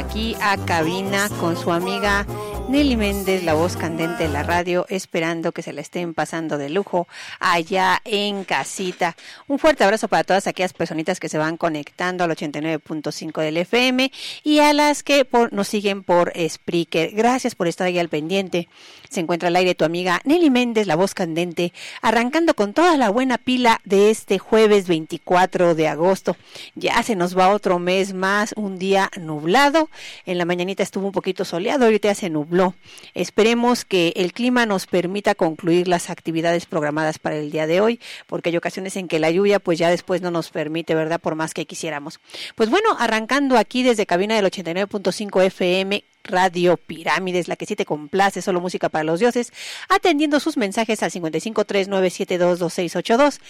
[0.00, 2.26] Aquí a cabina con su amiga
[2.70, 6.70] Nelly Méndez, la voz candente de la radio, esperando que se la estén pasando de
[6.70, 7.06] lujo
[7.38, 9.14] allá en casita.
[9.46, 14.10] Un fuerte abrazo para todas aquellas personitas que se van conectando al 89.5 del FM
[14.42, 17.10] y a las que por, nos siguen por Spreaker.
[17.10, 18.68] Gracias por estar ahí al pendiente.
[19.10, 23.10] Se encuentra al aire tu amiga Nelly Méndez, la voz candente, arrancando con toda la
[23.10, 26.36] buena pila de este jueves 24 de agosto.
[26.76, 29.90] Ya se nos va otro mes más, un día nublado.
[30.26, 32.76] En la mañanita estuvo un poquito soleado, ahorita ya se nubló.
[33.14, 37.98] Esperemos que el clima nos permita concluir las actividades programadas para el día de hoy,
[38.28, 41.20] porque hay ocasiones en que la lluvia pues ya después no nos permite, ¿verdad?
[41.20, 42.20] Por más que quisiéramos.
[42.54, 47.86] Pues bueno, arrancando aquí desde cabina del 89.5 FM Radio Pirámides, la que sí te
[47.86, 49.52] complace, solo música para los dioses,
[49.88, 53.40] atendiendo sus mensajes al 5539722682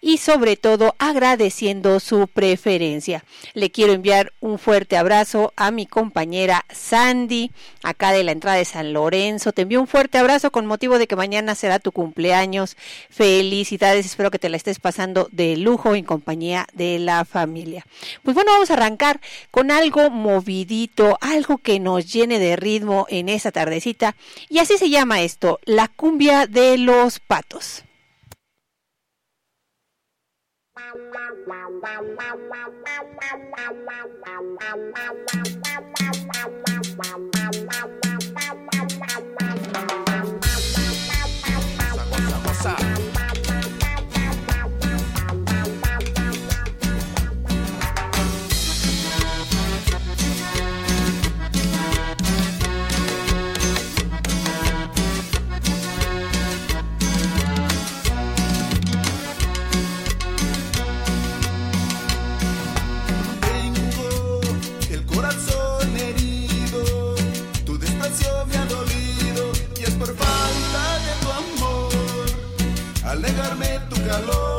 [0.00, 3.24] y sobre todo agradeciendo su preferencia.
[3.54, 7.50] Le quiero enviar un fuerte abrazo a mi compañera Sandy,
[7.82, 9.52] acá de la entrada de San Lorenzo.
[9.52, 12.76] Te envío un fuerte abrazo con motivo de que mañana será tu cumpleaños.
[13.10, 17.84] Felicidades, espero que te la estés pasando de lujo en compañía de la familia.
[18.22, 19.20] Pues bueno, vamos a arrancar
[19.50, 24.16] con algo movidito, algo que nos llene de ritmo en esa tardecita.
[24.48, 27.84] Y así se llama esto, la cumbia de los patos.
[74.10, 74.49] calor.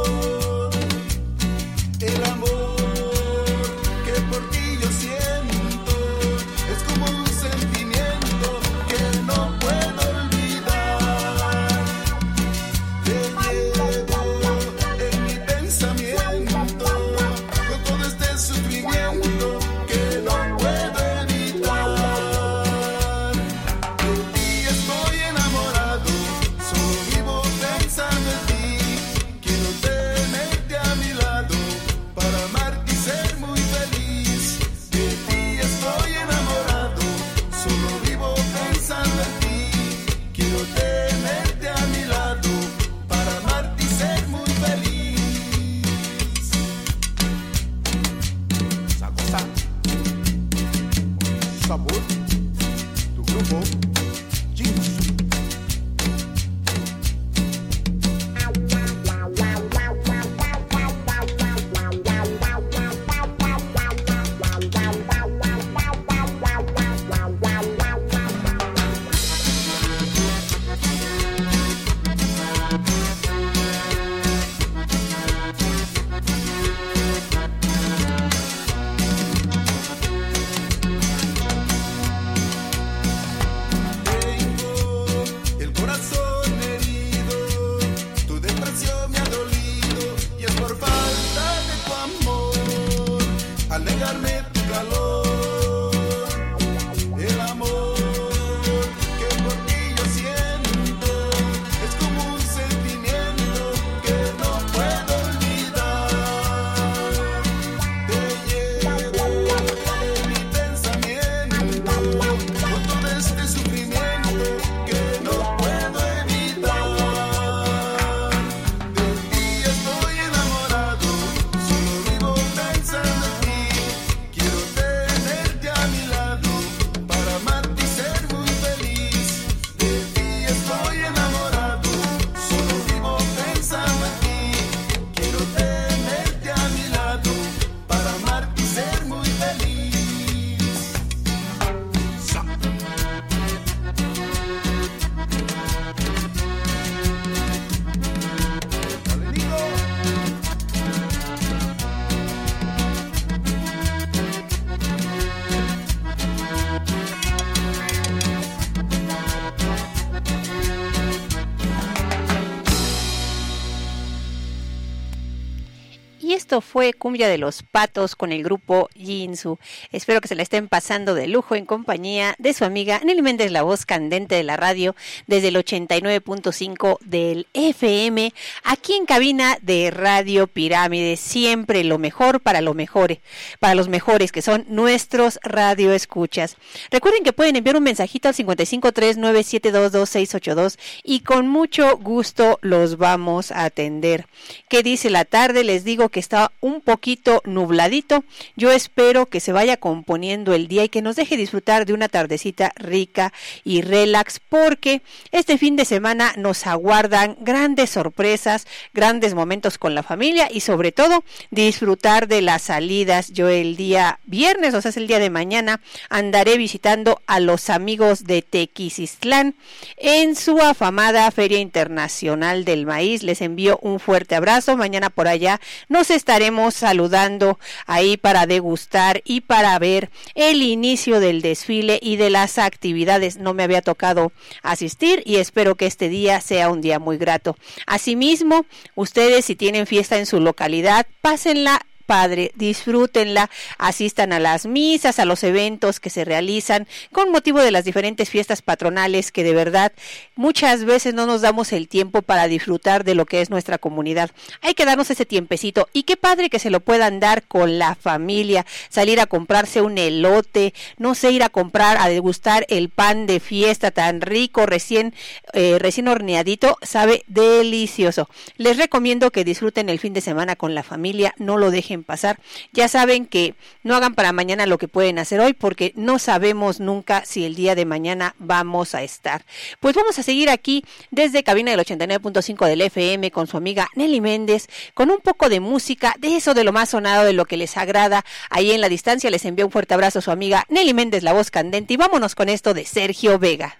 [166.51, 169.57] Esto fue Cumbia de los Patos con el grupo Jinsu.
[169.93, 173.53] Espero que se la estén pasando de lujo en compañía de su amiga Nelly Méndez,
[173.53, 174.93] la voz candente de la radio,
[175.27, 178.33] desde el 89.5 del FM,
[178.65, 181.15] aquí en cabina de Radio Pirámide.
[181.15, 183.19] Siempre lo mejor para lo mejor,
[183.61, 186.57] para los mejores que son nuestros radioescuchas.
[186.89, 193.63] Recuerden que pueden enviar un mensajito al 5539722682 y con mucho gusto los vamos a
[193.63, 194.25] atender.
[194.67, 195.63] ¿Qué dice la tarde?
[195.63, 198.23] Les digo que está un poquito nubladito.
[198.55, 202.07] Yo espero que se vaya componiendo el día y que nos deje disfrutar de una
[202.07, 203.33] tardecita rica
[203.63, 205.01] y relax porque
[205.31, 210.91] este fin de semana nos aguardan grandes sorpresas, grandes momentos con la familia y sobre
[210.91, 213.31] todo disfrutar de las salidas.
[213.31, 217.69] Yo el día viernes, o sea, es el día de mañana, andaré visitando a los
[217.69, 219.55] amigos de Tequisistlán
[219.97, 223.23] en su afamada Feria Internacional del Maíz.
[223.23, 224.77] Les envío un fuerte abrazo.
[224.77, 225.59] Mañana por allá
[225.89, 232.29] nos estaremos saludando ahí para degustar y para ver el inicio del desfile y de
[232.29, 233.35] las actividades.
[233.35, 234.31] No me había tocado
[234.63, 237.57] asistir y espero que este día sea un día muy grato.
[237.85, 241.81] Asimismo, ustedes si tienen fiesta en su localidad, pásenla
[242.11, 247.71] padre, disfrútenla, asistan a las misas, a los eventos que se realizan con motivo de
[247.71, 249.93] las diferentes fiestas patronales que de verdad
[250.35, 254.29] muchas veces no nos damos el tiempo para disfrutar de lo que es nuestra comunidad.
[254.59, 257.95] Hay que darnos ese tiempecito y qué padre que se lo puedan dar con la
[257.95, 263.25] familia, salir a comprarse un elote, no sé, ir a comprar, a degustar el pan
[263.25, 265.13] de fiesta tan rico, recién,
[265.53, 268.27] eh, recién horneadito, sabe delicioso.
[268.57, 272.39] Les recomiendo que disfruten el fin de semana con la familia, no lo dejen pasar.
[272.71, 276.79] Ya saben que no hagan para mañana lo que pueden hacer hoy porque no sabemos
[276.79, 279.45] nunca si el día de mañana vamos a estar.
[279.79, 284.21] Pues vamos a seguir aquí desde cabina del 89.5 del FM con su amiga Nelly
[284.21, 287.57] Méndez con un poco de música, de eso de lo más sonado, de lo que
[287.57, 288.23] les agrada.
[288.49, 291.33] Ahí en la distancia les envío un fuerte abrazo a su amiga Nelly Méndez, la
[291.33, 293.77] voz candente y vámonos con esto de Sergio Vega.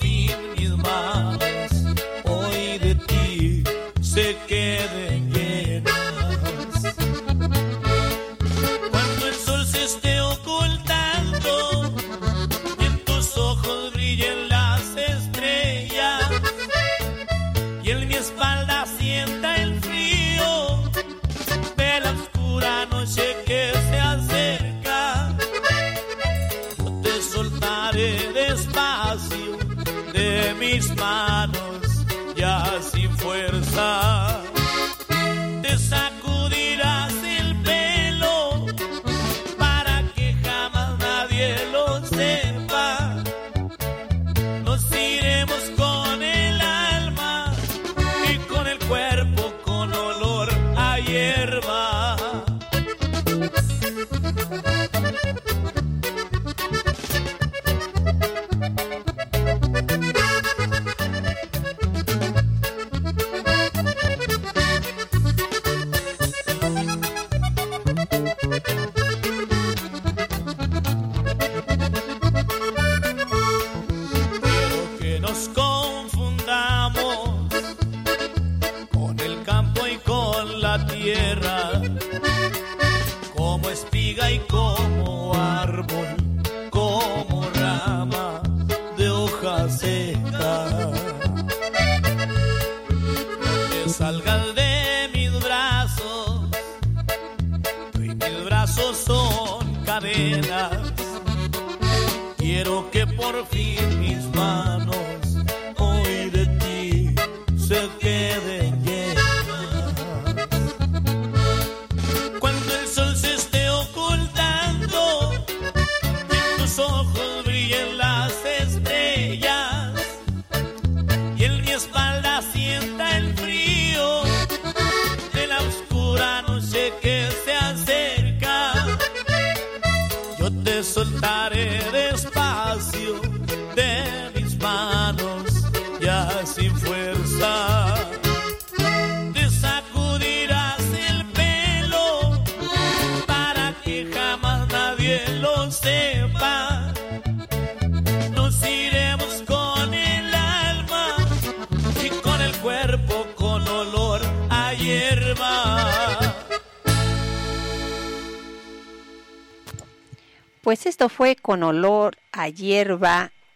[0.00, 1.38] fin mis más.
[2.24, 3.64] Hoy de ti
[4.00, 5.20] se quede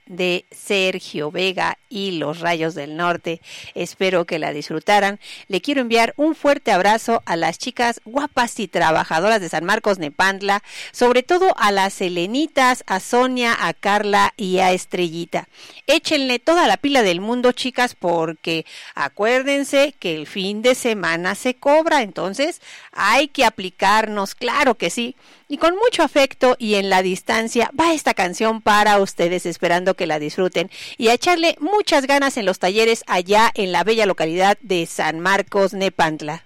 [0.07, 3.41] de Sergio Vega y los Rayos del Norte.
[3.75, 5.21] Espero que la disfrutaran.
[5.49, 9.99] Le quiero enviar un fuerte abrazo a las chicas guapas y trabajadoras de San Marcos
[9.99, 15.49] Nepantla, sobre todo a las Selenitas, a Sonia, a Carla y a Estrellita.
[15.87, 21.55] Échenle toda la pila del mundo, chicas, porque acuérdense que el fin de semana se
[21.55, 22.61] cobra, entonces
[22.93, 25.17] hay que aplicarnos, claro que sí.
[25.53, 30.07] Y con mucho afecto y en la distancia va esta canción para ustedes, esperando que
[30.07, 34.57] la disfruten y a echarle muchas ganas en los talleres allá en la bella localidad
[34.63, 36.43] de San Marcos, Nepantla.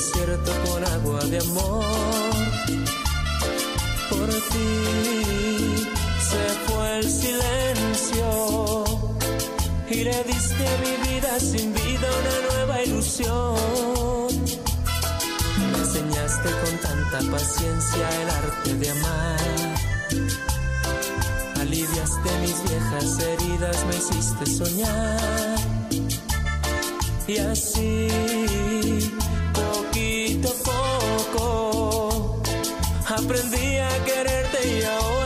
[0.00, 1.84] Desierto con agua de amor.
[4.08, 4.72] Por ti
[6.30, 8.84] se fue el silencio
[9.90, 14.28] y le diste a mi vida sin vida una nueva ilusión.
[15.70, 19.40] Me enseñaste con tanta paciencia el arte de amar.
[21.60, 25.58] Aliviaste mis viejas heridas, me hiciste soñar.
[27.26, 28.08] Y así,
[30.64, 32.40] poco,
[33.06, 35.19] aprendí a quererte y ahora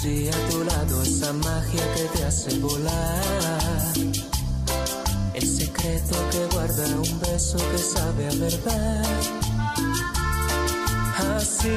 [0.00, 3.92] Conocí a tu lado esa magia que te hace volar.
[5.34, 9.04] El secreto que guarda un beso que sabe a verdad.
[11.36, 11.68] Así,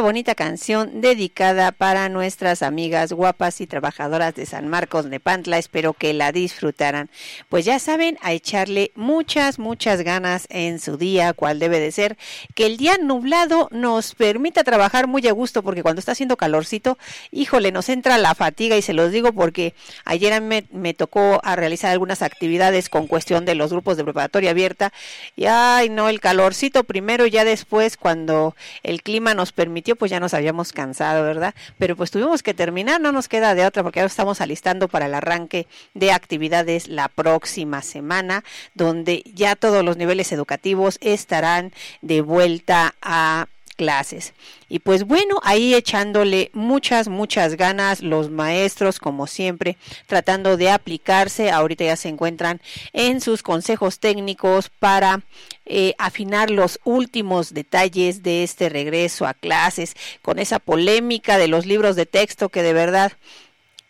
[0.00, 5.58] bonita canción dedicada para nuestras amigas guapas y trabajadoras de San Marcos Nepantla.
[5.58, 7.10] Espero que la disfrutaran.
[7.48, 12.16] Pues ya saben, a echarle muchas, muchas ganas en su día, cual debe de ser,
[12.54, 16.98] que el día nublado nos permita trabajar muy a gusto, porque cuando está haciendo calorcito,
[17.30, 21.56] híjole, nos entra la fatiga y se los digo porque ayer me, me tocó a
[21.56, 24.92] realizar algunas actividades con cuestión de los grupos de preparatoria abierta
[25.34, 29.52] y ay no, el calorcito primero, ya después cuando el clima nos
[29.94, 31.54] pues ya nos habíamos cansado, ¿verdad?
[31.78, 35.06] Pero pues tuvimos que terminar, no nos queda de otra, porque ahora estamos alistando para
[35.06, 38.42] el arranque de actividades la próxima semana,
[38.74, 41.72] donde ya todos los niveles educativos estarán
[42.02, 44.34] de vuelta a clases.
[44.68, 51.50] Y pues bueno, ahí echándole muchas, muchas ganas los maestros, como siempre, tratando de aplicarse.
[51.50, 52.60] Ahorita ya se encuentran
[52.92, 55.22] en sus consejos técnicos para
[55.66, 61.66] eh, afinar los últimos detalles de este regreso a clases, con esa polémica de los
[61.66, 63.12] libros de texto que de verdad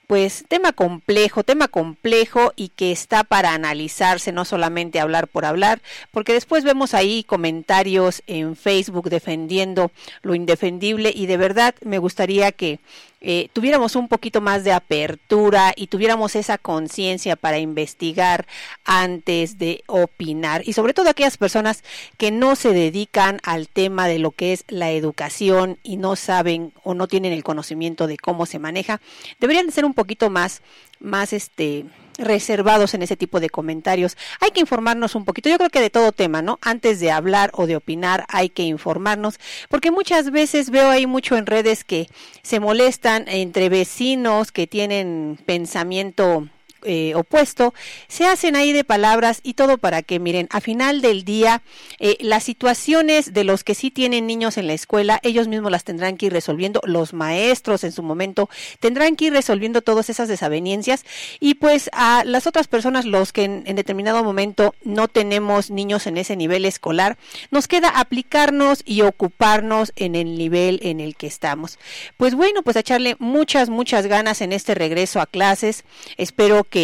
[0.07, 5.81] pues tema complejo, tema complejo y que está para analizarse, no solamente hablar por hablar,
[6.11, 9.91] porque después vemos ahí comentarios en Facebook defendiendo
[10.23, 12.79] lo indefendible y de verdad me gustaría que
[13.29, 18.47] eh, tuviéramos un poquito más de apertura y tuviéramos esa conciencia para investigar
[18.85, 20.63] antes de opinar.
[20.65, 21.83] Y sobre todo aquellas personas
[22.19, 26.73] que no se dedican al tema de lo que es la educación y no saben
[26.85, 29.01] o no tienen el conocimiento de cómo se maneja,
[29.41, 30.63] deberían ser un poquito más,
[31.01, 31.87] más este,
[32.19, 34.17] reservados en ese tipo de comentarios.
[34.41, 36.59] Hay que informarnos un poquito, yo creo que de todo tema, ¿no?
[36.63, 41.37] Antes de hablar o de opinar hay que informarnos, porque muchas veces veo ahí mucho
[41.37, 42.09] en redes que
[42.43, 46.49] se molestan entre vecinos que tienen pensamiento
[46.87, 47.75] eh, opuesto,
[48.09, 51.63] se hacen ahí de palabras y todo para que, miren, a final del día,
[51.99, 55.85] eh, las situaciones de los que sí tienen niños en la escuela, ellos mismos las
[55.85, 58.49] tendrán que ir resolviendo, los maestros en su momento
[58.81, 61.05] tendrán que ir resolviendo todas esas desavenencias
[61.41, 66.07] y pues a las otras personas, los que en, en determinado momento no tenemos niños
[66.07, 67.19] en ese nivel escolar,
[67.51, 71.79] nos queda aplicarnos y ocuparnos en el nivel en el que estamos.
[72.17, 75.85] Pues bueno, pues a echarle muchas, muchas ganas en este regreso a clases.
[76.17, 76.76] Espero que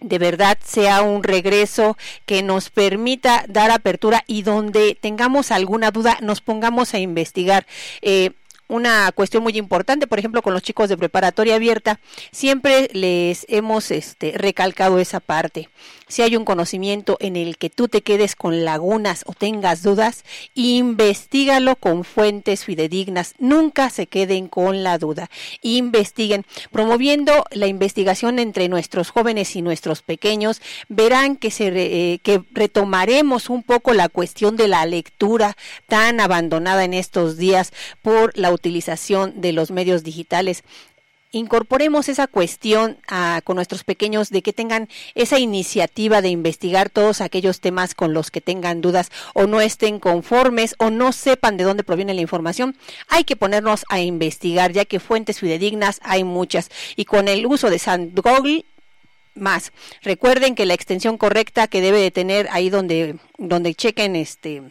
[0.00, 6.18] de verdad sea un regreso que nos permita dar apertura y donde tengamos alguna duda
[6.20, 7.66] nos pongamos a investigar.
[8.02, 8.30] Eh,
[8.68, 13.90] una cuestión muy importante, por ejemplo, con los chicos de preparatoria abierta, siempre les hemos
[13.90, 15.68] este, recalcado esa parte.
[16.12, 20.26] Si hay un conocimiento en el que tú te quedes con lagunas o tengas dudas,
[20.52, 23.32] investigalo con fuentes fidedignas.
[23.38, 25.30] Nunca se queden con la duda.
[25.62, 26.44] Investiguen.
[26.70, 33.62] Promoviendo la investigación entre nuestros jóvenes y nuestros pequeños, verán que, eh, que retomaremos un
[33.62, 35.56] poco la cuestión de la lectura
[35.88, 37.72] tan abandonada en estos días
[38.02, 40.62] por la utilización de los medios digitales
[41.32, 47.20] incorporemos esa cuestión ah, con nuestros pequeños de que tengan esa iniciativa de investigar todos
[47.20, 51.64] aquellos temas con los que tengan dudas o no estén conformes o no sepan de
[51.64, 52.76] dónde proviene la información.
[53.08, 57.70] Hay que ponernos a investigar ya que fuentes fidedignas hay muchas y con el uso
[57.70, 58.64] de San Google
[59.34, 59.72] más.
[60.02, 64.62] Recuerden que la extensión correcta que debe de tener ahí donde donde chequen este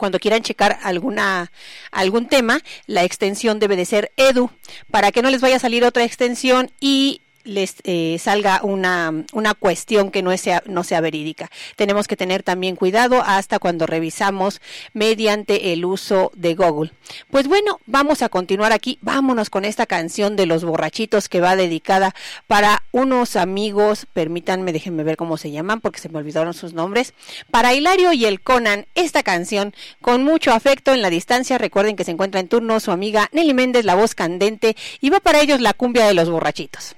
[0.00, 1.52] cuando quieran checar alguna
[1.92, 4.50] algún tema, la extensión debe de ser edu.
[4.90, 9.54] Para que no les vaya a salir otra extensión y les eh, salga una, una
[9.54, 11.50] cuestión que no sea, no sea verídica.
[11.76, 14.60] Tenemos que tener también cuidado hasta cuando revisamos
[14.92, 16.92] mediante el uso de Google.
[17.30, 18.98] Pues bueno, vamos a continuar aquí.
[19.02, 22.14] Vámonos con esta canción de los borrachitos que va dedicada
[22.46, 24.06] para unos amigos.
[24.12, 27.14] Permítanme, déjenme ver cómo se llaman porque se me olvidaron sus nombres.
[27.50, 31.58] Para Hilario y el Conan, esta canción con mucho afecto en la distancia.
[31.58, 35.20] Recuerden que se encuentra en turno su amiga Nelly Méndez, la voz candente, y va
[35.20, 36.94] para ellos la cumbia de los borrachitos.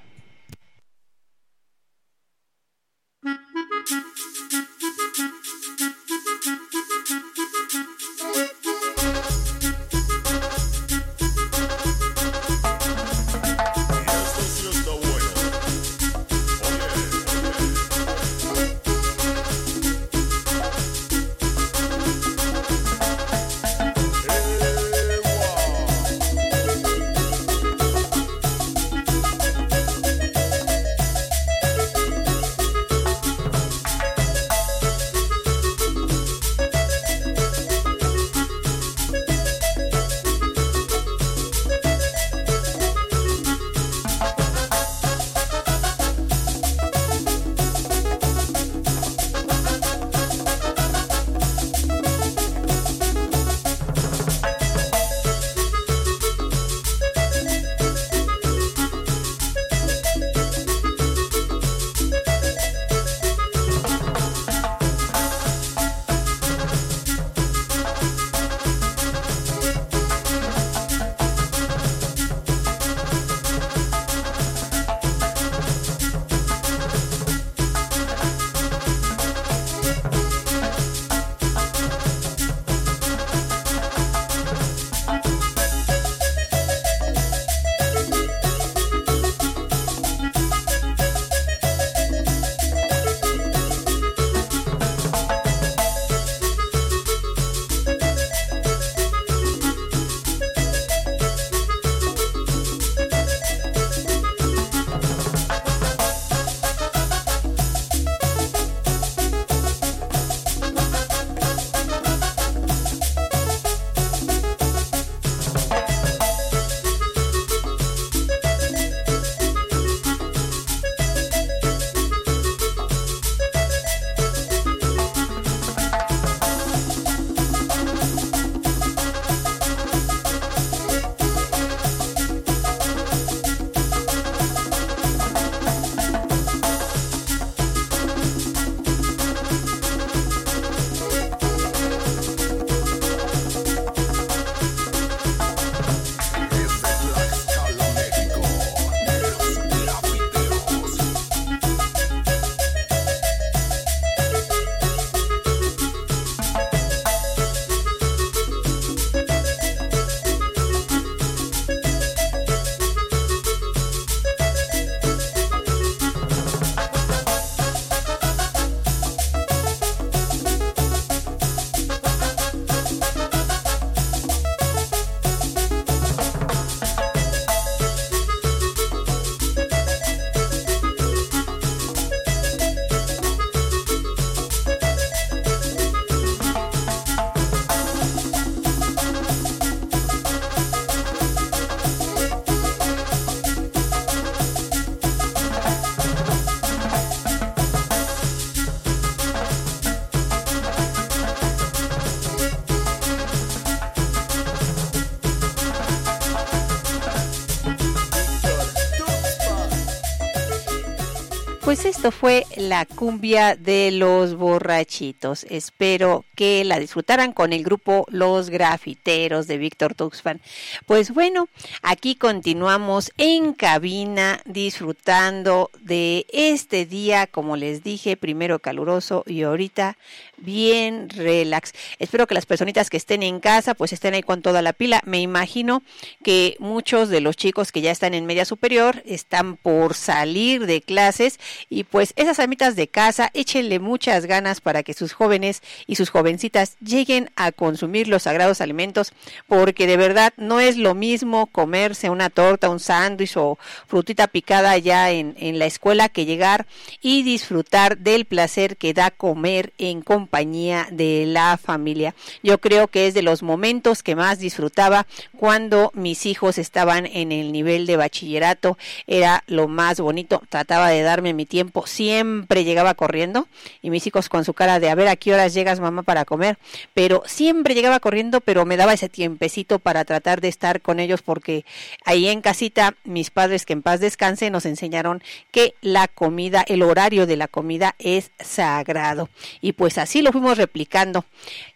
[212.03, 215.47] Esto fue la cumbia de los borrachitos.
[215.49, 220.41] Espero que la disfrutaran con el grupo Los Grafiteros de Víctor Tuxpan.
[220.87, 221.49] Pues bueno,
[221.81, 229.97] aquí continuamos en cabina disfrutando de este día, como les dije, primero caluroso y ahorita
[230.43, 231.73] bien relax.
[231.99, 235.01] Espero que las personitas que estén en casa pues estén ahí con toda la pila.
[235.05, 235.83] Me imagino
[236.25, 240.83] que muchos de los chicos que ya están en media superior están por salir de
[240.83, 245.97] clases y pues esas amitas de casa échenle muchas ganas para que sus jóvenes y
[245.97, 249.13] sus jovencitas lleguen a consumir los sagrados alimentos
[249.47, 254.77] porque de verdad no es lo mismo comerse una torta, un sándwich o frutita picada
[254.79, 256.67] ya en, en la escuela que llegar
[257.01, 262.15] y disfrutar del placer que da comer en compañía de la familia.
[262.43, 267.33] Yo creo que es de los momentos que más disfrutaba cuando mis hijos estaban en
[267.33, 268.79] el nivel de bachillerato.
[269.07, 270.43] Era lo más bonito.
[270.49, 271.87] Trataba de darme mi tiempo.
[271.87, 273.47] Siempre llegaba corriendo
[273.83, 276.25] y mis hijos con su cara de a ver a qué horas llegas mamá para
[276.25, 276.57] comer.
[276.95, 281.21] Pero siempre llegaba corriendo, pero me daba ese tiempecito para tratar de estar con ellos
[281.21, 281.67] porque
[282.07, 286.83] ahí en casita mis padres que en paz descanse nos enseñaron que la comida, el
[286.83, 289.29] horario de la comida es sagrado.
[289.61, 291.25] Y pues así lo fuimos replicando.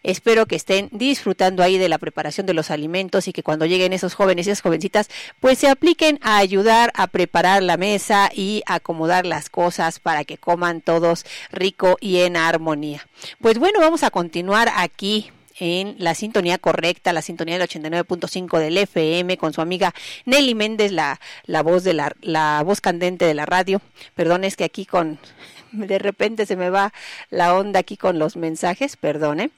[0.03, 3.93] Espero que estén disfrutando ahí de la preparación de los alimentos y que cuando lleguen
[3.93, 8.63] esos jóvenes y esas jovencitas, pues se apliquen a ayudar a preparar la mesa y
[8.65, 13.07] acomodar las cosas para que coman todos rico y en armonía.
[13.41, 18.77] Pues bueno, vamos a continuar aquí en la sintonía correcta, la sintonía del 89.5 del
[18.77, 19.93] FM con su amiga
[20.25, 23.81] Nelly Méndez, la, la voz de la, la voz candente de la radio.
[24.15, 25.19] Perdón, es que aquí con
[25.71, 26.93] de repente se me va
[27.29, 29.51] la onda aquí con los mensajes, perdone.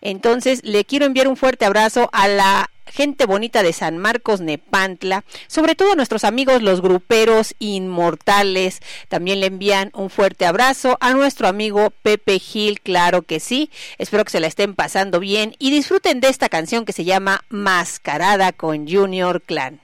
[0.00, 5.24] Entonces, le quiero enviar un fuerte abrazo a la gente bonita de San Marcos Nepantla,
[5.46, 8.80] sobre todo a nuestros amigos los gruperos inmortales.
[9.08, 13.70] También le envían un fuerte abrazo a nuestro amigo Pepe Gil, claro que sí.
[13.98, 17.44] Espero que se la estén pasando bien y disfruten de esta canción que se llama
[17.48, 19.80] Mascarada con Junior Clan.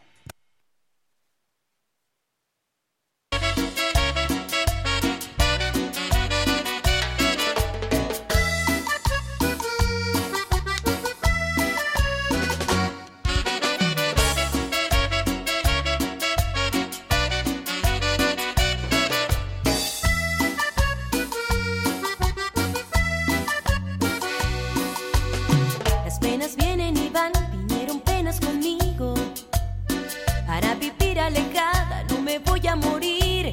[32.25, 33.53] Me voy a morir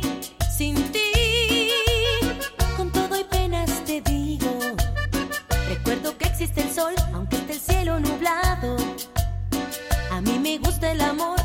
[0.50, 1.70] sin ti.
[2.78, 4.76] Con todo y penas te digo.
[5.68, 8.78] Recuerdo que existe el sol, aunque esté el cielo nublado.
[10.10, 11.41] A mí me gusta el amor,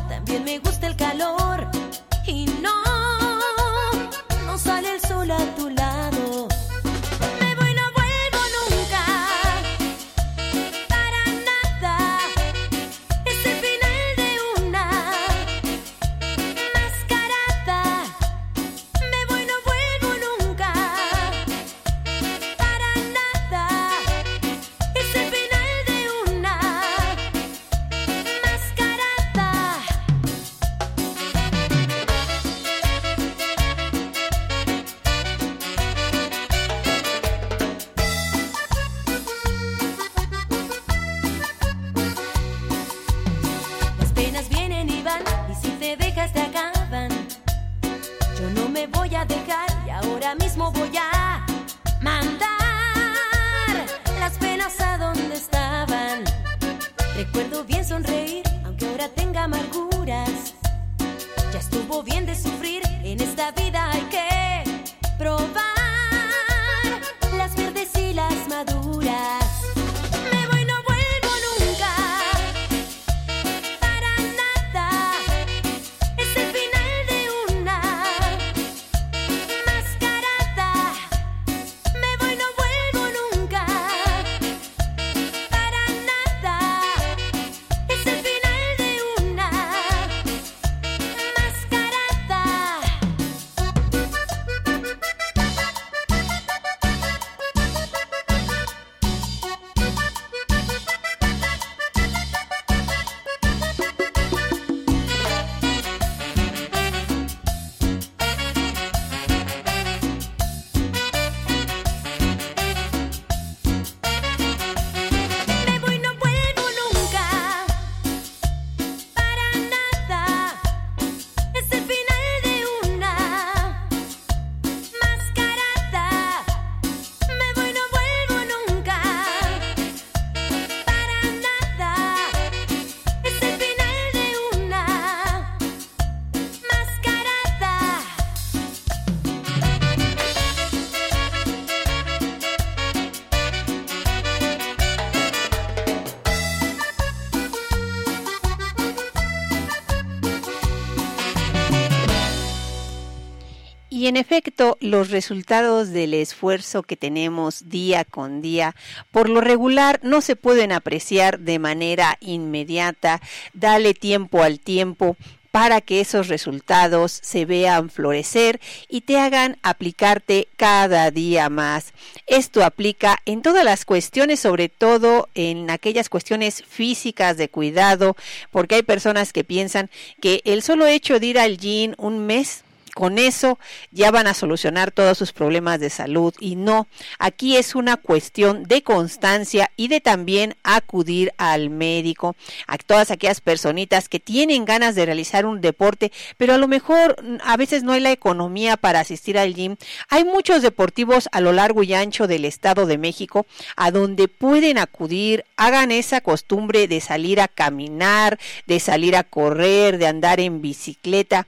[154.81, 158.75] los resultados del esfuerzo que tenemos día con día,
[159.11, 163.21] por lo regular, no se pueden apreciar de manera inmediata.
[163.53, 165.17] Dale tiempo al tiempo
[165.57, 171.95] para que esos resultados se vean florecer y te hagan aplicarte cada día más.
[172.27, 178.17] Esto aplica en todas las cuestiones, sobre todo en aquellas cuestiones físicas de cuidado,
[178.51, 179.89] porque hay personas que piensan
[180.21, 182.63] que el solo hecho de ir al gym un mes
[182.97, 183.59] con eso
[183.91, 188.63] ya van a solucionar todos sus problemas de salud y no, aquí es una cuestión
[188.63, 194.95] de constancia y de también acudir al médico, a todas aquellas personitas que tienen ganas
[194.95, 199.01] de realizar un deporte, pero a lo mejor a veces no hay la economía para
[199.01, 199.77] asistir al gym.
[200.09, 203.45] Hay muchos deportivos a lo largo y ancho del Estado de México
[203.77, 209.99] a donde pueden acudir, hagan esa costumbre de salir a caminar, de salir a correr,
[209.99, 211.47] de andar en bicicleta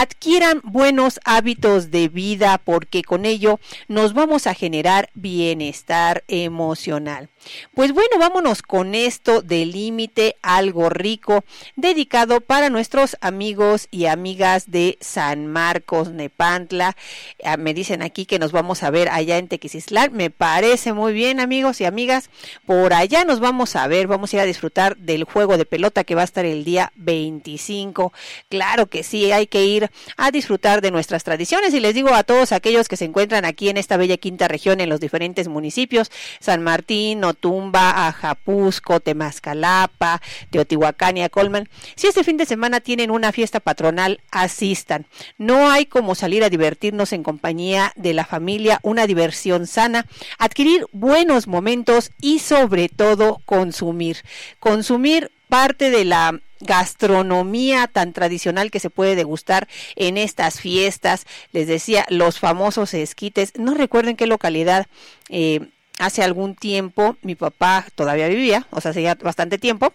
[0.00, 7.28] adquieran buenos hábitos de vida porque con ello nos vamos a generar bienestar emocional.
[7.74, 11.44] Pues bueno, vámonos con esto de límite algo rico
[11.76, 16.96] dedicado para nuestros amigos y amigas de San Marcos, Nepantla.
[17.44, 20.12] Ah, me dicen aquí que nos vamos a ver allá en Tequisislán.
[20.12, 22.30] Me parece muy bien, amigos y amigas.
[22.66, 26.04] Por allá nos vamos a ver, vamos a ir a disfrutar del juego de pelota
[26.04, 28.12] que va a estar el día 25.
[28.48, 32.22] Claro que sí, hay que ir a disfrutar de nuestras tradiciones y les digo a
[32.22, 36.10] todos aquellos que se encuentran aquí en esta bella quinta región en los diferentes municipios,
[36.40, 41.68] San Martín, Tumba, Ajapusco, Temascalapa, Teotihuacán y Colman.
[41.96, 45.06] Si este fin de semana tienen una fiesta patronal, asistan.
[45.38, 50.06] No hay como salir a divertirnos en compañía de la familia, una diversión sana,
[50.38, 54.18] adquirir buenos momentos y sobre todo consumir.
[54.58, 61.26] Consumir parte de la gastronomía tan tradicional que se puede degustar en estas fiestas.
[61.52, 63.52] Les decía, los famosos esquites.
[63.58, 64.86] No recuerdo en qué localidad
[65.28, 65.60] eh,
[66.00, 69.92] hace algún tiempo mi papá todavía vivía, o sea, hacía bastante tiempo,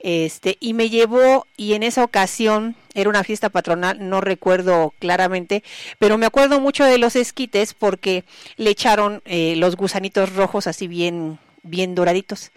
[0.00, 5.64] este, y me llevó, y en esa ocasión era una fiesta patronal, no recuerdo claramente,
[5.98, 8.24] pero me acuerdo mucho de los esquites porque
[8.56, 12.52] le echaron eh, los gusanitos rojos así bien, bien doraditos.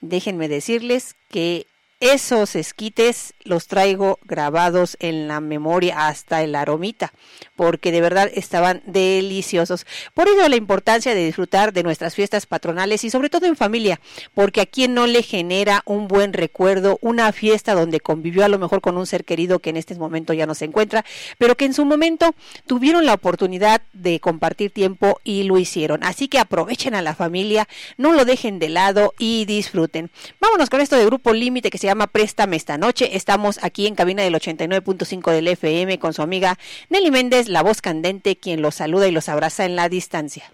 [0.00, 1.66] Déjenme decirles que
[2.02, 7.12] esos esquites los traigo grabados en la memoria hasta el aromita,
[7.54, 9.86] porque de verdad estaban deliciosos.
[10.12, 14.00] Por ello la importancia de disfrutar de nuestras fiestas patronales y sobre todo en familia,
[14.34, 18.58] porque a quien no le genera un buen recuerdo, una fiesta donde convivió a lo
[18.58, 21.04] mejor con un ser querido que en este momento ya no se encuentra,
[21.38, 22.34] pero que en su momento
[22.66, 26.02] tuvieron la oportunidad de compartir tiempo y lo hicieron.
[26.02, 30.10] Así que aprovechen a la familia, no lo dejen de lado y disfruten.
[30.40, 33.16] Vámonos con esto de Grupo Límite que se llama Préstame esta noche.
[33.16, 37.82] Estamos aquí en cabina del 89.5 del FM con su amiga Nelly Méndez, la voz
[37.82, 40.50] candente, quien los saluda y los abraza en la distancia.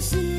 [0.00, 0.29] Préstame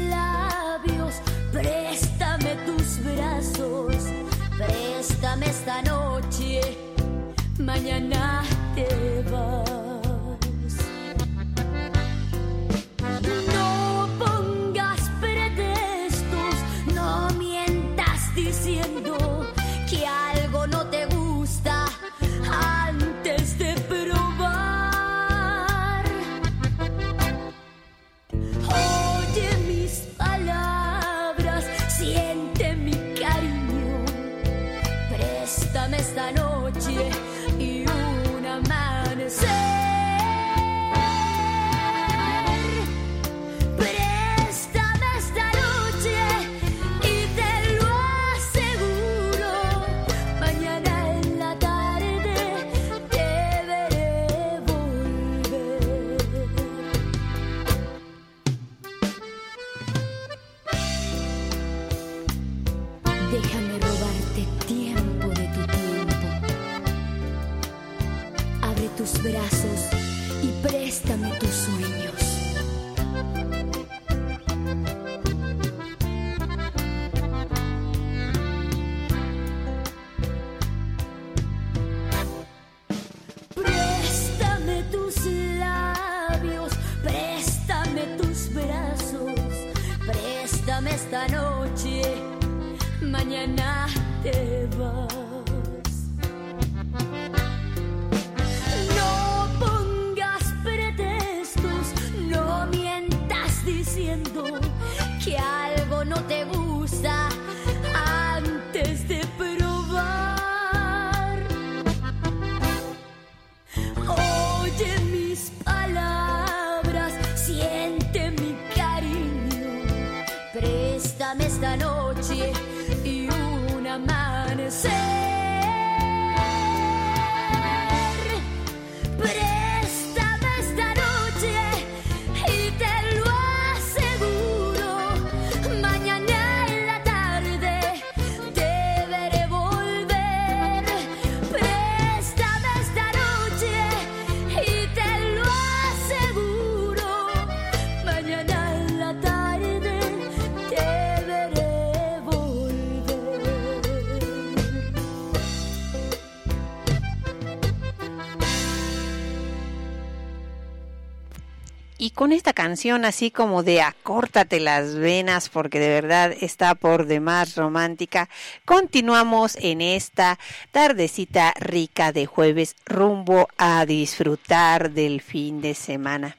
[162.22, 167.56] con esta canción así como de acórtate las venas porque de verdad está por demás
[167.56, 168.30] romántica,
[168.64, 170.38] continuamos en esta
[170.70, 176.38] tardecita rica de jueves rumbo a disfrutar del fin de semana.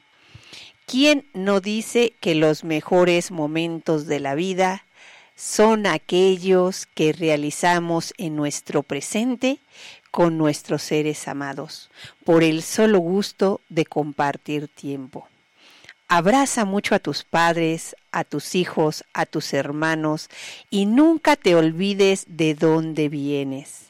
[0.85, 4.85] ¿Quién no dice que los mejores momentos de la vida
[5.35, 9.59] son aquellos que realizamos en nuestro presente
[10.11, 11.91] con nuestros seres amados,
[12.23, 15.27] por el solo gusto de compartir tiempo?
[16.15, 20.29] Abraza mucho a tus padres, a tus hijos, a tus hermanos
[20.69, 23.87] y nunca te olvides de dónde vienes.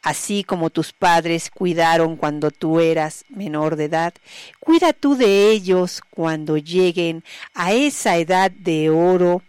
[0.00, 4.14] Así como tus padres cuidaron cuando tú eras menor de edad,
[4.60, 9.42] cuida tú de ellos cuando lleguen a esa edad de oro,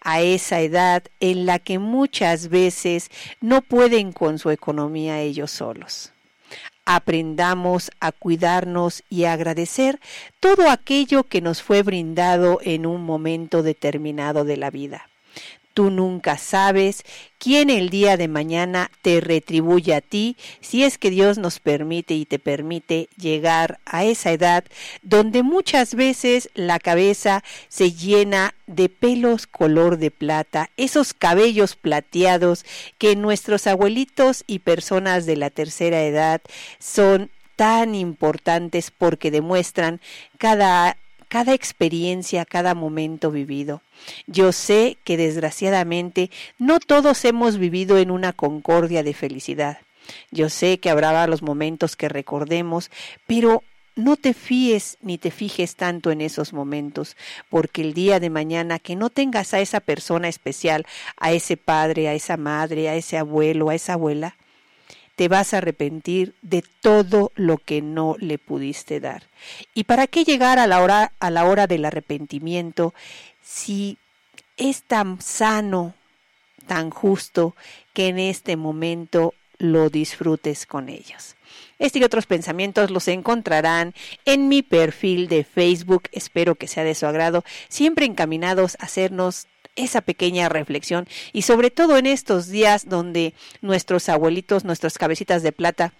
[0.00, 3.10] a esa edad en la que muchas veces
[3.42, 6.10] no pueden con su economía ellos solos
[6.86, 10.00] aprendamos a cuidarnos y a agradecer
[10.40, 15.10] todo aquello que nos fue brindado en un momento determinado de la vida.
[15.76, 17.02] Tú nunca sabes
[17.36, 22.14] quién el día de mañana te retribuye a ti si es que Dios nos permite
[22.14, 24.64] y te permite llegar a esa edad
[25.02, 32.64] donde muchas veces la cabeza se llena de pelos color de plata, esos cabellos plateados
[32.96, 36.40] que nuestros abuelitos y personas de la tercera edad
[36.78, 40.00] son tan importantes porque demuestran
[40.38, 40.96] cada
[41.28, 43.82] cada experiencia, cada momento vivido.
[44.26, 49.78] Yo sé que desgraciadamente no todos hemos vivido en una concordia de felicidad.
[50.30, 52.90] Yo sé que habrá los momentos que recordemos,
[53.26, 53.62] pero
[53.96, 57.16] no te fíes ni te fijes tanto en esos momentos,
[57.48, 62.08] porque el día de mañana que no tengas a esa persona especial, a ese padre,
[62.08, 64.36] a esa madre, a ese abuelo, a esa abuela,
[65.16, 69.24] te vas a arrepentir de todo lo que no le pudiste dar.
[69.74, 72.94] ¿Y para qué llegar a la hora, a la hora del arrepentimiento
[73.42, 73.98] si
[74.56, 75.94] es tan sano,
[76.66, 77.56] tan justo
[77.94, 81.34] que en este momento lo disfrutes con ellos?
[81.78, 83.94] Este y otros pensamientos los encontrarán
[84.26, 89.46] en mi perfil de Facebook, espero que sea de su agrado, siempre encaminados a hacernos
[89.76, 95.52] esa pequeña reflexión y sobre todo en estos días donde nuestros abuelitos, nuestras cabecitas de
[95.52, 95.92] plata,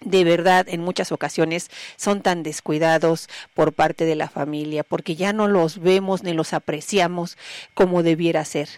[0.00, 5.32] de verdad en muchas ocasiones son tan descuidados por parte de la familia porque ya
[5.32, 7.36] no los vemos ni los apreciamos
[7.74, 8.68] como debiera ser.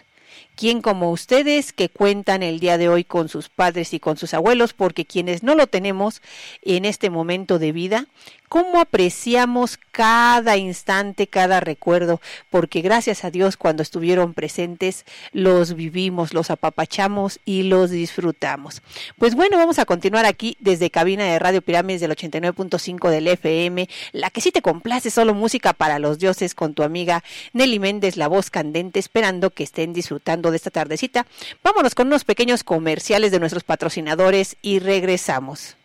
[0.55, 4.33] ¿Quién como ustedes que cuentan el día de hoy con sus padres y con sus
[4.33, 4.73] abuelos?
[4.73, 6.21] Porque quienes no lo tenemos
[6.61, 8.05] en este momento de vida,
[8.47, 12.21] ¿cómo apreciamos cada instante, cada recuerdo?
[12.49, 18.81] Porque gracias a Dios cuando estuvieron presentes los vivimos, los apapachamos y los disfrutamos.
[19.17, 23.87] Pues bueno, vamos a continuar aquí desde cabina de Radio Pirámides del 89.5 del FM,
[24.11, 27.23] la que sí te complace solo música para los dioses con tu amiga
[27.53, 31.27] Nelly Méndez, la voz candente, esperando que estén disfrutando de esta tardecita.
[31.63, 35.75] Vámonos con unos pequeños comerciales de nuestros patrocinadores y regresamos.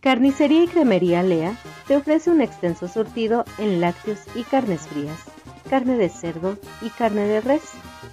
[0.00, 1.56] Carnicería y Cremería Lea
[1.88, 5.18] te ofrece un extenso surtido en lácteos y carnes frías,
[5.68, 7.62] carne de cerdo y carne de res,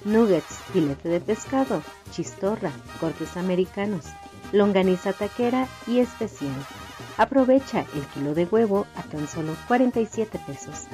[0.04, 4.06] nuggets, filete de pescado, chistorra, cortes americanos,
[4.52, 6.66] longaniza taquera y especial.
[7.18, 10.88] Aprovecha el kilo de huevo a tan solo 47 pesos.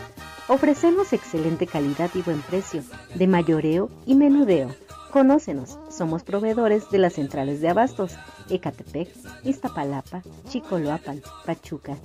[0.47, 2.83] Ofrecemos excelente calidad y buen precio,
[3.15, 4.75] de mayoreo y menudeo.
[5.11, 8.15] Conócenos, somos proveedores de las centrales de abastos,
[8.49, 9.09] Ecatepec,
[9.43, 11.97] Iztapalapa, Chicoloapan, Pachuca.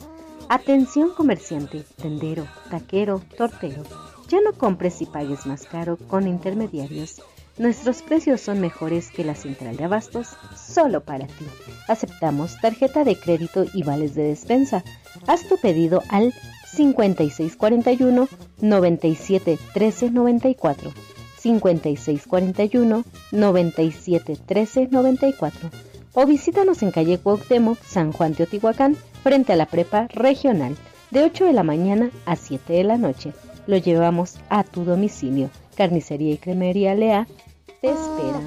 [0.48, 3.82] Atención comerciante, tendero, taquero, tortero.
[4.28, 7.20] Ya no compres y pagues más caro con intermediarios.
[7.56, 11.46] Nuestros precios son mejores que la central de abastos, solo para ti.
[11.86, 14.82] Aceptamos tarjeta de crédito y vales de despensa.
[15.26, 16.34] Haz tu pedido al
[16.74, 18.28] 5641
[18.60, 20.92] 97 13 94.
[21.38, 25.70] 5641 97 13 94
[26.14, 30.76] o visítanos en calle Cuauhtémoc, San Juan Teotihuacán, frente a la prepa regional,
[31.10, 33.32] de 8 de la mañana a 7 de la noche.
[33.66, 35.50] Lo llevamos a tu domicilio.
[35.76, 37.26] Carnicería y Cremería Lea
[37.84, 38.40] te espera.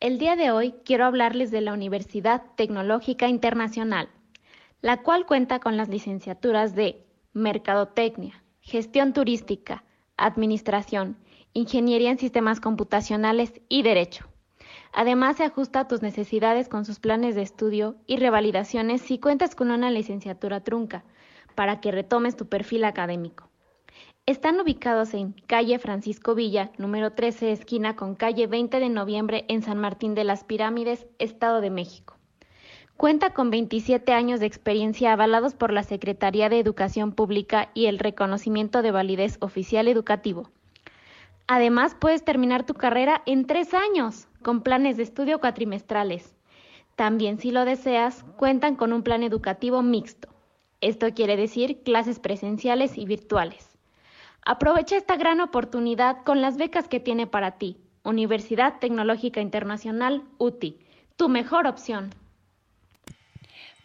[0.00, 4.08] El día de hoy quiero hablarles de la Universidad Tecnológica Internacional,
[4.80, 7.04] la cual cuenta con las licenciaturas de
[7.34, 9.84] Mercadotecnia, Gestión Turística,
[10.16, 11.18] Administración,
[11.52, 14.30] Ingeniería en Sistemas Computacionales y Derecho.
[14.94, 19.54] Además, se ajusta a tus necesidades con sus planes de estudio y revalidaciones si cuentas
[19.54, 21.04] con una licenciatura trunca,
[21.60, 23.50] para que retomes tu perfil académico.
[24.24, 29.60] Están ubicados en calle Francisco Villa, número 13, esquina con calle 20 de noviembre en
[29.62, 32.16] San Martín de las Pirámides, Estado de México.
[32.96, 37.98] Cuenta con 27 años de experiencia avalados por la Secretaría de Educación Pública y el
[37.98, 40.48] reconocimiento de validez oficial educativo.
[41.46, 46.34] Además, puedes terminar tu carrera en tres años, con planes de estudio cuatrimestrales.
[46.96, 50.39] También, si lo deseas, cuentan con un plan educativo mixto.
[50.80, 53.78] Esto quiere decir clases presenciales y virtuales.
[54.44, 57.76] Aprovecha esta gran oportunidad con las becas que tiene para ti.
[58.02, 60.78] Universidad Tecnológica Internacional UTI,
[61.16, 62.14] tu mejor opción.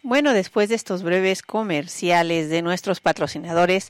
[0.07, 3.89] Bueno, después de estos breves comerciales de nuestros patrocinadores,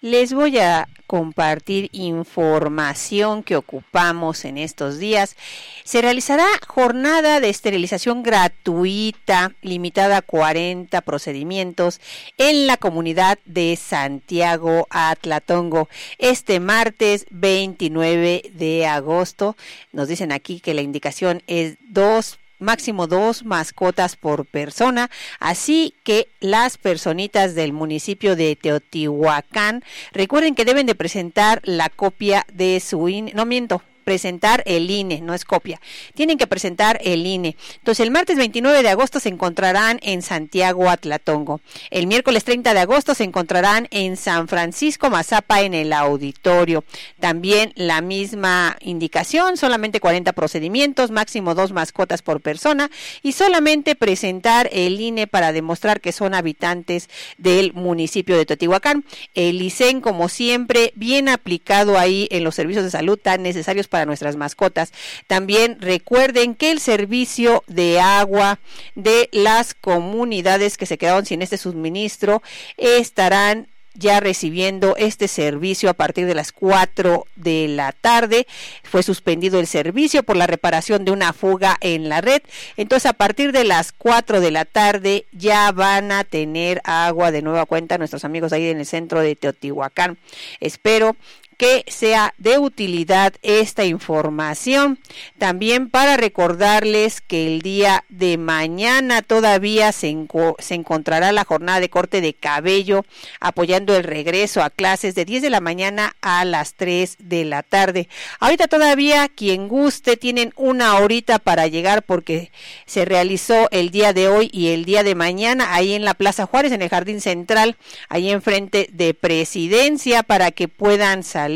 [0.00, 5.36] les voy a compartir información que ocupamos en estos días.
[5.84, 12.00] Se realizará jornada de esterilización gratuita, limitada a 40 procedimientos
[12.38, 15.90] en la comunidad de Santiago Atlatongo.
[16.16, 19.58] Este martes 29 de agosto,
[19.92, 26.28] nos dicen aquí que la indicación es dos máximo dos mascotas por persona, así que
[26.40, 29.82] las personitas del municipio de Teotihuacán
[30.12, 35.34] recuerden que deben de presentar la copia de su no miento, presentar el INE, no
[35.34, 35.80] es copia.
[36.14, 37.54] Tienen que presentar el INE.
[37.76, 41.60] Entonces, el martes 29 de agosto se encontrarán en Santiago Atlatongo.
[41.90, 46.82] El miércoles 30 de agosto se encontrarán en San Francisco Mazapa en el auditorio.
[47.20, 52.90] También la misma indicación, solamente 40 procedimientos, máximo dos mascotas por persona
[53.22, 57.08] y solamente presentar el INE para demostrar que son habitantes
[57.38, 59.04] del municipio de Teotihuacán.
[59.34, 63.99] El ICEN, como siempre, bien aplicado ahí en los servicios de salud tan necesarios para
[64.06, 64.92] nuestras mascotas.
[65.26, 68.58] También recuerden que el servicio de agua
[68.94, 72.42] de las comunidades que se quedaron sin este suministro
[72.76, 78.46] estarán ya recibiendo este servicio a partir de las 4 de la tarde.
[78.82, 82.42] Fue suspendido el servicio por la reparación de una fuga en la red.
[82.76, 87.42] Entonces, a partir de las 4 de la tarde ya van a tener agua de
[87.42, 90.18] nueva cuenta nuestros amigos ahí en el centro de Teotihuacán.
[90.60, 91.16] Espero
[91.60, 94.98] que sea de utilidad esta información.
[95.36, 102.22] También para recordarles que el día de mañana todavía se, encontrará la jornada de corte
[102.22, 103.04] de cabello
[103.40, 107.62] apoyando el regreso a clases de 10 de la mañana a las 3 de la
[107.62, 108.08] tarde.
[108.38, 112.52] Ahorita todavía quien guste tienen una horita para llegar porque
[112.86, 116.46] se realizó el día de hoy y el día de mañana ahí en la Plaza
[116.46, 117.76] Juárez en el Jardín Central,
[118.08, 121.49] ahí enfrente de Presidencia para que puedan salir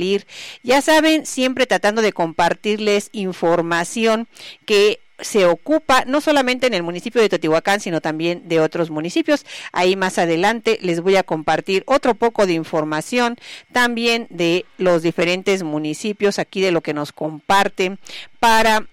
[0.63, 4.29] ya saben, siempre tratando de compartirles información
[4.67, 9.47] que se ocupa no solamente en el municipio de Totihuacán, sino también de otros municipios.
[9.73, 13.37] Ahí más adelante les voy a compartir otro poco de información
[13.73, 17.99] también de los diferentes municipios aquí de lo que nos comparten
[18.41, 18.87] para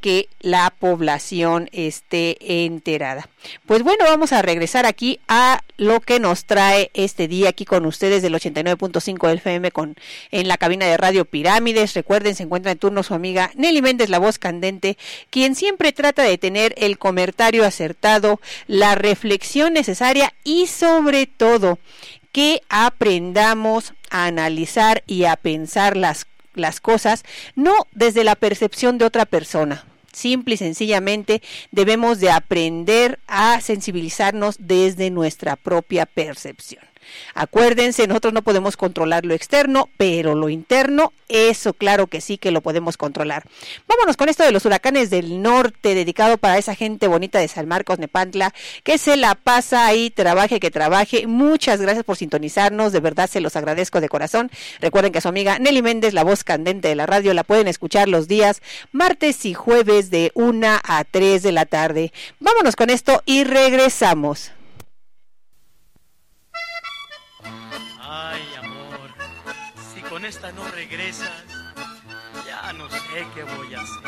[0.00, 3.28] que la población esté enterada.
[3.66, 7.86] Pues bueno, vamos a regresar aquí a lo que nos trae este día aquí con
[7.86, 9.96] ustedes del 89.5 FM con
[10.30, 11.94] en la cabina de Radio Pirámides.
[11.94, 14.98] Recuerden, se encuentra en turno su amiga Nelly Méndez, la voz candente,
[15.30, 21.78] quien siempre trata de tener el comentario acertado, la reflexión necesaria y sobre todo
[22.32, 26.26] que aprendamos a analizar y a pensar las
[26.58, 29.84] las cosas no desde la percepción de otra persona.
[30.12, 36.82] Simple y sencillamente debemos de aprender a sensibilizarnos desde nuestra propia percepción.
[37.34, 42.50] Acuérdense, nosotros no podemos controlar lo externo, pero lo interno, eso claro que sí que
[42.50, 43.44] lo podemos controlar.
[43.86, 47.68] Vámonos con esto de los huracanes del norte, dedicado para esa gente bonita de San
[47.68, 51.26] Marcos, Nepantla, que se la pasa ahí, trabaje, que trabaje.
[51.26, 54.50] Muchas gracias por sintonizarnos, de verdad se los agradezco de corazón.
[54.80, 58.08] Recuerden que su amiga Nelly Méndez, la voz candente de la radio, la pueden escuchar
[58.08, 62.12] los días martes y jueves de 1 a 3 de la tarde.
[62.40, 64.52] Vámonos con esto y regresamos.
[70.28, 71.42] Esta no regresas,
[72.46, 74.07] ya no sé qué voy a hacer.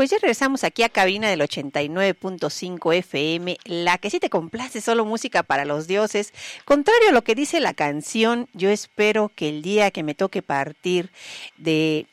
[0.00, 5.04] Pues ya regresamos aquí a cabina del 89.5 FM, la que sí te complace solo
[5.04, 6.32] música para los dioses.
[6.64, 10.40] Contrario a lo que dice la canción, yo espero que el día que me toque
[10.40, 11.10] partir
[11.58, 12.06] de,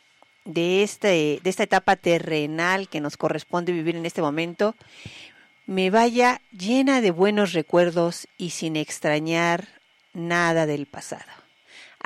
[0.44, 4.76] de, este, de esta etapa terrenal que nos corresponde vivir en este momento,
[5.66, 9.66] me vaya llena de buenos recuerdos y sin extrañar
[10.12, 11.47] nada del pasado.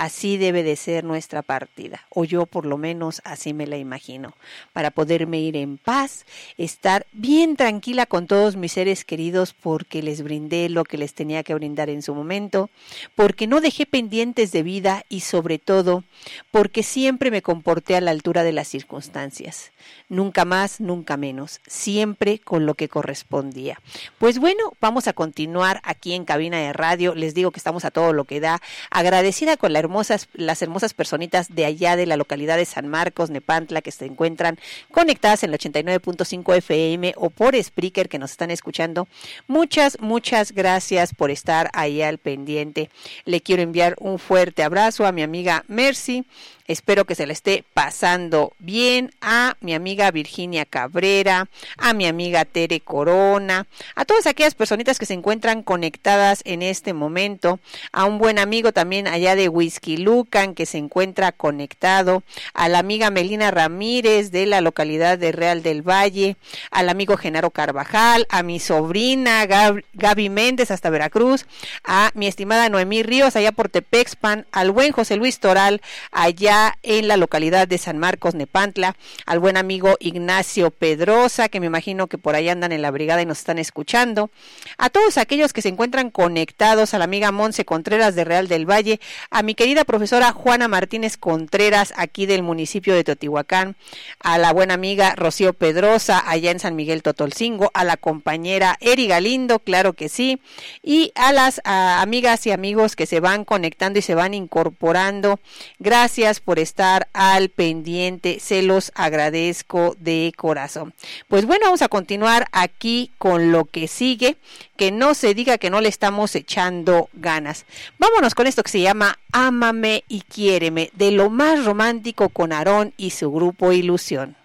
[0.01, 4.33] Así debe de ser nuestra partida, o yo por lo menos así me la imagino,
[4.73, 6.25] para poderme ir en paz,
[6.57, 11.43] estar bien tranquila con todos mis seres queridos porque les brindé lo que les tenía
[11.43, 12.71] que brindar en su momento,
[13.13, 16.03] porque no dejé pendientes de vida y sobre todo
[16.49, 19.71] porque siempre me comporté a la altura de las circunstancias.
[20.09, 23.79] Nunca más, nunca menos, siempre con lo que correspondía.
[24.17, 27.91] Pues bueno, vamos a continuar aquí en cabina de radio, les digo que estamos a
[27.91, 32.05] todo lo que da, agradecida con la hermosa hermosas, las hermosas personitas de allá de
[32.05, 34.57] la localidad de San Marcos, Nepantla, que se encuentran
[34.89, 39.09] conectadas en el 89.5 FM o por Spreaker que nos están escuchando.
[39.47, 42.89] Muchas, muchas gracias por estar ahí al pendiente.
[43.25, 46.25] Le quiero enviar un fuerte abrazo a mi amiga Mercy.
[46.71, 52.45] Espero que se le esté pasando bien a mi amiga Virginia Cabrera, a mi amiga
[52.45, 57.59] Tere Corona, a todas aquellas personitas que se encuentran conectadas en este momento,
[57.91, 62.79] a un buen amigo también allá de Whisky Lucan que se encuentra conectado, a la
[62.79, 66.37] amiga Melina Ramírez de la localidad de Real del Valle,
[66.71, 71.45] al amigo Genaro Carvajal, a mi sobrina Gab- Gaby Méndez hasta Veracruz,
[71.83, 77.07] a mi estimada Noemí Ríos allá por Tepexpan, al buen José Luis Toral allá en
[77.07, 78.95] la localidad de San Marcos, Nepantla,
[79.25, 83.21] al buen amigo Ignacio Pedrosa, que me imagino que por ahí andan en la brigada
[83.21, 84.31] y nos están escuchando,
[84.77, 88.69] a todos aquellos que se encuentran conectados, a la amiga Monse Contreras de Real del
[88.69, 88.99] Valle,
[89.29, 93.75] a mi querida profesora Juana Martínez Contreras, aquí del municipio de Teotihuacán,
[94.19, 99.07] a la buena amiga Rocío Pedrosa, allá en San Miguel Totolcingo, a la compañera Eri
[99.07, 100.41] Galindo, claro que sí,
[100.83, 105.39] y a las amigas y amigos que se van conectando y se van incorporando.
[105.79, 110.93] Gracias por estar al pendiente, se los agradezco de corazón.
[111.27, 114.37] Pues bueno, vamos a continuar aquí con lo que sigue,
[114.75, 117.65] que no se diga que no le estamos echando ganas.
[117.99, 122.93] Vámonos con esto que se llama Ámame y quiéreme, de lo más romántico con Aarón
[122.97, 124.40] y su grupo Ilusión.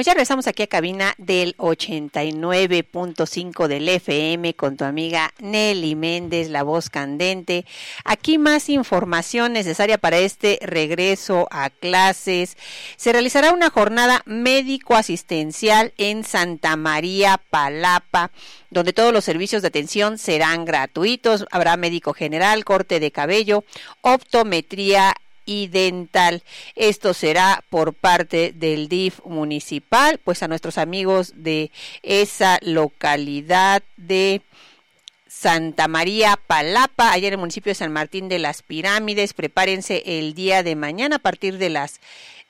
[0.00, 6.48] Pues ya regresamos aquí a cabina del 89.5 del FM con tu amiga Nelly Méndez,
[6.48, 7.66] la voz candente.
[8.06, 12.56] Aquí más información necesaria para este regreso a clases.
[12.96, 18.30] Se realizará una jornada médico-asistencial en Santa María Palapa
[18.70, 21.44] donde todos los servicios de atención serán gratuitos.
[21.50, 23.64] Habrá médico general, corte de cabello,
[24.00, 25.14] optometría
[25.44, 26.42] y dental.
[26.74, 31.70] Esto será por parte del DIF municipal, pues a nuestros amigos de
[32.02, 34.42] esa localidad de
[35.26, 39.32] Santa María Palapa, allá en el municipio de San Martín de las Pirámides.
[39.32, 42.00] Prepárense el día de mañana a partir de las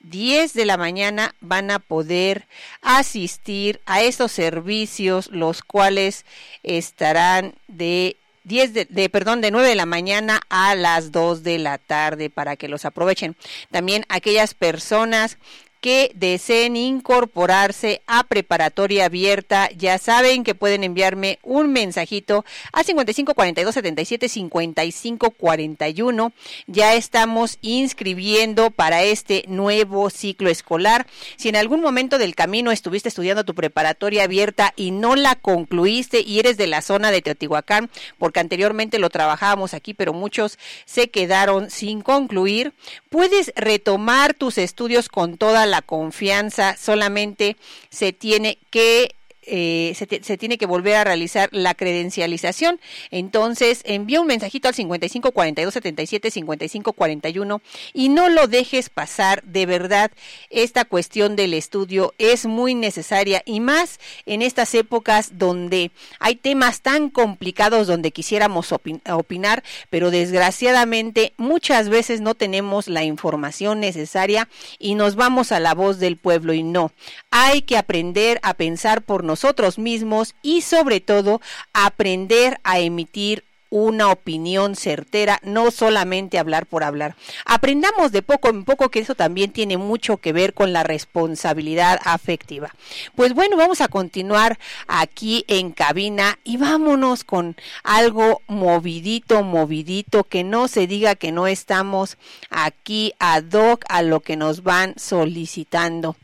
[0.03, 2.47] 10 de la mañana van a poder
[2.81, 6.25] asistir a estos servicios, los cuales
[6.63, 8.17] estarán de
[8.51, 12.29] 10 de, de, perdón, de 9 de la mañana a las 2 de la tarde
[12.29, 13.37] para que los aprovechen.
[13.71, 15.37] También aquellas personas
[15.81, 23.33] que deseen incorporarse a preparatoria abierta, ya saben que pueden enviarme un mensajito a 55
[23.33, 26.33] 42 77 55 41.
[26.67, 31.07] Ya estamos inscribiendo para este nuevo ciclo escolar.
[31.35, 36.21] Si en algún momento del camino estuviste estudiando tu preparatoria abierta y no la concluiste
[36.21, 41.09] y eres de la zona de Teotihuacán, porque anteriormente lo trabajábamos aquí, pero muchos se
[41.09, 42.73] quedaron sin concluir,
[43.09, 47.55] puedes retomar tus estudios con toda la confianza, solamente
[47.89, 52.79] se tiene que eh, se, tiene que volver a realizar la credencialización.
[53.09, 57.61] Entonces, envía un mensajito al 55 42 77 55 41
[57.93, 59.43] y no lo dejes pasar.
[59.43, 60.11] De verdad,
[60.49, 66.81] esta cuestión del estudio es muy necesaria y más en estas épocas donde hay temas
[66.81, 74.47] tan complicados donde quisiéramos opin opinar, pero desgraciadamente muchas veces no tenemos la información necesaria
[74.77, 76.91] y nos vamos a la voz del pueblo y no.
[77.31, 79.30] Hay que aprender a pensar por nosotros
[79.77, 81.41] mismos y sobre todo
[81.73, 87.15] aprender a emitir una opinión certera, no solamente hablar por hablar.
[87.45, 91.97] Aprendamos de poco en poco que eso también tiene mucho que ver con la responsabilidad
[92.03, 92.75] afectiva.
[93.15, 100.43] Pues bueno, vamos a continuar aquí en cabina y vámonos con algo movidito, movidito, que
[100.43, 102.17] no se diga que no estamos
[102.49, 106.17] aquí ad hoc a lo que nos van solicitando.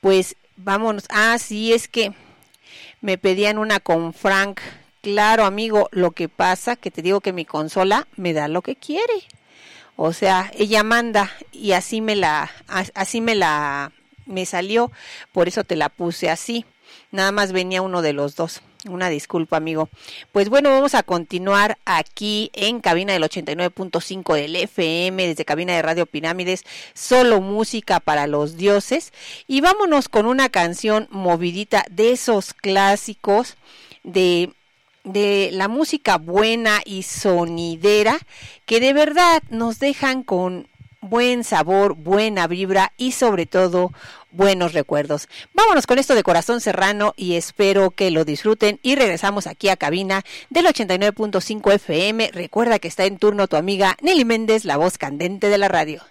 [0.00, 1.04] Pues vámonos.
[1.10, 2.12] Ah, sí, es que
[3.00, 4.60] me pedían una con Frank.
[5.00, 8.76] Claro, amigo, lo que pasa que te digo que mi consola me da lo que
[8.76, 9.24] quiere.
[9.96, 12.50] O sea, ella manda y así me la
[12.94, 13.92] así me la
[14.26, 14.92] me salió,
[15.32, 16.64] por eso te la puse así.
[17.10, 18.60] Nada más venía uno de los dos.
[18.86, 19.88] Una disculpa, amigo.
[20.30, 25.82] Pues bueno, vamos a continuar aquí en cabina del 89.5 del FM, desde cabina de
[25.82, 26.64] Radio Pirámides,
[26.94, 29.12] solo música para los dioses.
[29.48, 33.56] Y vámonos con una canción movidita de esos clásicos
[34.04, 34.52] de
[35.04, 38.18] de la música buena y sonidera
[38.66, 40.68] que de verdad nos dejan con
[41.00, 43.92] buen sabor, buena vibra y sobre todo
[44.30, 45.28] buenos recuerdos.
[45.54, 49.76] Vámonos con esto de Corazón Serrano y espero que lo disfruten y regresamos aquí a
[49.76, 52.30] cabina del 89.5 FM.
[52.32, 56.02] Recuerda que está en turno tu amiga Nelly Méndez, la voz candente de la radio.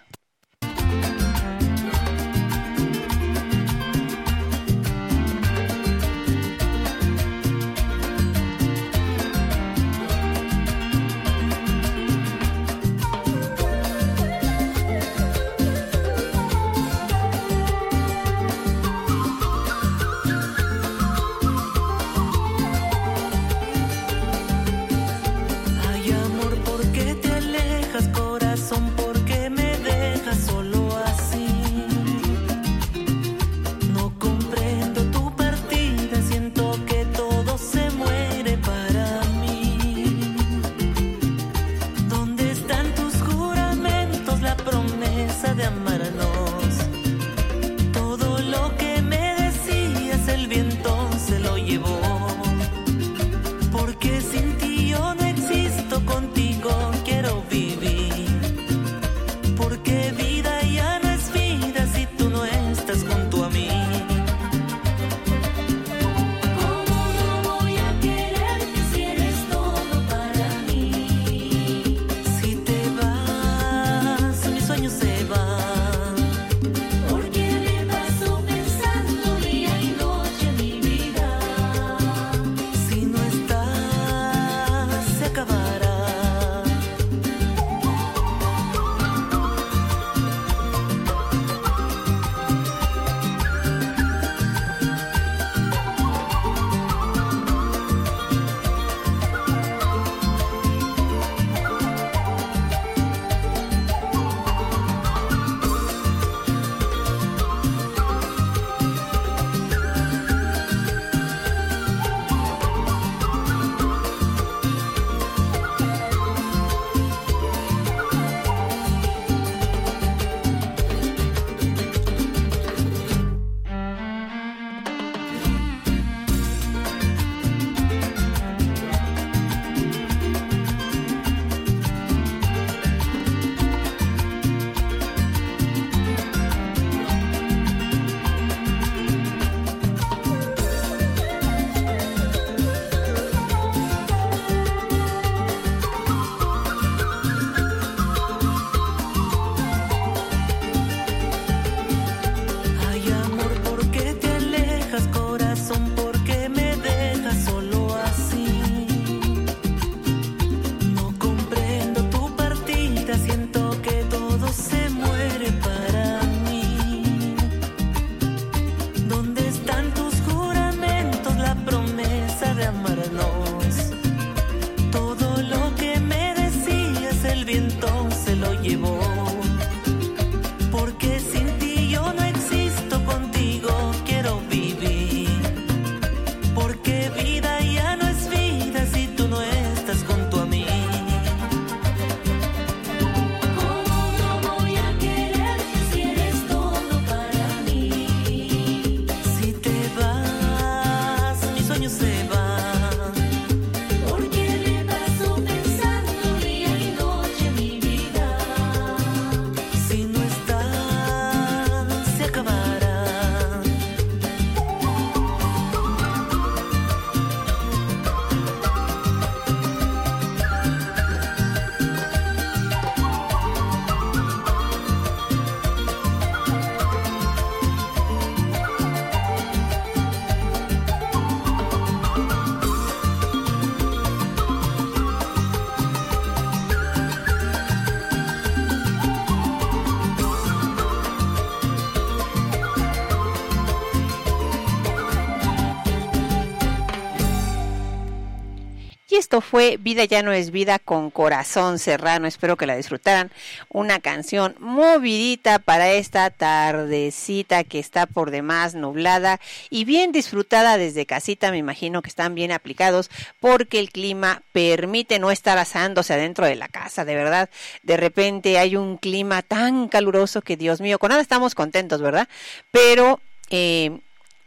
[249.28, 252.26] Esto fue Vida ya no es vida con Corazón Serrano.
[252.26, 253.30] Espero que la disfrutaran.
[253.68, 261.04] Una canción movidita para esta tardecita que está por demás nublada y bien disfrutada desde
[261.04, 261.50] casita.
[261.50, 266.56] Me imagino que están bien aplicados porque el clima permite no estar asándose adentro de
[266.56, 267.04] la casa.
[267.04, 267.50] De verdad,
[267.82, 272.28] de repente hay un clima tan caluroso que Dios mío, con nada estamos contentos, ¿verdad?
[272.70, 273.20] Pero
[273.50, 274.00] eh,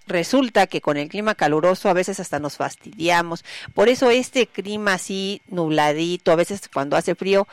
[0.07, 3.43] resulta que con el clima caluroso a veces hasta nos fastidiamos.
[3.73, 7.47] Por eso este clima así nubladito, a veces cuando hace frío,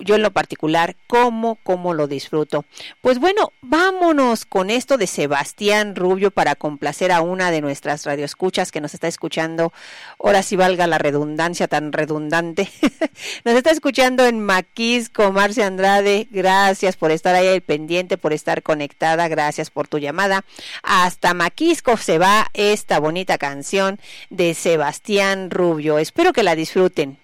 [0.00, 2.64] yo en lo particular, ¿cómo, cómo lo disfruto?
[3.00, 8.72] Pues bueno, vámonos con esto de Sebastián Rubio para complacer a una de nuestras radioescuchas
[8.72, 9.72] que nos está escuchando,
[10.18, 12.68] ahora sí valga la redundancia tan redundante,
[13.44, 18.62] nos está escuchando en Maquisco, Marcia Andrade, gracias por estar ahí al pendiente, por estar
[18.62, 20.44] conectada, gracias por tu llamada.
[20.82, 23.98] Hasta Maquisco se va esta bonita canción
[24.30, 27.18] de Sebastián Rubio, espero que la disfruten.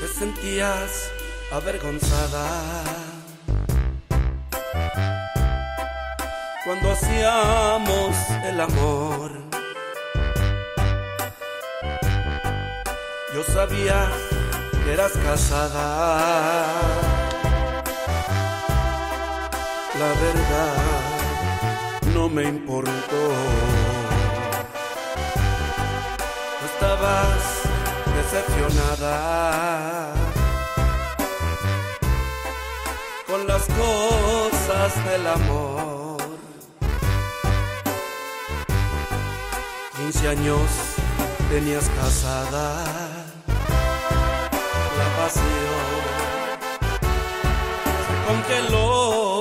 [0.00, 1.10] Te sentías
[1.52, 3.09] avergonzada
[6.64, 9.30] cuando hacíamos el amor.
[13.34, 14.10] Yo sabía
[14.84, 16.66] que eras casada.
[19.98, 20.76] La verdad
[22.14, 23.22] no me importó.
[26.58, 27.40] Tú estabas
[28.16, 30.12] decepcionada
[33.26, 36.09] con las cosas del amor.
[40.12, 40.60] 15 años
[41.50, 42.84] tenías casada,
[44.98, 45.44] la pasión
[48.06, 49.39] se congeló.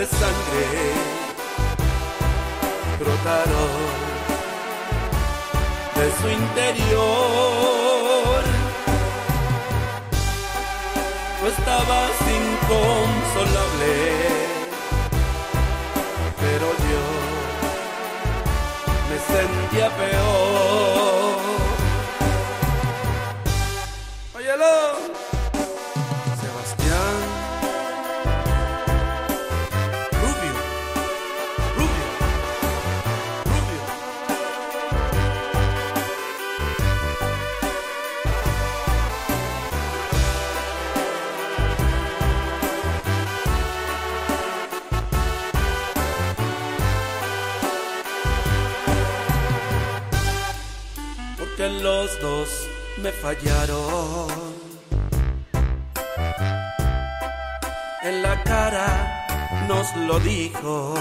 [0.00, 0.64] De sangre
[2.98, 3.72] brotaron
[5.94, 7.60] de su interior.
[11.38, 13.94] Tú estabas inconsolable,
[16.40, 17.04] pero yo
[19.10, 21.40] me sentía peor.
[24.34, 24.74] Óyelo,
[51.82, 52.48] los dos
[53.02, 54.28] me fallaron.
[58.02, 59.26] En la cara
[59.68, 60.94] nos lo dijo.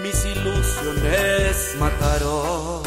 [0.00, 2.82] Mis ilusiones mataron.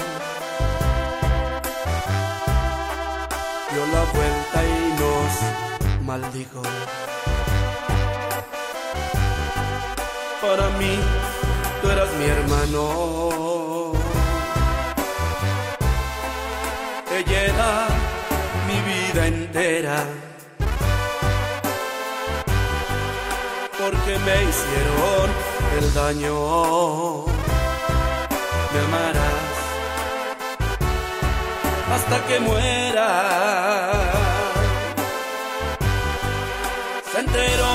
[3.72, 6.62] Dio la vuelta y nos maldijo.
[10.42, 11.00] Para mí,
[11.82, 13.55] tú eras mi hermano.
[17.28, 17.88] Ella era
[18.68, 19.98] mi vida entera.
[23.78, 25.28] Porque me hicieron
[25.78, 27.26] el daño.
[28.74, 29.56] Me amarás
[31.96, 33.10] hasta que muera.
[37.12, 37.75] Se enteró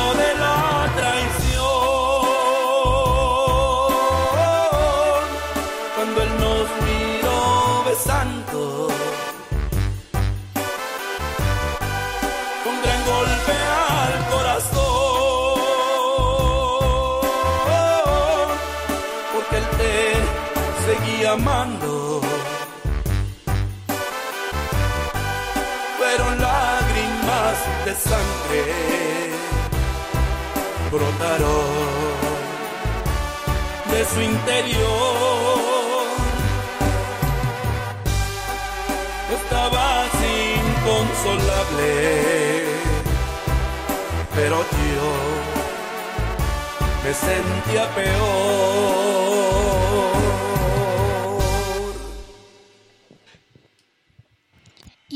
[21.31, 22.21] amando.
[25.99, 28.65] Fueron lágrimas de sangre,
[30.91, 32.21] brotaron
[33.93, 34.91] de su interior.
[39.39, 40.11] Estabas
[40.49, 41.93] inconsolable,
[44.35, 45.11] pero yo
[47.05, 49.11] me sentía peor.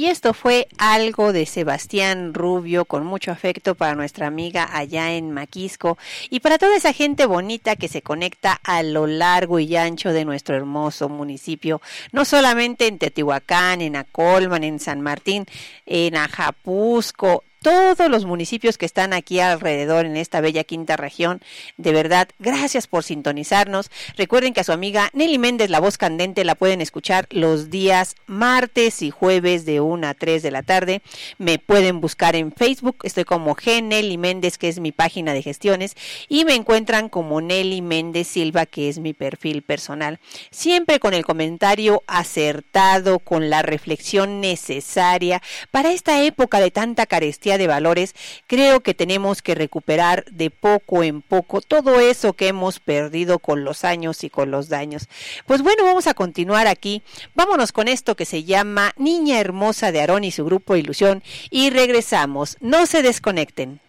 [0.05, 5.31] Y esto fue algo de Sebastián Rubio con mucho afecto para nuestra amiga allá en
[5.31, 5.97] Maquisco.
[6.28, 10.26] Y para toda esa gente bonita que se conecta a lo largo y ancho de
[10.26, 11.81] nuestro hermoso municipio,
[12.12, 15.47] no solamente en Teotihuacán, en Acolman, en San Martín,
[15.86, 21.41] en Ajapusco, todos los municipios que están aquí alrededor en esta bella quinta región.
[21.78, 23.91] De verdad, gracias por sintonizarnos.
[24.19, 28.16] Recuerden que a su amiga Nelly Méndez, la voz candente, la pueden escuchar los días
[28.27, 31.01] martes y jueves de 1 a 3 de la tarde.
[31.39, 35.41] Me pueden buscar en Facebook, estoy como G Nelly Méndez, que es mi página de
[35.41, 35.97] gestiones,
[36.28, 40.20] y me encuentran como Nelly Méndez Silva, que es mi perfil personal.
[40.51, 47.53] Siempre con el comentario acertado, con la reflexión necesaria para esta época de tanta carestía
[47.59, 48.14] de valores,
[48.47, 53.64] creo que tenemos que recuperar de poco en poco todo eso que hemos perdido con
[53.64, 55.09] los años y con los daños.
[55.47, 57.02] Pues bueno, vamos a continuar aquí.
[57.35, 61.70] Vámonos con esto que se llama Niña Hermosa de Aarón y su grupo Ilusión y
[61.70, 62.56] regresamos.
[62.60, 63.81] No se desconecten.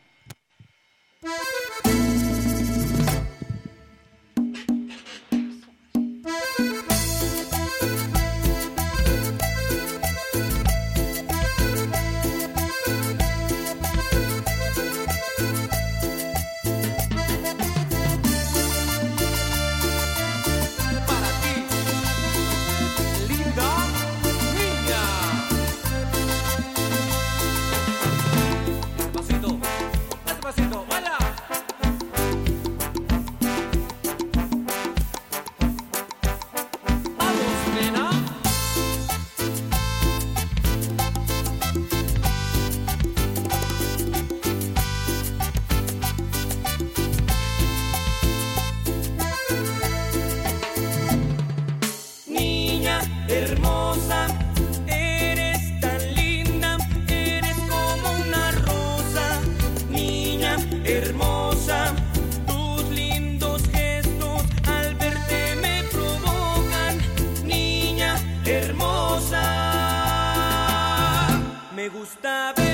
[71.86, 72.65] Me gusta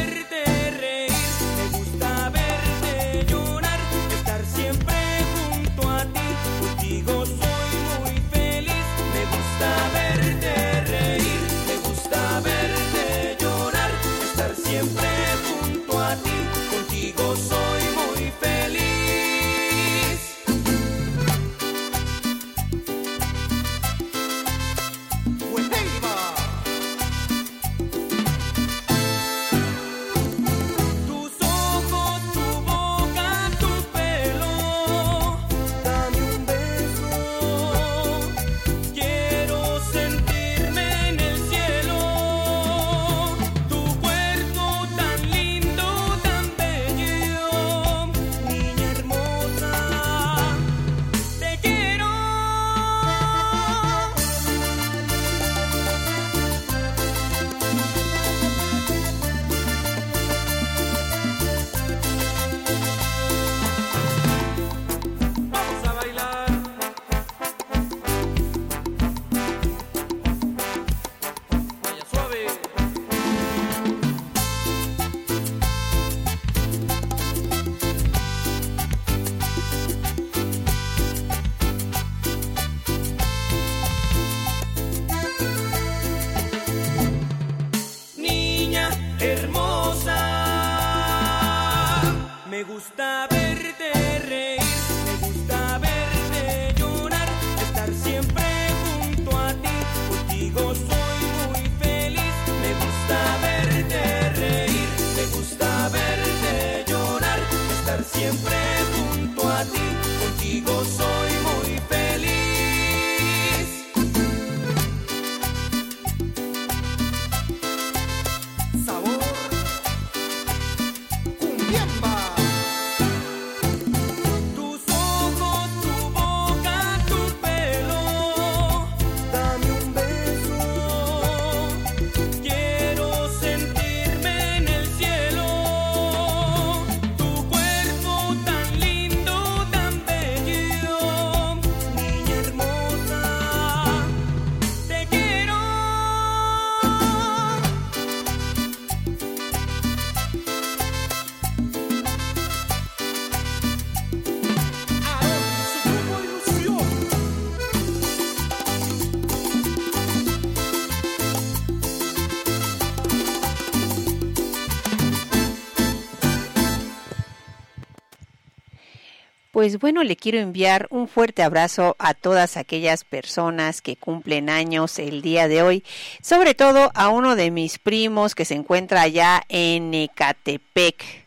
[169.61, 174.97] pues bueno, le quiero enviar un fuerte abrazo a todas aquellas personas que cumplen años
[174.97, 175.83] el día de hoy,
[176.19, 181.20] sobre todo a uno de mis primos que se encuentra allá en Ecatepec.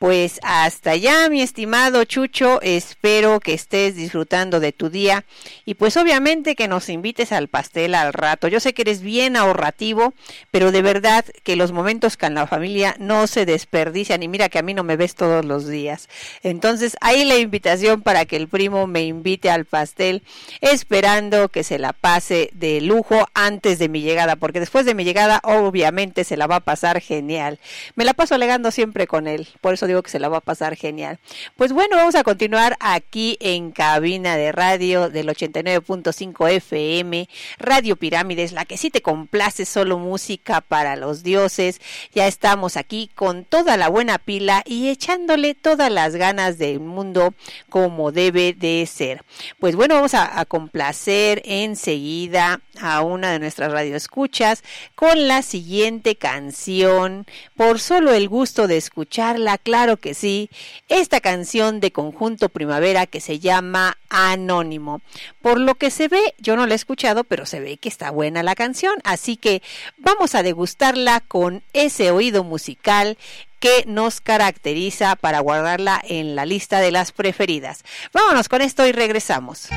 [0.00, 5.26] Pues hasta allá, mi estimado Chucho, espero que estés disfrutando de tu día
[5.66, 8.48] y pues obviamente que nos invites al pastel al rato.
[8.48, 10.14] Yo sé que eres bien ahorrativo,
[10.50, 14.58] pero de verdad que los momentos con la familia no se desperdician y mira que
[14.58, 16.08] a mí no me ves todos los días.
[16.42, 20.22] Entonces, ahí la invitación para que el primo me invite al pastel,
[20.62, 25.04] esperando que se la pase de lujo antes de mi llegada, porque después de mi
[25.04, 27.58] llegada obviamente se la va a pasar genial.
[27.96, 30.42] Me la paso alegando siempre con él, por eso digo que se la va a
[30.42, 31.18] pasar genial.
[31.56, 38.52] Pues bueno, vamos a continuar aquí en cabina de radio del 89.5 FM, Radio Pirámides,
[38.52, 41.80] la que sí te complace solo música para los dioses.
[42.14, 47.34] Ya estamos aquí con toda la buena pila y echándole todas las ganas del mundo
[47.68, 49.24] como debe de ser.
[49.58, 54.62] Pues bueno, vamos a, complacer enseguida a una de nuestras radioescuchas
[54.94, 57.26] con la siguiente canción.
[57.56, 60.50] Por solo el gusto de escucharla, claro que sí,
[60.88, 65.00] esta canción de Conjunto Primavera que se llama Anónimo.
[65.40, 68.10] Por lo que se ve, yo no la he escuchado, pero se ve que está
[68.10, 69.62] buena la canción, así que
[69.96, 73.16] vamos a degustarla con ese oído musical
[73.58, 77.84] que nos caracteriza para guardarla en la lista de las preferidas.
[78.12, 79.68] Vámonos con esto y regresamos.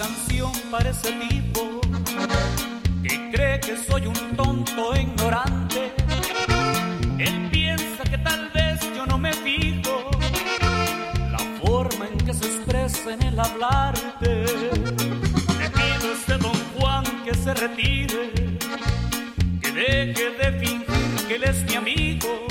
[0.00, 1.78] Canción para ese tipo
[3.02, 5.92] que cree que soy un tonto ignorante.
[7.18, 10.10] Él piensa que tal vez yo no me fijo
[11.30, 14.30] la forma en que se expresa en el hablarte.
[15.60, 18.32] Le pido a este don Juan que se retire,
[19.60, 22.46] que deje de fingir que él es mi amigo.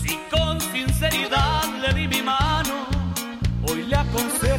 [0.00, 2.86] Si con sinceridad le di mi mano,
[3.68, 4.51] hoy le aconsejo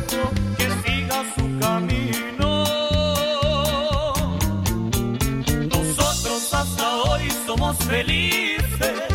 [7.63, 9.12] somos felices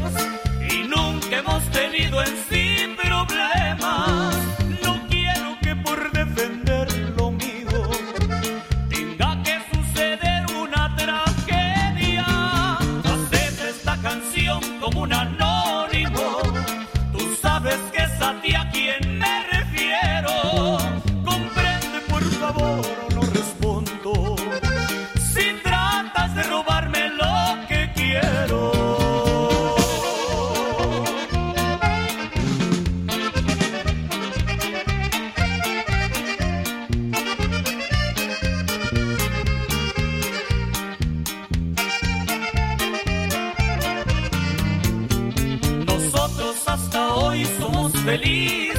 [46.48, 48.72] Nosotros hasta hoy somos felices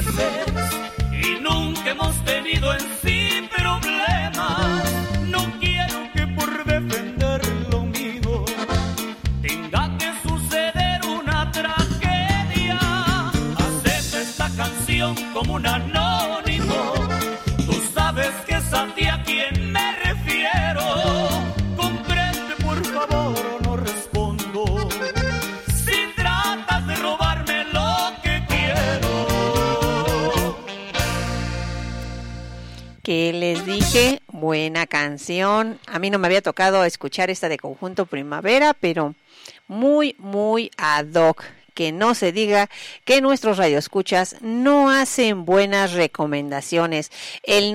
[1.12, 4.29] y nunca hemos tenido en sí problemas.
[33.10, 35.80] Que les dije, buena canción.
[35.88, 39.16] A mí no me había tocado escuchar esta de Conjunto Primavera, pero
[39.66, 41.42] muy, muy ad hoc.
[41.74, 42.70] Que no se diga
[43.04, 47.10] que nuestros radioescuchas no hacen buenas recomendaciones.
[47.42, 47.74] El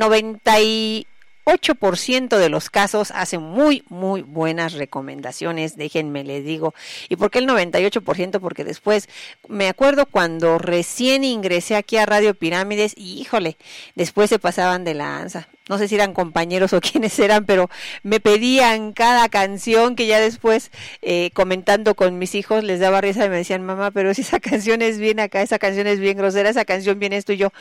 [1.45, 6.73] 98% de los casos hacen muy, muy buenas recomendaciones, déjenme les digo.
[7.09, 8.39] ¿Y por qué el 98%?
[8.39, 9.07] Porque después,
[9.47, 13.57] me acuerdo cuando recién ingresé aquí a Radio Pirámides, y híjole,
[13.95, 15.47] después se pasaban de lanza.
[15.67, 17.69] No sé si eran compañeros o quiénes eran, pero
[18.03, 23.25] me pedían cada canción que ya después, eh, comentando con mis hijos, les daba risa
[23.25, 26.17] y me decían, mamá, pero si esa canción es bien acá, esa canción es bien
[26.17, 27.51] grosera, esa canción bien esto y yo,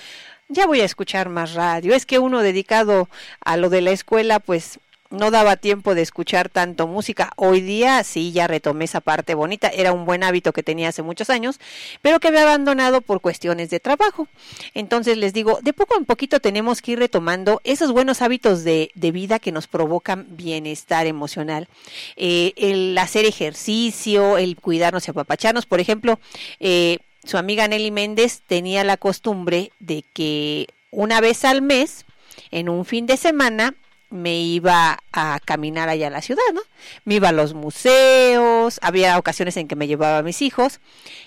[0.54, 1.94] ya voy a escuchar más radio.
[1.94, 3.08] Es que uno dedicado
[3.40, 4.78] a lo de la escuela, pues
[5.10, 7.32] no daba tiempo de escuchar tanto música.
[7.36, 11.02] Hoy día sí ya retomé esa parte bonita, era un buen hábito que tenía hace
[11.02, 11.60] muchos años,
[12.02, 14.28] pero que había abandonado por cuestiones de trabajo.
[14.74, 18.90] Entonces les digo, de poco en poquito tenemos que ir retomando esos buenos hábitos de,
[18.94, 21.68] de vida que nos provocan bienestar emocional.
[22.16, 26.18] Eh, el hacer ejercicio, el cuidarnos y apapacharnos, por ejemplo,
[26.60, 32.04] eh, su amiga Nelly Méndez tenía la costumbre de que una vez al mes,
[32.50, 33.74] en un fin de semana,
[34.14, 36.60] me iba a caminar allá a la ciudad, ¿no?
[37.04, 40.80] Me iba a los museos, había ocasiones en que me llevaba a mis hijos,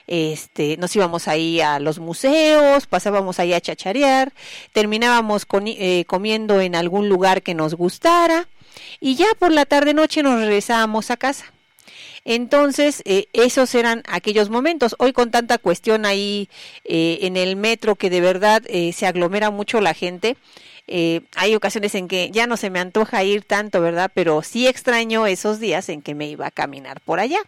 [0.08, 4.32] este, nos íbamos ahí a los museos, pasábamos ahí a chacharear,
[4.72, 8.48] terminábamos eh, comiendo en algún lugar que nos gustara
[9.02, 11.52] y ya por la tarde noche nos regresábamos a casa.
[12.30, 14.96] Entonces, eh, esos eran aquellos momentos.
[15.00, 16.50] Hoy con tanta cuestión ahí
[16.84, 20.36] eh, en el metro que de verdad eh, se aglomera mucho la gente,
[20.90, 24.10] eh, hay ocasiones en que ya no se me antoja ir tanto, ¿verdad?
[24.14, 27.40] Pero sí extraño esos días en que me iba a caminar por allá.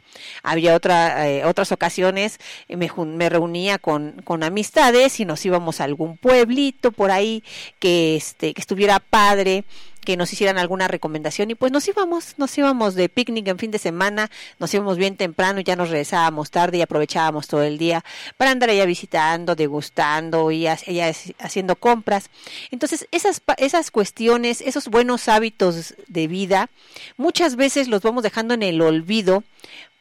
[0.44, 5.86] Había otra, eh, otras ocasiones, me, me reunía con, con amistades y nos íbamos a
[5.86, 7.44] algún pueblito por ahí
[7.80, 9.64] que, este, que estuviera padre
[10.10, 13.70] que nos hicieran alguna recomendación y pues nos íbamos, nos íbamos de picnic en fin
[13.70, 17.78] de semana, nos íbamos bien temprano y ya nos regresábamos tarde y aprovechábamos todo el
[17.78, 18.04] día
[18.36, 22.32] para andar allá visitando, degustando y allá haciendo compras.
[22.72, 26.72] Entonces, esas, esas cuestiones, esos buenos hábitos de vida,
[27.16, 29.44] muchas veces los vamos dejando en el olvido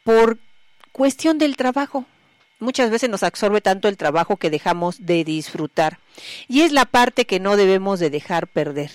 [0.03, 0.39] por
[0.91, 2.07] cuestión del trabajo.
[2.59, 5.99] Muchas veces nos absorbe tanto el trabajo que dejamos de disfrutar.
[6.49, 8.91] Y es la parte que no debemos de dejar perder.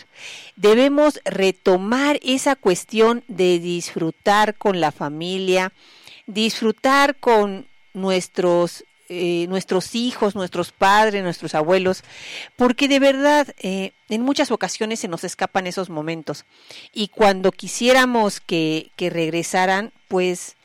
[0.57, 5.73] Debemos retomar esa cuestión de disfrutar con la familia,
[6.27, 12.03] disfrutar con nuestros eh, nuestros hijos, nuestros padres, nuestros abuelos,
[12.57, 16.47] porque de verdad eh, en muchas ocasiones se nos escapan esos momentos
[16.91, 20.57] y cuando quisiéramos que, que regresaran, pues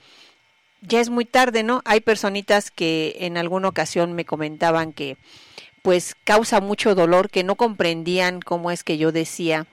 [0.82, 1.82] ya es muy tarde, ¿no?
[1.86, 5.18] Hay personitas que en alguna ocasión me comentaban que
[5.82, 9.66] pues causa mucho dolor, que no comprendían cómo es que yo decía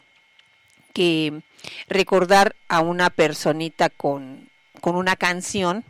[0.93, 1.41] que
[1.89, 4.49] recordar a una personita con,
[4.81, 5.85] con una canción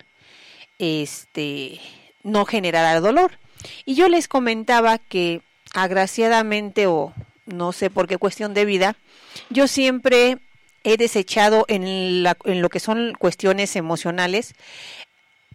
[0.79, 1.81] este
[2.23, 3.33] no generará dolor.
[3.85, 5.43] Y yo les comentaba que
[5.75, 7.13] agraciadamente o
[7.47, 8.97] no sé por qué cuestión de vida,
[9.51, 10.39] yo siempre
[10.83, 14.55] he desechado en, la- en lo que son cuestiones emocionales,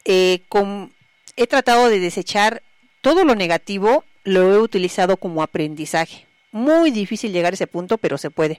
[0.06, 0.92] eh, con-
[1.36, 2.62] he tratado de desechar
[3.02, 6.26] todo lo negativo, lo he utilizado como aprendizaje.
[6.52, 8.58] Muy difícil llegar a ese punto, pero se puede.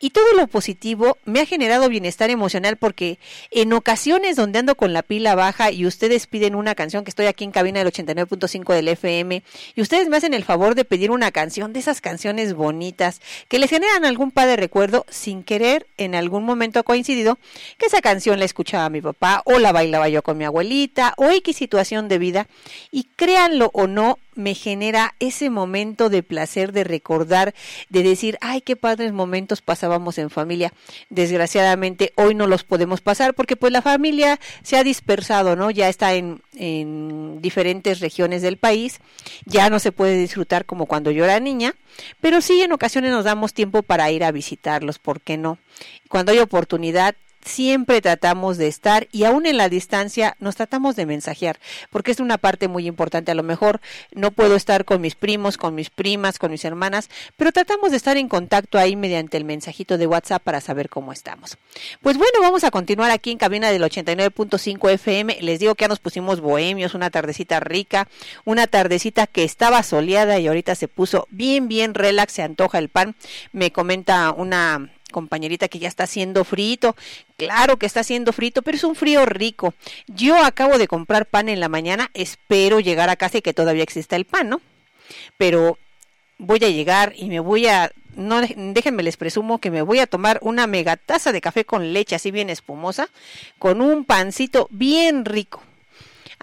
[0.00, 3.18] Y todo lo positivo me ha generado bienestar emocional porque
[3.50, 7.26] en ocasiones donde ando con la pila baja y ustedes piden una canción, que estoy
[7.26, 9.42] aquí en cabina del 89.5 del FM,
[9.74, 13.58] y ustedes me hacen el favor de pedir una canción de esas canciones bonitas que
[13.58, 17.38] les generan algún padre recuerdo, sin querer, en algún momento ha coincidido
[17.78, 21.30] que esa canción la escuchaba mi papá o la bailaba yo con mi abuelita o
[21.30, 22.46] X situación de vida.
[22.90, 27.54] Y créanlo o no, me genera ese momento de placer de recordar,
[27.88, 30.72] de decir, ay, qué padres momentos pasábamos en familia.
[31.10, 35.70] Desgraciadamente hoy no los podemos pasar porque pues la familia se ha dispersado, ¿no?
[35.70, 39.00] Ya está en, en diferentes regiones del país,
[39.44, 41.74] ya no se puede disfrutar como cuando yo era niña,
[42.20, 45.58] pero sí en ocasiones nos damos tiempo para ir a visitarlos, ¿por qué no?
[46.08, 51.06] Cuando hay oportunidad, siempre tratamos de estar y aún en la distancia nos tratamos de
[51.06, 51.58] mensajear,
[51.90, 53.30] porque es una parte muy importante.
[53.30, 53.80] A lo mejor
[54.12, 57.96] no puedo estar con mis primos, con mis primas, con mis hermanas, pero tratamos de
[57.96, 61.56] estar en contacto ahí mediante el mensajito de WhatsApp para saber cómo estamos.
[62.02, 65.38] Pues bueno, vamos a continuar aquí en cabina del 89.5 FM.
[65.40, 68.08] Les digo que ya nos pusimos bohemios, una tardecita rica,
[68.44, 72.88] una tardecita que estaba soleada y ahorita se puso bien, bien relax, se antoja el
[72.88, 73.14] pan.
[73.52, 76.96] Me comenta una compañerita que ya está haciendo frito.
[77.36, 79.74] Claro que está haciendo frito, pero es un frío rico.
[80.08, 83.84] Yo acabo de comprar pan en la mañana, espero llegar a casa y que todavía
[83.84, 84.60] exista el pan, ¿no?
[85.38, 85.78] Pero
[86.38, 90.06] voy a llegar y me voy a no déjenme les presumo que me voy a
[90.06, 93.08] tomar una megataza de café con leche así bien espumosa
[93.58, 95.63] con un pancito bien rico.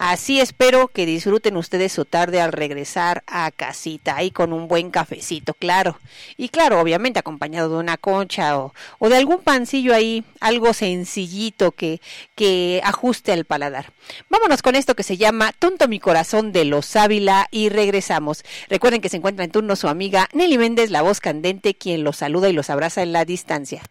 [0.04, 4.90] Así espero que disfruten ustedes su tarde al regresar a casita, ahí con un buen
[4.90, 5.96] cafecito, claro.
[6.36, 12.00] Y claro, obviamente acompañado de una concha o, de algún pancillo ahí, algo sencillito que,
[12.34, 13.92] que ajuste al paladar.
[14.28, 18.42] Vámonos con esto que se llama Tonto mi corazón de los Ávila y regresamos.
[18.68, 22.16] Recuerden que se encuentra en turno su amiga Nelly Méndez, la voz candente, quien los
[22.16, 23.82] saluda y los abraza en la distancia.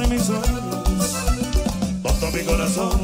[0.00, 0.46] En mis sueños.
[2.02, 3.00] Tonto mi corazón,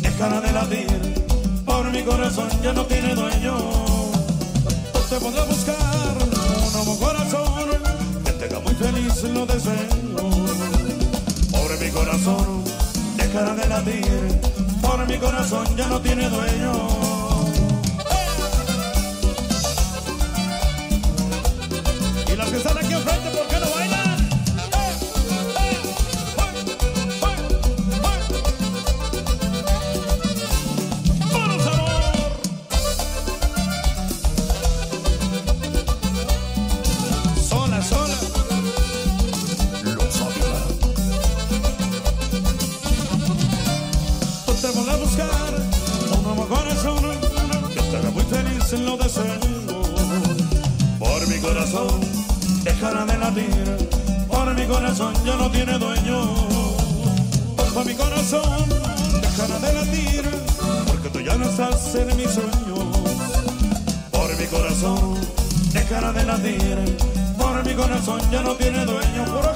[0.00, 1.24] dejará de latir.
[1.66, 3.54] Por mi corazón ya no tiene dueño.
[4.94, 5.76] No te podré buscar
[6.22, 7.68] un nuevo corazón
[8.24, 10.30] que te haga muy feliz, lo deseo.
[11.50, 12.64] Pobre mi corazón,
[13.16, 14.40] dejará de latir.
[14.80, 16.72] Por mi corazón ya no tiene dueño.
[22.32, 22.83] Y los que están
[48.80, 49.24] lo deseo.
[50.98, 52.00] Por mi corazón
[52.62, 53.88] dejará de latir.
[54.28, 56.34] Por mi corazón ya no tiene dueño.
[57.56, 58.68] Por mi corazón
[59.20, 60.24] dejará de latir.
[60.86, 62.80] Porque tú ya no estás en mis sueños.
[64.10, 65.18] Por mi corazón
[65.72, 66.96] dejará de latir.
[67.38, 69.24] Por mi corazón ya no tiene dueño.
[69.26, 69.54] Puro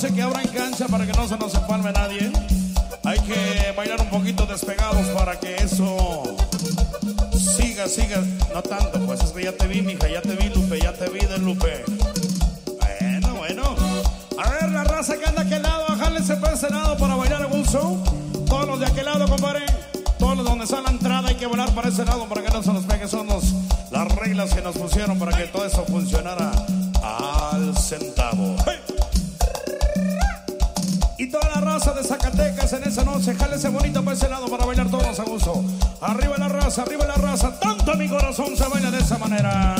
[0.00, 2.30] 12 que abran cancha para que no se nos empalme nadie.
[3.02, 6.36] Hay que bailar un poquito despegados para que eso
[7.36, 8.22] siga, siga.
[8.54, 11.10] No tanto, pues es que ya te vi, mija, ya te vi, Lupe, ya te
[11.10, 11.84] vi de Lupe.
[12.78, 13.74] Bueno, bueno.
[14.40, 17.42] A ver, la raza que anda a aquel lado, jálense para ese lado para bailar
[17.42, 18.00] algún show.
[18.46, 19.66] Todos los de aquel lado, compadre.
[20.20, 22.62] Todos los donde está la entrada hay que volar para ese lado para que no
[22.62, 23.08] se nos pegue.
[23.08, 23.52] Son los,
[23.90, 25.07] las reglas que nos pusieron.
[36.78, 39.77] Arriba la raza, tanto mi corazón se baila de esa manera.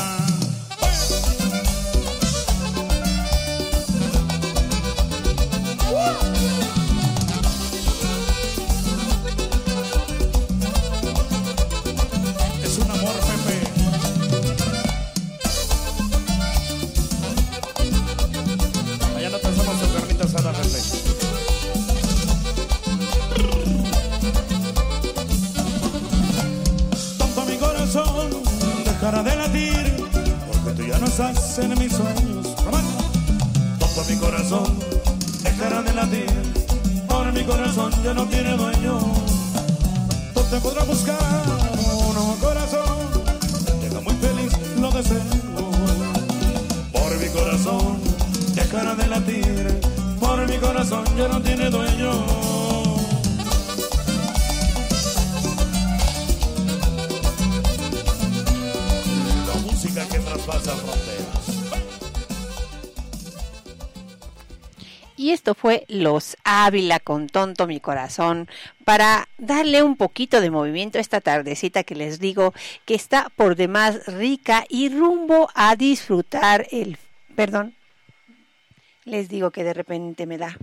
[65.61, 68.49] Fue Los Ávila con Tonto Mi Corazón
[68.85, 72.55] para darle un poquito de movimiento a esta tardecita que les digo
[72.85, 76.97] que está por demás rica y rumbo a disfrutar el...
[77.35, 77.75] Perdón,
[79.05, 80.57] les digo que de repente me da...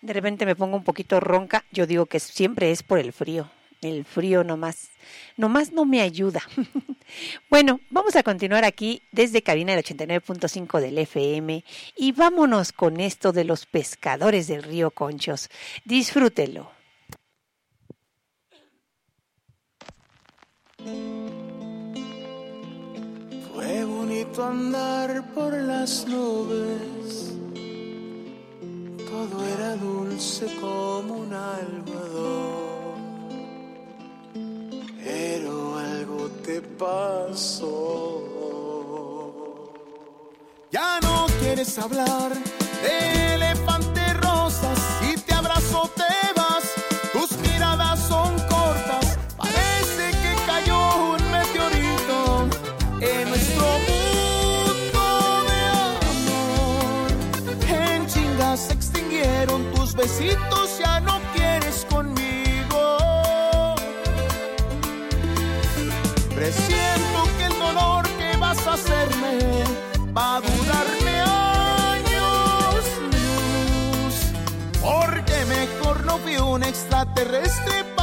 [0.00, 3.50] De repente me pongo un poquito ronca, yo digo que siempre es por el frío.
[3.84, 4.90] El frío nomás,
[5.36, 6.42] nomás no me ayuda.
[7.50, 11.64] bueno, vamos a continuar aquí desde cabina del 89.5 del FM
[11.96, 15.50] y vámonos con esto de los pescadores del río Conchos.
[15.84, 16.70] Disfrútelo.
[23.54, 27.32] Fue bonito andar por las nubes,
[29.08, 32.83] todo era dulce como un algodón,
[35.34, 38.22] pero algo te pasó.
[40.70, 42.32] Ya no quieres hablar
[42.82, 46.13] de elefante rosas, si te abrazo te
[70.16, 71.20] va a durarme
[71.90, 72.84] años
[74.80, 77.93] porque mejor no fui un extraterrestre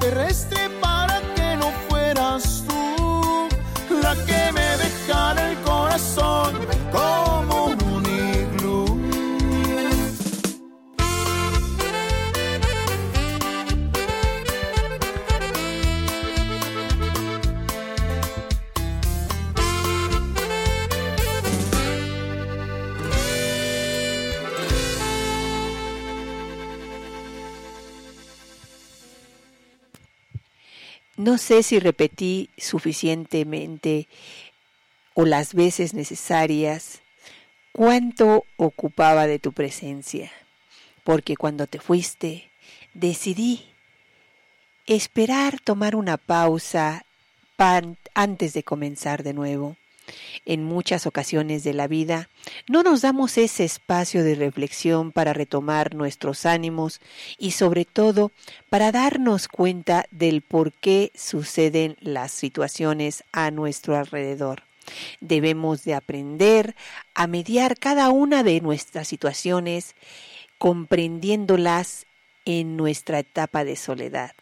[0.00, 0.10] un
[31.28, 34.08] No sé si repetí suficientemente
[35.12, 37.02] o las veces necesarias
[37.70, 40.32] cuánto ocupaba de tu presencia,
[41.04, 42.50] porque cuando te fuiste
[42.94, 43.66] decidí
[44.86, 47.04] esperar tomar una pausa
[48.14, 49.76] antes de comenzar de nuevo.
[50.44, 52.28] En muchas ocasiones de la vida
[52.68, 57.00] no nos damos ese espacio de reflexión para retomar nuestros ánimos
[57.38, 58.30] y sobre todo
[58.70, 64.62] para darnos cuenta del por qué suceden las situaciones a nuestro alrededor.
[65.20, 66.74] Debemos de aprender
[67.14, 69.94] a mediar cada una de nuestras situaciones
[70.58, 72.06] comprendiéndolas
[72.48, 74.32] en nuestra etapa de soledad.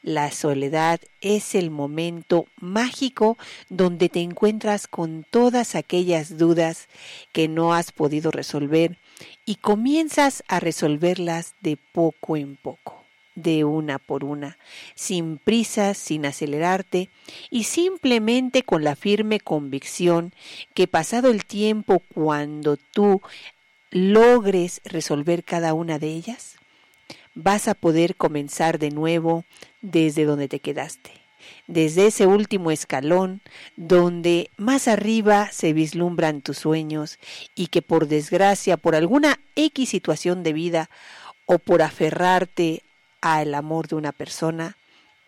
[0.00, 3.36] La soledad es el momento mágico
[3.68, 6.86] donde te encuentras con todas aquellas dudas
[7.32, 8.98] que no has podido resolver
[9.44, 13.02] y comienzas a resolverlas de poco en poco,
[13.34, 14.58] de una por una,
[14.94, 17.10] sin prisas, sin acelerarte
[17.50, 20.32] y simplemente con la firme convicción
[20.72, 23.22] que pasado el tiempo cuando tú
[23.90, 26.56] logres resolver cada una de ellas,
[27.36, 29.44] vas a poder comenzar de nuevo
[29.82, 31.12] desde donde te quedaste,
[31.68, 33.42] desde ese último escalón
[33.76, 37.18] donde más arriba se vislumbran tus sueños
[37.54, 40.90] y que por desgracia, por alguna X situación de vida
[41.44, 42.82] o por aferrarte
[43.20, 44.76] al amor de una persona,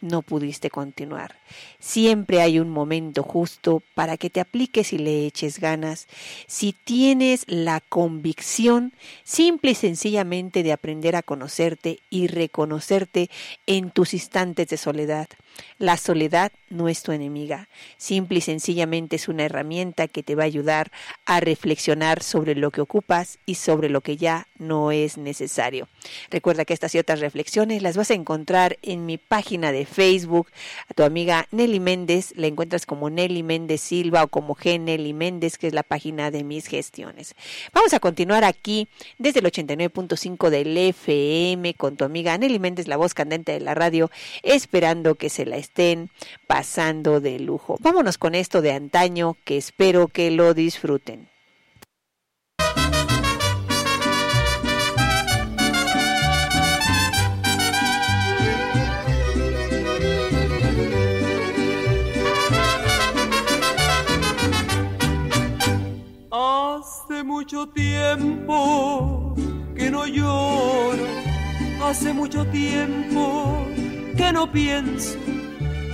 [0.01, 1.37] no pudiste continuar.
[1.79, 6.07] Siempre hay un momento justo para que te apliques y le eches ganas.
[6.47, 8.93] Si tienes la convicción
[9.25, 13.31] simple y sencillamente de aprender a conocerte y reconocerte
[13.67, 15.29] en tus instantes de soledad.
[15.79, 17.69] La soledad no es tu enemiga.
[17.97, 20.91] Simple y sencillamente es una herramienta que te va a ayudar
[21.25, 25.89] a reflexionar sobre lo que ocupas y sobre lo que ya no es necesario.
[26.31, 30.49] Recuerda que estas y otras reflexiones las vas a encontrar en mi página de Facebook.
[30.89, 35.13] A tu amiga Nelly Méndez la encuentras como Nelly Méndez Silva o como G Nelly
[35.13, 37.35] Méndez, que es la página de mis gestiones.
[37.73, 42.97] Vamos a continuar aquí desde el 89.5 del FM con tu amiga Nelly Méndez, la
[42.97, 44.11] voz candente de la radio,
[44.43, 46.11] esperando que se la estén
[46.47, 47.77] pasando de lujo.
[47.81, 51.29] Vámonos con esto de antaño que espero que lo disfruten.
[66.31, 69.35] Hace mucho tiempo
[69.75, 71.07] que no lloro,
[71.83, 73.67] hace mucho tiempo
[74.19, 75.17] que no pienso,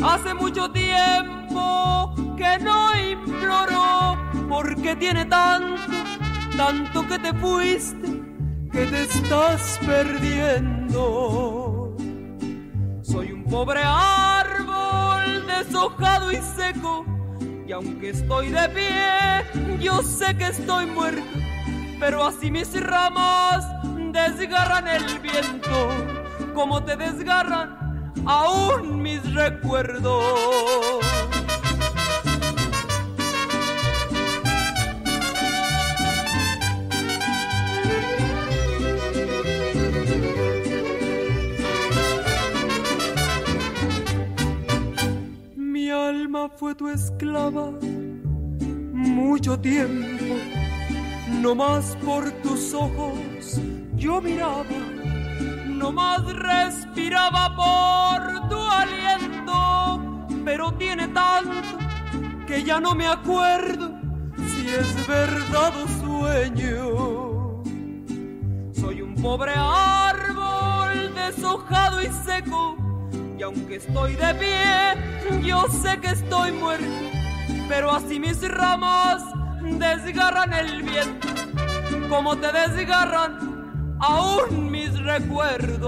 [0.02, 4.18] hace mucho tiempo que no imploro,
[4.48, 5.92] porque tiene tanto,
[6.56, 8.22] tanto que te fuiste,
[8.72, 11.14] que te estás perdiendo.
[13.02, 17.04] Soy un pobre árbol deshojado y seco,
[17.68, 21.22] y aunque estoy de pie, yo sé que estoy muerto,
[22.00, 23.66] pero así mis ramas
[24.12, 25.90] desgarran el viento,
[26.54, 27.83] como te desgarran
[28.24, 30.22] aún mis recuerdos.
[45.56, 47.70] Me alma fue tu esclava
[48.92, 50.34] mucho tiempo.
[51.40, 53.60] No más por tus ojos
[53.96, 54.64] yo miraba,
[55.84, 60.00] no más respiraba por tu aliento,
[60.42, 61.76] pero tiene tanto
[62.46, 63.92] que ya no me acuerdo
[64.34, 67.62] si es verdad o sueño.
[68.72, 72.78] Soy un pobre árbol deshojado y seco,
[73.38, 76.86] y aunque estoy de pie, yo sé que estoy muerto,
[77.68, 79.22] pero así mis ramas
[79.62, 81.28] desgarran el viento,
[82.08, 83.53] como te desgarran
[84.00, 85.84] aún mis recuerdos.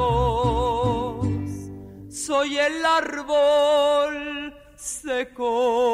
[2.11, 5.87] Soy el árbol seco.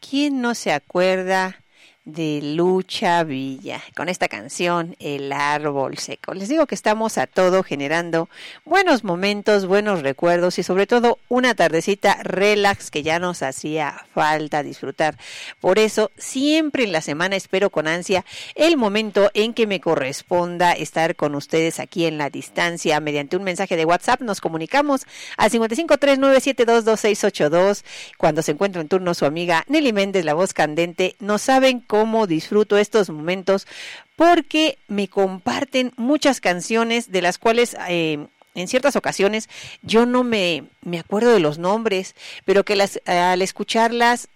[0.00, 1.59] ¿Quién no se acuerda
[2.12, 6.34] de Lucha Villa con esta canción El árbol seco?
[6.34, 8.28] Les digo que estamos a todo generando
[8.64, 14.62] buenos momentos, buenos recuerdos y sobre todo una tardecita relax que ya nos hacía falta
[14.62, 15.16] disfrutar.
[15.60, 18.24] Por eso siempre en la semana espero con ansia
[18.54, 23.44] el momento en que me corresponda estar con ustedes aquí en la distancia mediante un
[23.44, 24.22] mensaje de WhatsApp.
[24.22, 25.06] Nos comunicamos
[25.36, 27.84] al 5539722682
[28.18, 31.16] cuando se encuentra en turno su amiga Nelly Méndez, la voz candente.
[31.20, 33.66] No saben cómo disfruto estos momentos
[34.16, 39.48] porque me comparten muchas canciones de las cuales eh, en ciertas ocasiones
[39.82, 42.14] yo no me, me acuerdo de los nombres,
[42.44, 44.28] pero que las, al escucharlas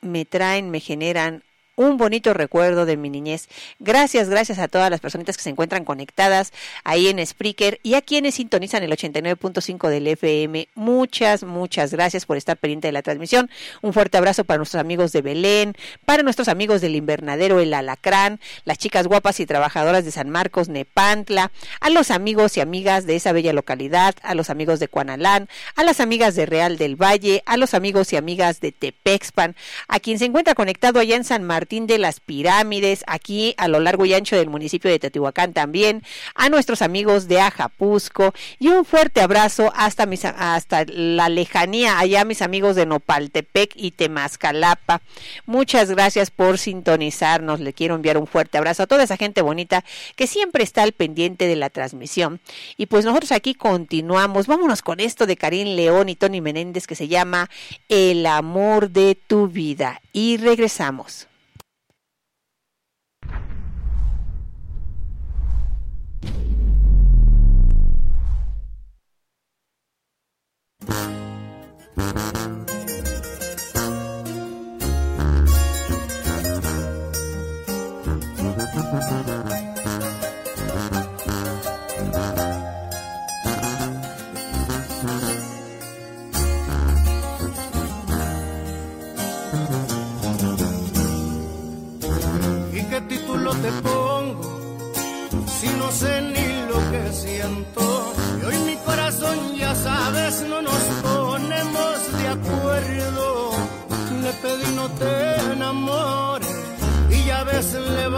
[0.00, 1.42] me traen, me generan
[1.76, 3.48] un bonito recuerdo de mi niñez.
[3.78, 6.52] Gracias, gracias a todas las personitas que se encuentran conectadas
[6.84, 10.68] ahí en Spreaker y a quienes sintonizan el 89.5 del FM.
[10.74, 13.50] Muchas, muchas gracias por estar pendiente de la transmisión.
[13.80, 15.74] Un fuerte abrazo para nuestros amigos de Belén,
[16.04, 20.68] para nuestros amigos del invernadero El Alacrán, las chicas guapas y trabajadoras de San Marcos,
[20.68, 25.48] Nepantla, a los amigos y amigas de esa bella localidad, a los amigos de Cuanalán,
[25.76, 29.56] a las amigas de Real del Valle, a los amigos y amigas de Tepexpan,
[29.88, 33.78] a quien se encuentra conectado allá en San Martín de las Pirámides, aquí a lo
[33.78, 36.02] largo y ancho del municipio de Teotihuacán también,
[36.34, 42.24] a nuestros amigos de Ajapusco y un fuerte abrazo hasta mis, hasta la lejanía, allá
[42.24, 45.02] mis amigos de Nopaltepec y Temascalapa.
[45.46, 47.60] Muchas gracias por sintonizarnos.
[47.60, 49.84] Le quiero enviar un fuerte abrazo a toda esa gente bonita
[50.16, 52.40] que siempre está al pendiente de la transmisión.
[52.76, 54.48] Y pues nosotros aquí continuamos.
[54.48, 57.48] Vámonos con esto de Karim León y Tony Menéndez que se llama
[57.88, 60.00] El amor de tu vida.
[60.12, 61.28] Y regresamos.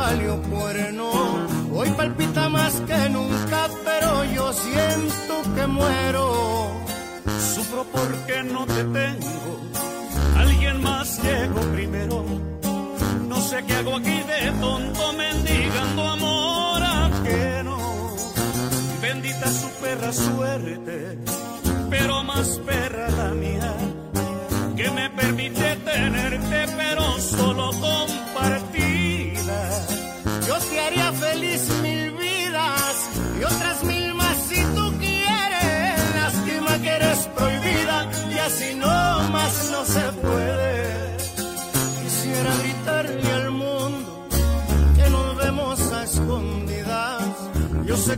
[0.04, 1.10] Valió cuerno.
[1.72, 6.26] Hoy palpita más que nunca, pero yo siento que muero.
[7.54, 9.36] Sufro porque no te tengo.
[10.36, 12.16] Alguien más llegó primero.
[13.30, 17.78] No sé qué hago aquí de tonto mendigando amor a que no.
[19.00, 21.18] Bendita su perra suerte,
[21.90, 22.73] pero más perra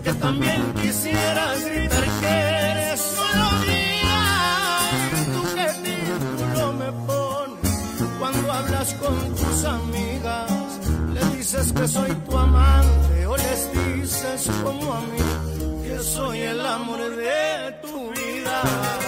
[0.02, 4.90] que también quisieras gritar que eres solo mía.
[5.32, 10.80] ¿Tú qué título me pones cuando hablas con tus amigas?
[11.14, 16.60] Le dices que soy tu amante o les dices como a mí que soy el
[16.60, 19.05] amor de tu vida.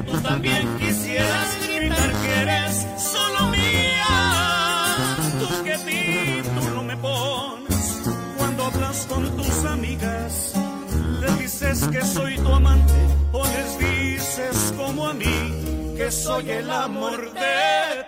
[0.00, 4.96] tú también quisieras gritar que eres solo mía.
[5.40, 8.02] Tú que ti tú título me pones
[8.36, 10.52] cuando hablas con tus amigas.
[11.20, 12.94] Le dices que soy tu amante
[13.32, 18.04] o les dices como a mí que soy el amor de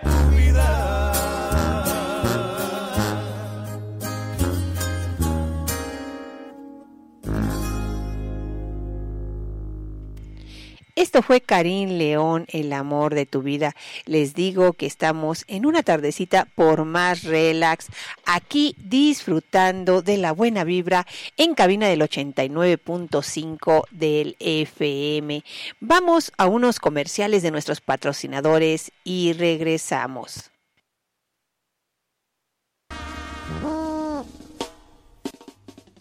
[11.11, 13.75] Esto fue Karim León, el amor de tu vida.
[14.05, 17.87] Les digo que estamos en una tardecita por más relax,
[18.25, 21.05] aquí disfrutando de la buena vibra
[21.35, 25.43] en cabina del 89.5 del FM.
[25.81, 30.50] Vamos a unos comerciales de nuestros patrocinadores y regresamos.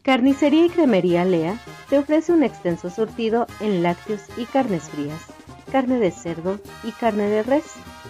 [0.03, 1.59] Carnicería y Cremería Lea
[1.91, 5.21] te ofrece un extenso surtido en lácteos y carnes frías,
[5.71, 7.65] carne de cerdo y carne de res,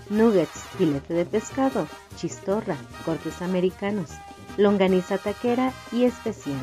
[0.09, 4.11] nuggets, filete de pescado, chistorra, cortes americanos,
[4.57, 6.61] longaniza taquera y especial.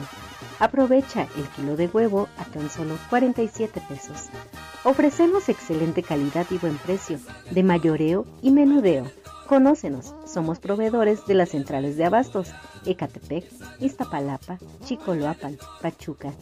[0.59, 4.29] Aprovecha el kilo de huevo a tan solo 47 pesos.
[4.85, 7.19] Ofrecemos excelente calidad y buen precio,
[7.51, 9.11] de mayoreo y menudeo.
[9.47, 12.49] Conócenos, somos proveedores de las centrales de abastos,
[12.85, 13.45] Ecatepec,
[13.79, 16.33] Iztapalapa, Chicoloapan, Pachuca.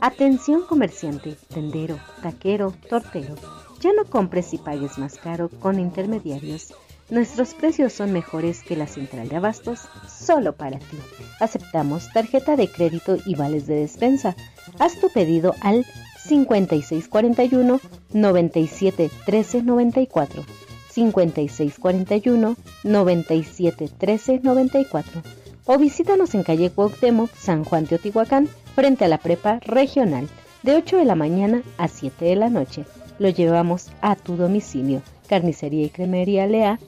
[0.00, 3.34] Atención comerciante, tendero, taquero, tortero.
[3.80, 6.74] Ya no compres y pagues más caro con intermediarios.
[7.10, 10.98] Nuestros precios son mejores que la central de abastos, solo para ti.
[11.40, 14.36] Aceptamos tarjeta de crédito y vales de despensa.
[14.78, 15.86] Haz tu pedido al
[16.26, 17.80] 5641
[18.12, 20.67] 97 13 94.
[20.98, 25.22] 5641 97 13 94
[25.70, 30.26] o visítanos en calle Cuauhtémoc, San Juan Teotihuacán, frente a la prepa regional,
[30.62, 32.84] de 8 de la mañana a 7 de la noche.
[33.18, 35.02] Lo llevamos a tu domicilio.
[35.28, 36.78] Carnicería y Cremería Lea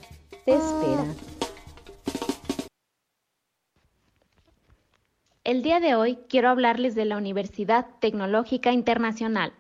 [0.47, 1.05] te espera.
[5.45, 9.53] El día de hoy quiero hablarles de la Universidad Tecnológica Internacional,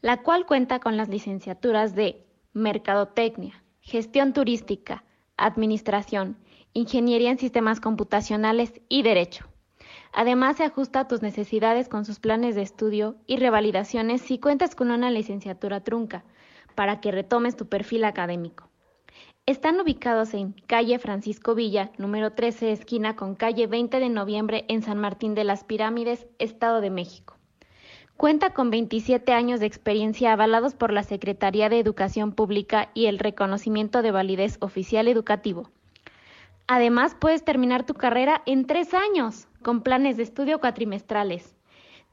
[0.00, 5.04] la cual cuenta con las licenciaturas de Mercadotecnia, Gestión Turística,
[5.36, 6.36] Administración,
[6.72, 9.46] Ingeniería en Sistemas Computacionales y Derecho.
[10.12, 14.74] Además, se ajusta a tus necesidades con sus planes de estudio y revalidaciones si cuentas
[14.74, 16.24] con una licenciatura trunca,
[16.74, 18.68] para que retomes tu perfil académico.
[19.46, 24.82] Están ubicados en calle Francisco Villa, número 13, esquina con calle 20 de noviembre en
[24.82, 27.35] San Martín de las Pirámides, Estado de México.
[28.16, 33.18] Cuenta con 27 años de experiencia avalados por la Secretaría de Educación Pública y el
[33.18, 35.68] reconocimiento de validez oficial educativo.
[36.66, 41.54] Además, puedes terminar tu carrera en tres años, con planes de estudio cuatrimestrales.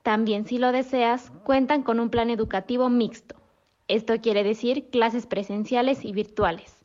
[0.02, 3.36] También, si lo deseas, cuentan con un plan educativo mixto.
[3.88, 6.84] Esto quiere decir clases presenciales y virtuales.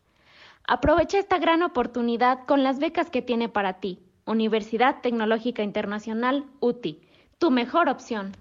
[0.69, 3.99] Aprovecha esta gran oportunidad con las becas que tiene para ti.
[4.27, 7.01] Universidad Tecnológica Internacional, UTI,
[7.39, 8.37] tu mejor opción.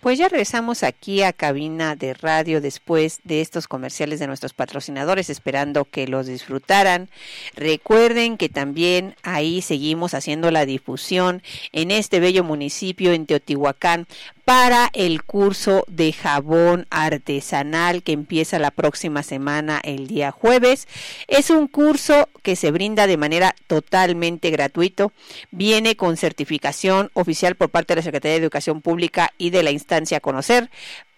[0.00, 5.28] Pues ya regresamos aquí a cabina de radio después de estos comerciales de nuestros patrocinadores,
[5.28, 7.10] esperando que los disfrutaran.
[7.54, 14.06] Recuerden que también ahí seguimos haciendo la difusión en este bello municipio en Teotihuacán
[14.50, 20.88] para el curso de jabón artesanal que empieza la próxima semana el día jueves.
[21.28, 25.12] Es un curso que se brinda de manera totalmente gratuito.
[25.52, 29.70] Viene con certificación oficial por parte de la Secretaría de Educación Pública y de la
[29.70, 30.68] instancia a conocer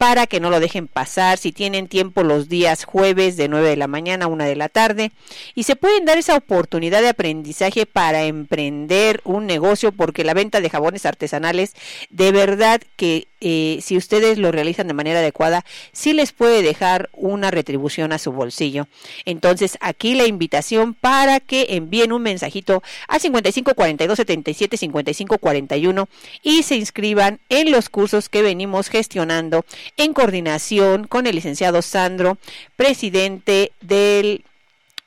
[0.02, 1.38] para que no lo dejen pasar.
[1.38, 4.68] Si tienen tiempo los días jueves de 9 de la mañana a 1 de la
[4.68, 5.12] tarde
[5.54, 10.60] y se pueden dar esa oportunidad de aprendizaje para emprender un negocio porque la venta
[10.60, 11.76] de jabones artesanales
[12.10, 17.10] de verdad que eh, si ustedes lo realizan de manera adecuada, sí les puede dejar
[17.12, 18.86] una retribución a su bolsillo.
[19.24, 26.08] Entonces, aquí la invitación para que envíen un mensajito al 55 42 77 55 41
[26.44, 29.64] y se inscriban en los cursos que venimos gestionando
[29.96, 32.38] en coordinación con el licenciado Sandro,
[32.76, 34.44] presidente del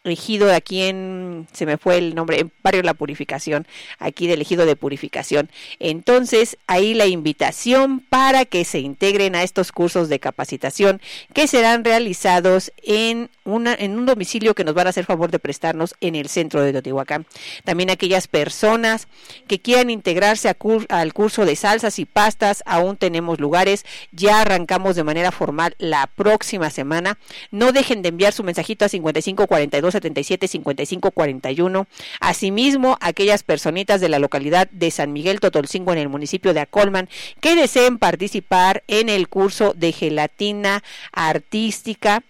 [0.05, 3.67] ejido aquí en, se me fue el nombre, en Barrio La Purificación,
[3.99, 5.49] aquí del ejido de Purificación.
[5.79, 11.01] Entonces, ahí la invitación para que se integren a estos cursos de capacitación
[11.33, 15.39] que serán realizados en, una, en un domicilio que nos van a hacer favor de
[15.39, 17.25] prestarnos en el centro de Teotihuacán.
[17.63, 19.07] También aquellas personas
[19.47, 20.55] que quieran integrarse
[20.89, 26.07] al curso de salsas y pastas, aún tenemos lugares, ya arrancamos de manera formal la
[26.07, 27.17] próxima semana.
[27.51, 31.87] No dejen de enviar su mensajito a 5542 77 55 41.
[32.19, 37.09] Asimismo, aquellas personitas de la localidad de San Miguel Totolcingo en el municipio de Acolman
[37.39, 42.23] que deseen participar en el curso de gelatina artística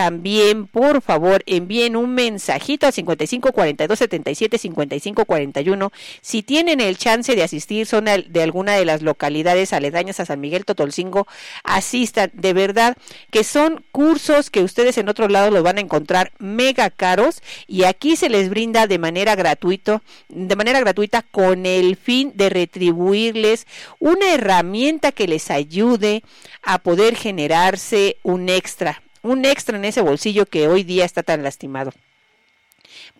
[0.00, 5.92] también, por favor, envíen un mensajito al 55 42 77 55 41.
[6.22, 10.40] Si tienen el chance de asistir, son de alguna de las localidades aledañas a San
[10.40, 11.26] Miguel Totolcingo,
[11.64, 12.30] asistan.
[12.32, 12.96] De verdad
[13.30, 17.84] que son cursos que ustedes en otro lado los van a encontrar mega caros y
[17.84, 20.00] aquí se les brinda de manera gratuito,
[20.30, 23.66] de manera gratuita con el fin de retribuirles
[23.98, 26.22] una herramienta que les ayude
[26.62, 31.42] a poder generarse un extra, un extra en ese bolsillo que hoy día está tan
[31.42, 31.92] lastimado.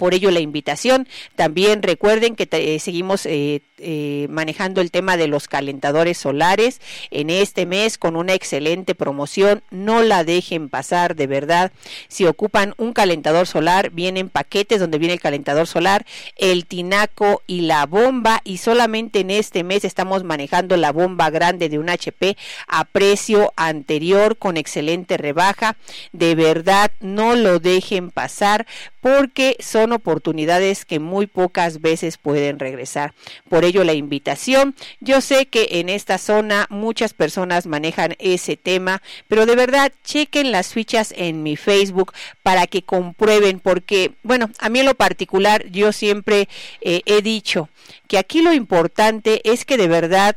[0.01, 1.07] Por ello la invitación.
[1.37, 7.29] También recuerden que eh, seguimos eh, eh, manejando el tema de los calentadores solares en
[7.29, 9.63] este mes con una excelente promoción.
[9.71, 11.71] No la dejen pasar, de verdad.
[12.09, 16.07] Si ocupan un calentador solar, vienen paquetes donde viene el calentador solar,
[16.37, 18.41] el tinaco y la bomba.
[18.43, 23.53] Y solamente en este mes estamos manejando la bomba grande de un HP a precio
[23.57, 25.77] anterior con excelente rebaja.
[26.13, 28.67] De verdad, no lo dejen pasar
[29.01, 33.15] porque son oportunidades que muy pocas veces pueden regresar.
[33.49, 34.75] Por ello la invitación.
[35.01, 40.53] Yo sé que en esta zona muchas personas manejan ese tema, pero de verdad chequen
[40.53, 42.13] las fichas en mi Facebook
[42.43, 46.49] para que comprueben porque, bueno, a mí en lo particular yo siempre
[46.81, 47.69] eh, he dicho
[48.09, 50.37] que aquí lo importante es que de verdad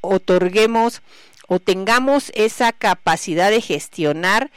[0.00, 1.02] otorguemos
[1.46, 4.50] o tengamos esa capacidad de gestionar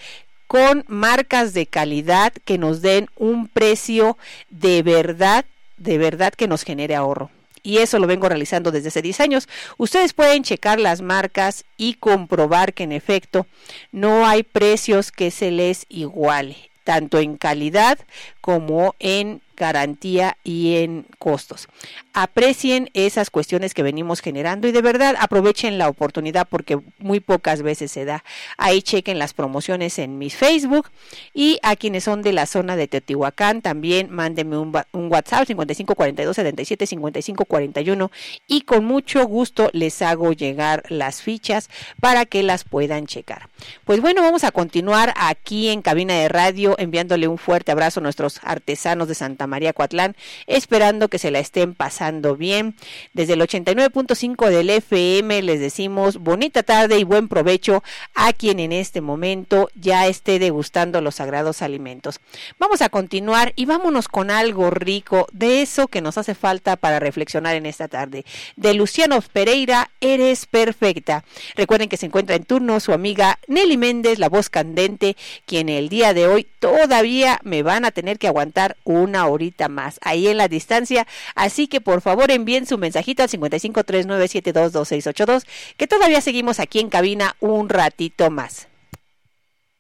[0.47, 4.17] con marcas de calidad que nos den un precio
[4.49, 5.45] de verdad,
[5.77, 7.29] de verdad que nos genere ahorro.
[7.63, 9.49] Y eso lo vengo realizando desde hace 10 años.
[9.77, 13.45] Ustedes pueden checar las marcas y comprobar que en efecto
[13.91, 16.55] no hay precios que se les iguale,
[16.85, 17.99] tanto en calidad
[18.39, 21.67] como en garantía y en costos.
[22.13, 27.61] Aprecien esas cuestiones que venimos generando y de verdad aprovechen la oportunidad porque muy pocas
[27.63, 28.23] veces se da.
[28.57, 30.89] Ahí chequen las promociones en mi Facebook
[31.33, 35.95] y a quienes son de la zona de Teotihuacán también mándenme un, un WhatsApp 55
[35.95, 38.11] 42 77 55 41
[38.47, 41.69] y con mucho gusto les hago llegar las fichas
[41.99, 43.49] para que las puedan checar.
[43.85, 48.03] Pues bueno, vamos a continuar aquí en cabina de radio enviándole un fuerte abrazo a
[48.03, 50.15] nuestros artesanos de Santa María Coatlán,
[50.45, 52.75] esperando que se la estén pasando bien.
[53.13, 57.83] Desde el 89.5 del FM les decimos bonita tarde y buen provecho
[58.13, 62.19] a quien en este momento ya esté degustando los sagrados alimentos.
[62.59, 66.99] Vamos a continuar y vámonos con algo rico de eso que nos hace falta para
[66.99, 68.25] reflexionar en esta tarde.
[68.55, 71.23] De Luciano Pereira, Eres Perfecta.
[71.55, 75.15] Recuerden que se encuentra en turno su amiga Nelly Méndez, la voz candente,
[75.45, 79.99] quien el día de hoy todavía me van a tener que aguantar una horita más
[80.01, 81.05] ahí en la distancia.
[81.35, 85.43] Así que por favor envíen su mensajito al 5539722682,
[85.77, 88.67] que todavía seguimos aquí en cabina un ratito más.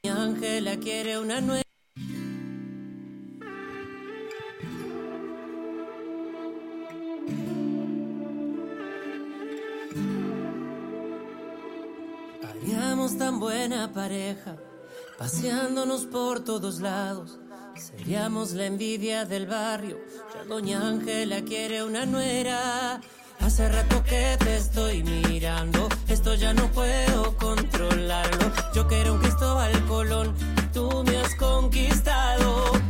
[0.03, 1.63] Mi Ángela quiere una nueva.
[12.47, 14.57] Haríamos tan buena pareja,
[15.17, 17.39] paseándonos por todos lados.
[17.79, 19.99] Seríamos la envidia del barrio.
[20.33, 22.99] Ya Doña Ángela quiere una nuera.
[23.39, 28.51] Hace rato que te estoy mirando, esto ya no puedo controlarlo.
[28.73, 30.33] Yo quiero un Cristóbal Colón,
[30.73, 32.86] tú me has conquistado.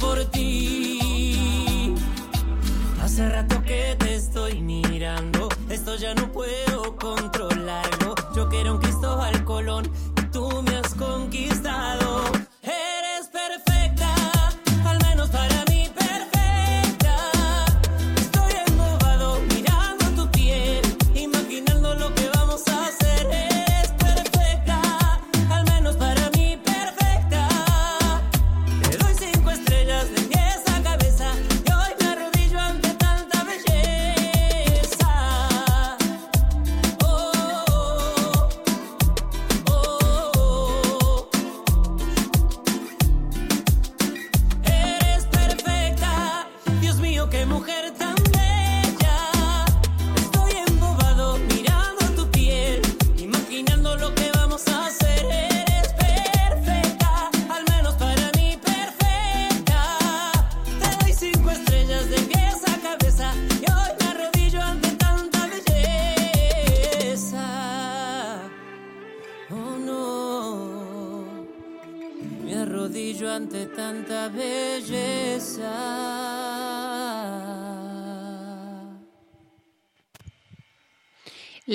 [0.00, 1.94] Por ti.
[3.02, 8.14] Hace rato que te estoy mirando, esto ya no puedo controlarlo.
[8.34, 8.80] Yo quiero un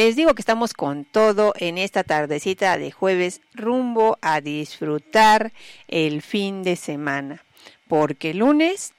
[0.03, 5.53] Les digo que estamos con todo en esta tardecita de jueves rumbo a disfrutar
[5.88, 7.41] el fin de semana.
[7.88, 8.91] Porque lunes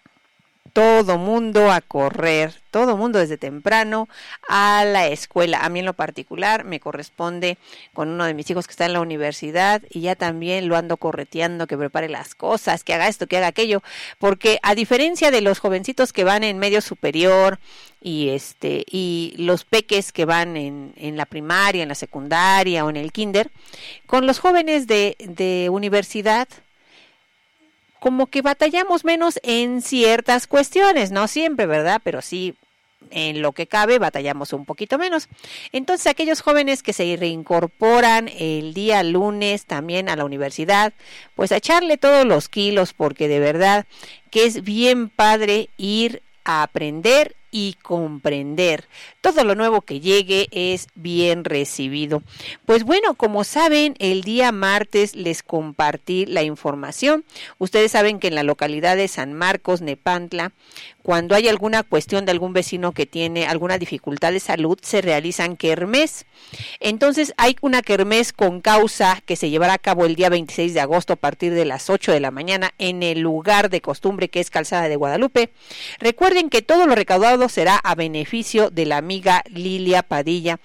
[0.75, 4.09] todo mundo a correr, todo mundo desde temprano
[4.49, 5.61] a la escuela.
[5.65, 7.59] A mí en lo particular me corresponde
[7.93, 10.97] con uno de mis hijos que está en la universidad y ya también lo ando
[10.97, 13.85] correteando, que prepare las cosas, que haga esto, que haga aquello,
[14.19, 17.61] porque a diferencia de los jovencitos que van en medio superior
[18.01, 22.91] y este y los peques que van en, en la primaria, en la secundaria o
[22.91, 23.49] en el kinder,
[24.07, 26.49] con los jóvenes de, de universidad,
[28.05, 32.03] como que batallamos menos en ciertas cuestiones, no siempre, ¿verdad?
[32.05, 32.55] Pero sí
[33.11, 35.31] en lo que cabe batallamos un poquito menos.
[35.73, 40.93] Entonces, aquellos jóvenes que se reincorporan el día lunes también a la universidad,
[41.35, 43.87] pues a echarle todos los kilos porque de verdad
[44.31, 48.89] que es bien padre ir a aprender y comprender.
[49.21, 52.21] Todo lo nuevo que llegue es bien recibido.
[52.67, 57.25] Pues bueno, como saben, el día martes les compartí la información.
[57.59, 60.51] Ustedes saben que en la localidad de San Marcos, Nepantla,
[61.05, 65.57] cuando hay alguna cuestión de algún vecino que tiene alguna dificultad de salud, se realizan
[65.57, 66.25] kermés.
[66.81, 70.81] Entonces hay una kermés con causa que se llevará a cabo el día 26 de
[70.81, 74.41] agosto a partir de las 8 de la mañana en el lugar de costumbre que
[74.41, 75.51] es Calzada de Guadalupe.
[76.01, 80.61] Recuerden que todo lo recaudado será a beneficio de la amiga Lilia Padilla.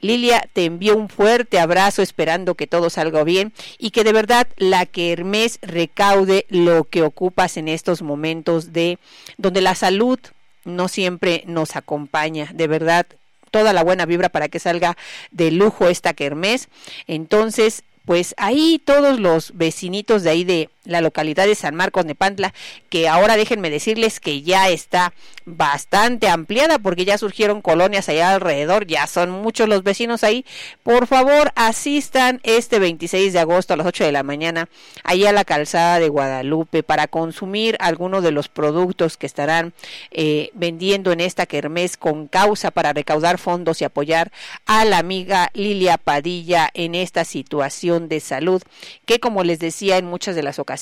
[0.00, 4.46] Lilia, te envío un fuerte abrazo esperando que todo salga bien y que de verdad
[4.56, 8.98] la que Hermes recaude lo que ocupas en estos momentos de
[9.38, 10.20] donde la salud
[10.64, 12.48] no siempre nos acompaña.
[12.54, 13.06] De verdad,
[13.50, 14.96] toda la buena vibra para que salga
[15.32, 16.68] de lujo esta kermés.
[17.08, 22.54] Entonces, pues ahí todos los vecinitos de ahí de la localidad de San Marcos Nepantla,
[22.88, 25.12] que ahora déjenme decirles que ya está
[25.44, 30.44] bastante ampliada porque ya surgieron colonias allá alrededor, ya son muchos los vecinos ahí.
[30.82, 34.68] Por favor, asistan este 26 de agosto a las 8 de la mañana
[35.04, 39.74] ahí a la calzada de Guadalupe para consumir algunos de los productos que estarán
[40.10, 44.32] eh, vendiendo en esta kermés con causa para recaudar fondos y apoyar
[44.64, 48.62] a la amiga Lilia Padilla en esta situación de salud
[49.04, 50.77] que como les decía en muchas de las ocasiones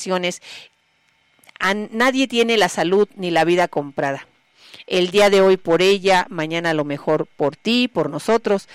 [1.58, 4.26] a nadie tiene la salud ni la vida comprada.
[4.86, 8.68] El día de hoy por ella, mañana a lo mejor por ti, por nosotros.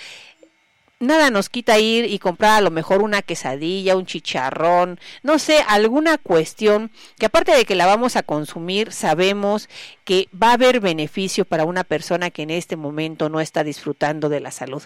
[0.98, 5.64] Nada nos quita ir y comprar a lo mejor una quesadilla, un chicharrón, no sé,
[5.66, 9.68] alguna cuestión que aparte de que la vamos a consumir, sabemos
[10.04, 14.28] que va a haber beneficio para una persona que en este momento no está disfrutando
[14.28, 14.84] de la salud.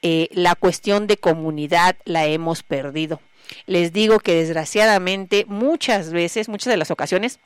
[0.00, 3.20] Eh, la cuestión de comunidad la hemos perdido
[3.66, 7.40] les digo que desgraciadamente muchas veces, muchas de las ocasiones,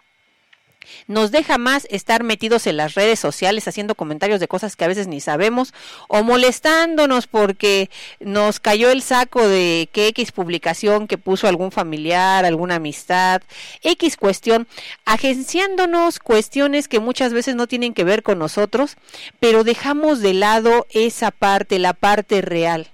[1.06, 4.88] nos deja más estar metidos en las redes sociales haciendo comentarios de cosas que a
[4.88, 5.74] veces ni sabemos
[6.08, 12.44] o molestándonos porque nos cayó el saco de que X publicación que puso algún familiar,
[12.44, 13.42] alguna amistad,
[13.82, 14.66] X cuestión,
[15.04, 18.96] agenciándonos cuestiones que muchas veces no tienen que ver con nosotros,
[19.38, 22.90] pero dejamos de lado esa parte, la parte real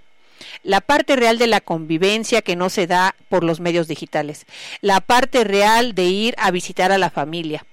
[0.62, 4.46] la parte real de la convivencia que no se da por los medios digitales,
[4.80, 7.64] la parte real de ir a visitar a la familia.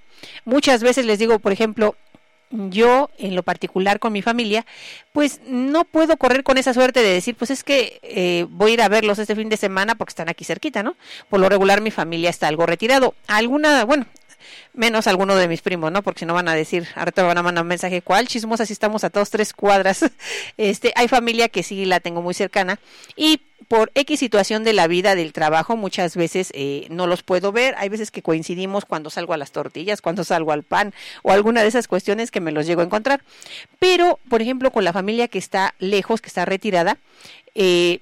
[0.44, 1.96] Muchas veces les digo, por ejemplo,
[2.50, 4.64] yo en lo particular con mi familia,
[5.12, 8.74] pues no puedo correr con esa suerte de decir, pues es que eh, voy a
[8.74, 10.96] ir a verlos este fin de semana porque están aquí cerquita, ¿no?
[11.28, 13.14] Por lo regular mi familia está algo retirado.
[13.26, 14.06] Alguna, bueno,
[14.72, 16.02] menos alguno de mis primos, ¿no?
[16.02, 18.72] Porque si no van a decir, ahorita van a mandar un mensaje, ¿cuál chismosa si
[18.72, 20.04] estamos a todos tres cuadras?
[20.56, 22.78] Este, hay familia que sí la tengo muy cercana
[23.16, 27.52] y por X situación de la vida, del trabajo, muchas veces eh, no los puedo
[27.52, 27.74] ver.
[27.78, 30.92] Hay veces que coincidimos cuando salgo a las tortillas, cuando salgo al pan
[31.22, 33.22] o alguna de esas cuestiones que me los llego a encontrar.
[33.78, 36.98] Pero, por ejemplo, con la familia que está lejos, que está retirada,
[37.54, 38.00] eh,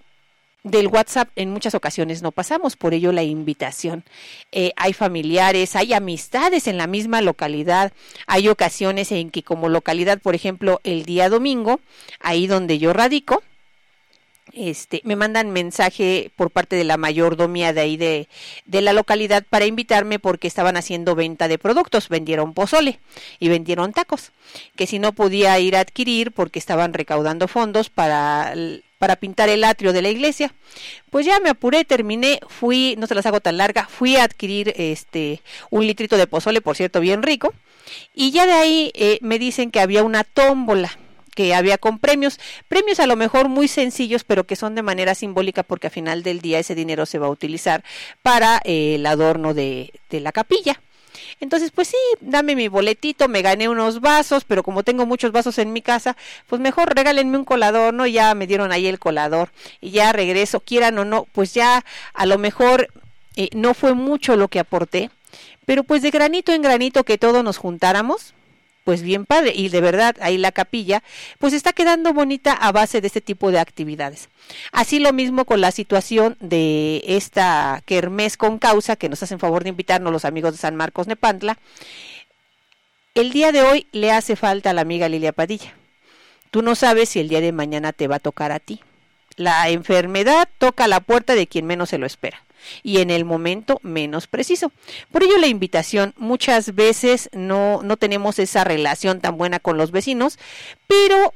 [0.64, 4.04] del WhatsApp en muchas ocasiones no pasamos, por ello la invitación.
[4.52, 7.92] Eh, hay familiares, hay amistades en la misma localidad,
[8.26, 11.80] hay ocasiones en que como localidad, por ejemplo, el día domingo,
[12.20, 13.42] ahí donde yo radico,
[14.52, 18.28] este, me mandan mensaje por parte de la mayordomía de ahí de,
[18.66, 22.98] la localidad para invitarme porque estaban haciendo venta de productos, vendieron pozole
[23.38, 24.32] y vendieron tacos,
[24.76, 28.54] que si no podía ir a adquirir porque estaban recaudando fondos para,
[28.98, 30.52] para pintar el atrio de la iglesia.
[31.10, 34.74] Pues ya me apuré, terminé, fui, no se las hago tan larga, fui a adquirir
[34.76, 37.54] este un litrito de pozole, por cierto, bien rico,
[38.14, 40.98] y ya de ahí eh, me dicen que había una tómbola
[41.34, 42.38] que había con premios,
[42.68, 46.22] premios a lo mejor muy sencillos, pero que son de manera simbólica porque a final
[46.22, 47.82] del día ese dinero se va a utilizar
[48.22, 50.80] para eh, el adorno de, de la capilla.
[51.40, 55.58] Entonces, pues sí, dame mi boletito, me gané unos vasos, pero como tengo muchos vasos
[55.58, 58.06] en mi casa, pues mejor regálenme un colador, ¿no?
[58.06, 59.50] Ya me dieron ahí el colador
[59.80, 61.84] y ya regreso, quieran o no, pues ya
[62.14, 62.88] a lo mejor
[63.36, 65.10] eh, no fue mucho lo que aporté,
[65.66, 68.34] pero pues de granito en granito que todos nos juntáramos,
[68.84, 69.52] pues bien padre.
[69.54, 71.02] Y de verdad, ahí la capilla,
[71.38, 74.28] pues está quedando bonita a base de este tipo de actividades.
[74.72, 79.62] Así lo mismo con la situación de esta kermés con causa que nos hacen favor
[79.62, 81.58] de invitarnos los amigos de San Marcos Nepantla.
[83.14, 85.74] El día de hoy le hace falta a la amiga Lilia Padilla.
[86.50, 88.80] Tú no sabes si el día de mañana te va a tocar a ti.
[89.36, 92.42] La enfermedad toca la puerta de quien menos se lo espera
[92.82, 94.72] y en el momento menos preciso.
[95.10, 99.90] Por ello la invitación, muchas veces no, no tenemos esa relación tan buena con los
[99.90, 100.38] vecinos,
[100.86, 101.32] pero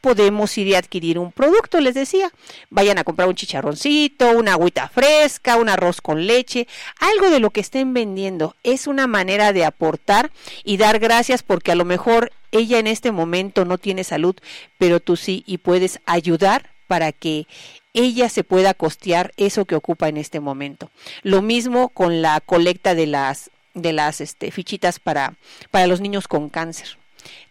[0.00, 2.32] podemos ir y adquirir un producto, les decía.
[2.70, 6.66] Vayan a comprar un chicharroncito, una agüita fresca, un arroz con leche,
[6.98, 8.56] algo de lo que estén vendiendo.
[8.62, 10.30] Es una manera de aportar
[10.64, 14.36] y dar gracias porque a lo mejor ella en este momento no tiene salud,
[14.78, 17.46] pero tú sí y puedes ayudar para que
[17.94, 20.90] ella se pueda costear eso que ocupa en este momento.
[21.22, 25.34] Lo mismo con la colecta de las de las este, fichitas para
[25.70, 26.98] para los niños con cáncer.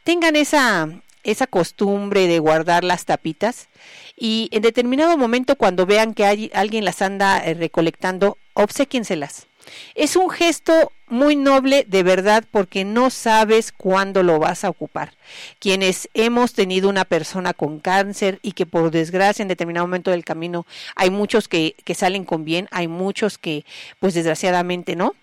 [0.03, 0.89] Tengan esa
[1.23, 3.67] esa costumbre de guardar las tapitas
[4.15, 9.48] y en determinado momento cuando vean que hay, alguien las anda eh, recolectando, obsequienselas.
[9.95, 15.13] Es un gesto muy noble de verdad porque no sabes cuándo lo vas a ocupar.
[15.59, 20.25] Quienes hemos tenido una persona con cáncer y que por desgracia en determinado momento del
[20.25, 20.65] camino
[20.95, 23.65] hay muchos que, que salen con bien, hay muchos que
[23.99, 25.15] pues desgraciadamente no,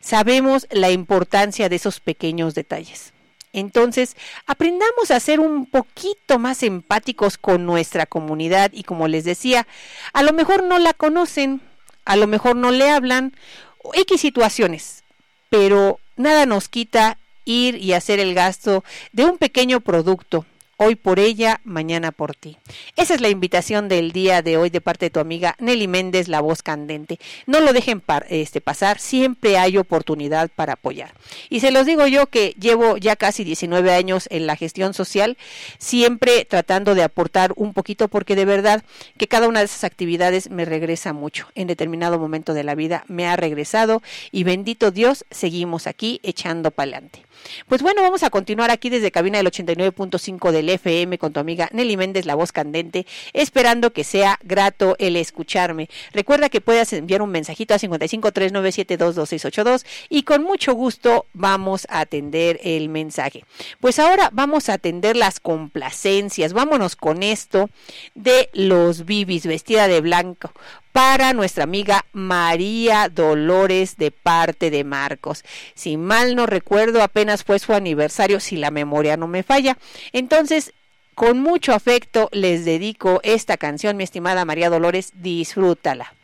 [0.00, 3.12] sabemos la importancia de esos pequeños detalles.
[3.54, 4.16] Entonces,
[4.46, 9.66] aprendamos a ser un poquito más empáticos con nuestra comunidad y como les decía,
[10.14, 11.60] a lo mejor no la conocen,
[12.04, 13.34] a lo mejor no le hablan,
[13.94, 15.04] X situaciones,
[15.50, 20.46] pero nada nos quita ir y hacer el gasto de un pequeño producto,
[20.82, 22.58] hoy por ella, mañana por ti.
[22.96, 26.28] Esa es la invitación del día de hoy de parte de tu amiga Nelly Méndez,
[26.28, 27.18] la voz candente.
[27.46, 31.14] No lo dejen par- este, pasar, siempre hay oportunidad para apoyar.
[31.50, 35.36] Y se los digo yo que llevo ya casi 19 años en la gestión social,
[35.78, 38.84] siempre tratando de aportar un poquito porque de verdad
[39.18, 41.48] que cada una de esas actividades me regresa mucho.
[41.54, 46.70] En determinado momento de la vida me ha regresado y bendito Dios, seguimos aquí echando
[46.70, 47.22] pa'lante.
[47.68, 51.68] Pues bueno, vamos a continuar aquí desde cabina del 89.5 del FM con tu amiga
[51.72, 55.88] Nelly Méndez, la voz candente, esperando que sea grato el escucharme.
[56.12, 62.58] Recuerda que puedes enviar un mensajito a 5539722682 y con mucho gusto vamos a atender
[62.62, 63.44] el mensaje.
[63.80, 66.52] Pues ahora vamos a atender las complacencias.
[66.52, 67.70] Vámonos con esto
[68.14, 70.52] de los bibis vestida de blanco
[70.92, 75.44] para nuestra amiga María Dolores de parte de Marcos.
[75.74, 79.78] Si mal no recuerdo, apenas fue su aniversario, si la memoria no me falla.
[80.12, 80.72] Entonces,
[81.14, 86.14] con mucho afecto les dedico esta canción, mi estimada María Dolores, disfrútala.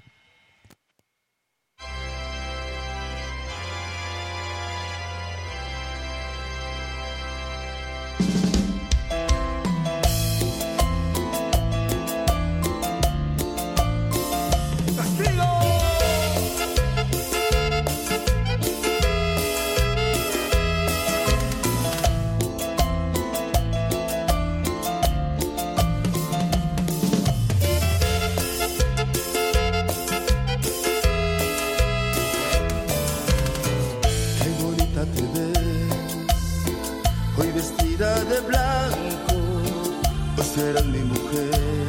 [40.58, 41.86] Serás mi mujer,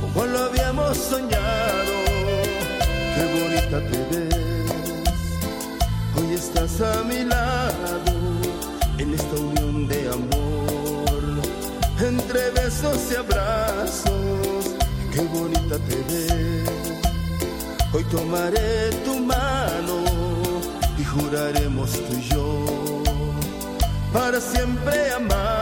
[0.00, 1.94] como lo habíamos soñado.
[3.14, 4.34] Qué bonita te ves,
[6.16, 8.12] hoy estás a mi lado,
[8.98, 11.22] en esta unión de amor,
[12.10, 14.62] entre besos y abrazos.
[15.12, 16.70] Qué bonita te ves,
[17.92, 19.96] hoy tomaré tu mano
[21.00, 22.46] y juraremos tú y yo
[24.12, 25.55] para siempre amarnos.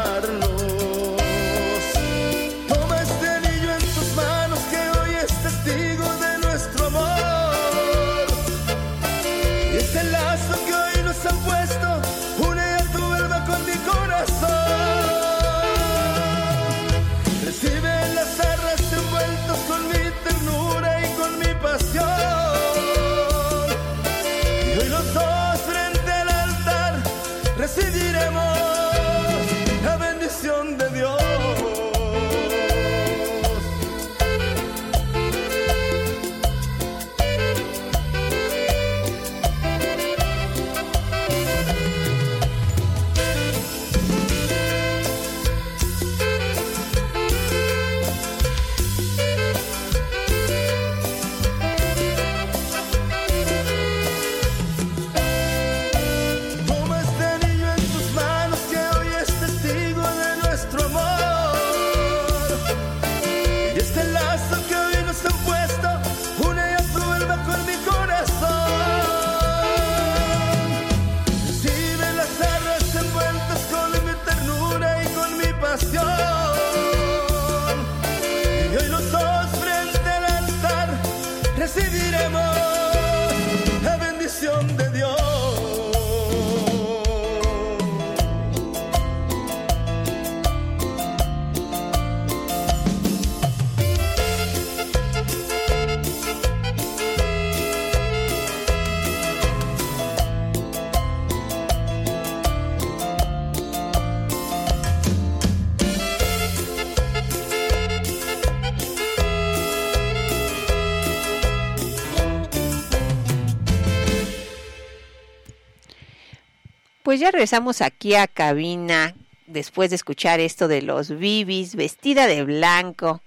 [117.14, 119.14] Pues ya regresamos aquí a cabina
[119.46, 123.22] después de escuchar esto de los bibis, vestida de blanco.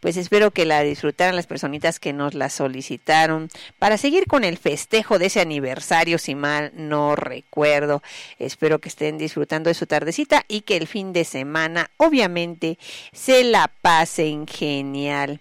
[0.00, 3.48] Pues espero que la disfrutaran las personitas que nos la solicitaron
[3.78, 8.02] para seguir con el festejo de ese aniversario, si mal no recuerdo.
[8.38, 12.78] Espero que estén disfrutando de su tardecita y que el fin de semana, obviamente,
[13.12, 15.40] se la pasen genial.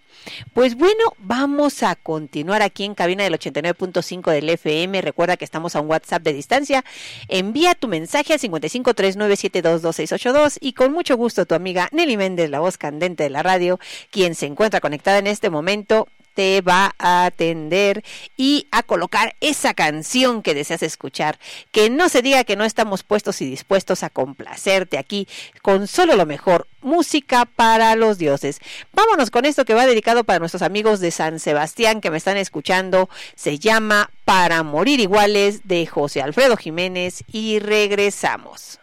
[0.53, 5.01] Pues bueno, vamos a continuar aquí en cabina del 89.5 del FM.
[5.01, 6.83] Recuerda que estamos a un WhatsApp de distancia.
[7.27, 12.77] Envía tu mensaje al 5539722682 y con mucho gusto tu amiga Nelly Méndez, la voz
[12.77, 13.79] candente de la radio,
[14.11, 18.03] quien se encuentra conectada en este momento, te va a atender
[18.37, 21.39] y a colocar esa canción que deseas escuchar.
[21.71, 25.27] Que no se diga que no estamos puestos y dispuestos a complacerte aquí
[25.61, 28.59] con solo lo mejor, música para los dioses.
[28.93, 32.37] Vámonos con esto que va dedicado para nuestros amigos de San Sebastián que me están
[32.37, 33.09] escuchando.
[33.35, 38.80] Se llama Para Morir Iguales de José Alfredo Jiménez y regresamos.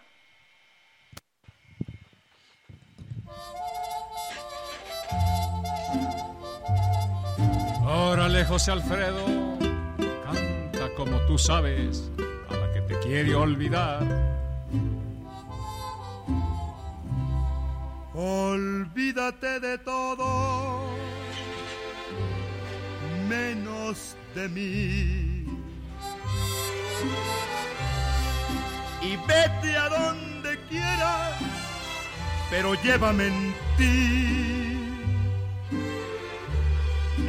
[8.01, 9.25] Órale, José Alfredo,
[10.25, 12.09] canta como tú sabes,
[12.49, 14.01] a la que te quiere olvidar.
[18.15, 20.87] Olvídate de todo,
[23.29, 25.45] menos de mí.
[29.03, 31.33] Y vete a donde quieras,
[32.49, 34.68] pero llévame en ti.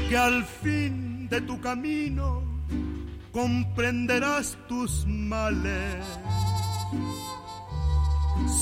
[0.10, 2.42] Que al fin de tu camino
[3.32, 6.04] comprenderás tus males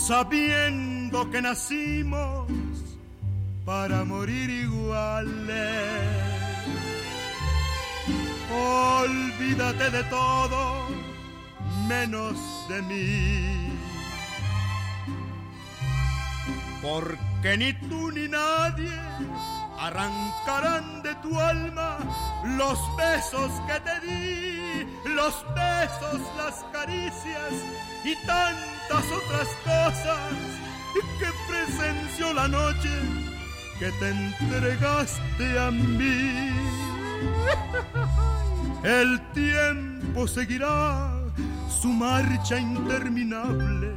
[0.08, 2.48] sabiendo que nacimos
[3.66, 5.88] para morir iguales.
[8.52, 10.88] Olvídate de todo
[11.88, 12.38] menos
[12.70, 13.70] de mí,
[16.82, 18.92] porque ni tú ni nadie
[19.80, 21.98] arrancarán de tu alma
[22.58, 27.54] los besos que te di, los besos, las caricias
[28.04, 30.32] y tantas otras cosas
[31.20, 32.90] que presenció la noche
[33.80, 36.52] que te entregaste a mí.
[38.84, 41.12] El tiempo seguirá
[41.70, 43.96] su marcha interminable.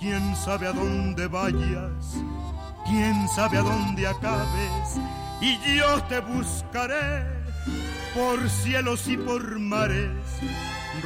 [0.00, 2.16] Quién sabe a dónde vayas,
[2.88, 5.00] quién sabe a dónde acabes.
[5.40, 7.24] Y yo te buscaré
[8.14, 10.10] por cielos y por mares,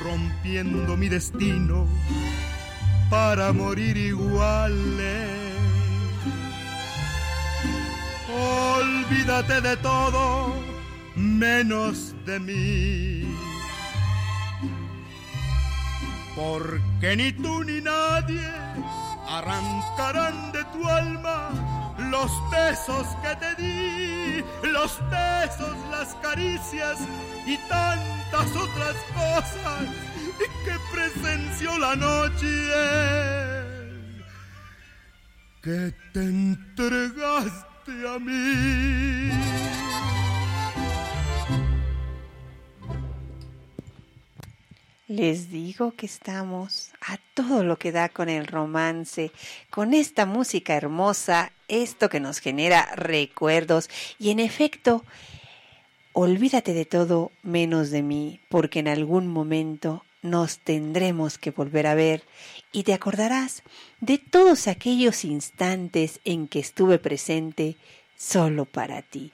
[0.02, 1.86] rompiendo mi destino
[3.10, 5.28] para morir iguales.
[8.34, 10.54] Olvídate de todo
[11.14, 13.36] menos de mí.
[16.34, 18.48] Porque ni tú ni nadie
[19.28, 21.72] arrancarán de tu alma
[22.12, 26.98] los besos que te di, los besos, las caricias
[27.47, 29.80] y tantas otras cosas
[30.64, 32.52] que presenció la noche
[35.62, 39.30] que te entregaste a mí.
[45.14, 49.30] Les digo que estamos a todo lo que da con el romance,
[49.68, 55.05] con esta música hermosa, esto que nos genera recuerdos y en efecto,
[56.14, 61.94] olvídate de todo menos de mí, porque en algún momento nos tendremos que volver a
[61.94, 62.22] ver
[62.72, 63.62] y te acordarás
[64.01, 67.76] de todos aquellos instantes en que estuve presente
[68.16, 69.30] solo para ti.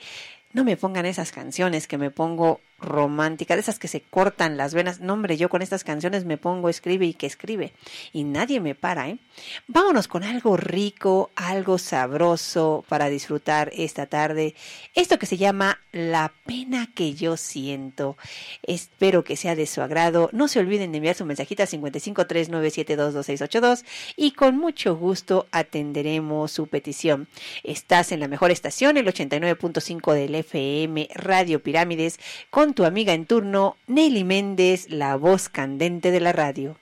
[0.53, 4.75] No me pongan esas canciones que me pongo romántica, de esas que se cortan las
[4.75, 5.01] venas.
[5.01, 7.73] No, hombre, yo con estas canciones me pongo escribe y que escribe.
[8.13, 9.19] Y nadie me para, ¿eh?
[9.67, 14.55] Vámonos con algo rico, algo sabroso para disfrutar esta tarde.
[14.95, 18.17] Esto que se llama La pena que yo siento.
[18.63, 20.31] Espero que sea de su agrado.
[20.33, 23.85] No se olviden de enviar su mensajita al 5539722682
[24.17, 27.29] y con mucho gusto atenderemos su petición.
[27.65, 32.19] Estás en la mejor estación, el 89.5 del FM, Radio Pirámides,
[32.51, 36.77] con tu amiga en turno, Nelly Méndez, la voz candente de la radio.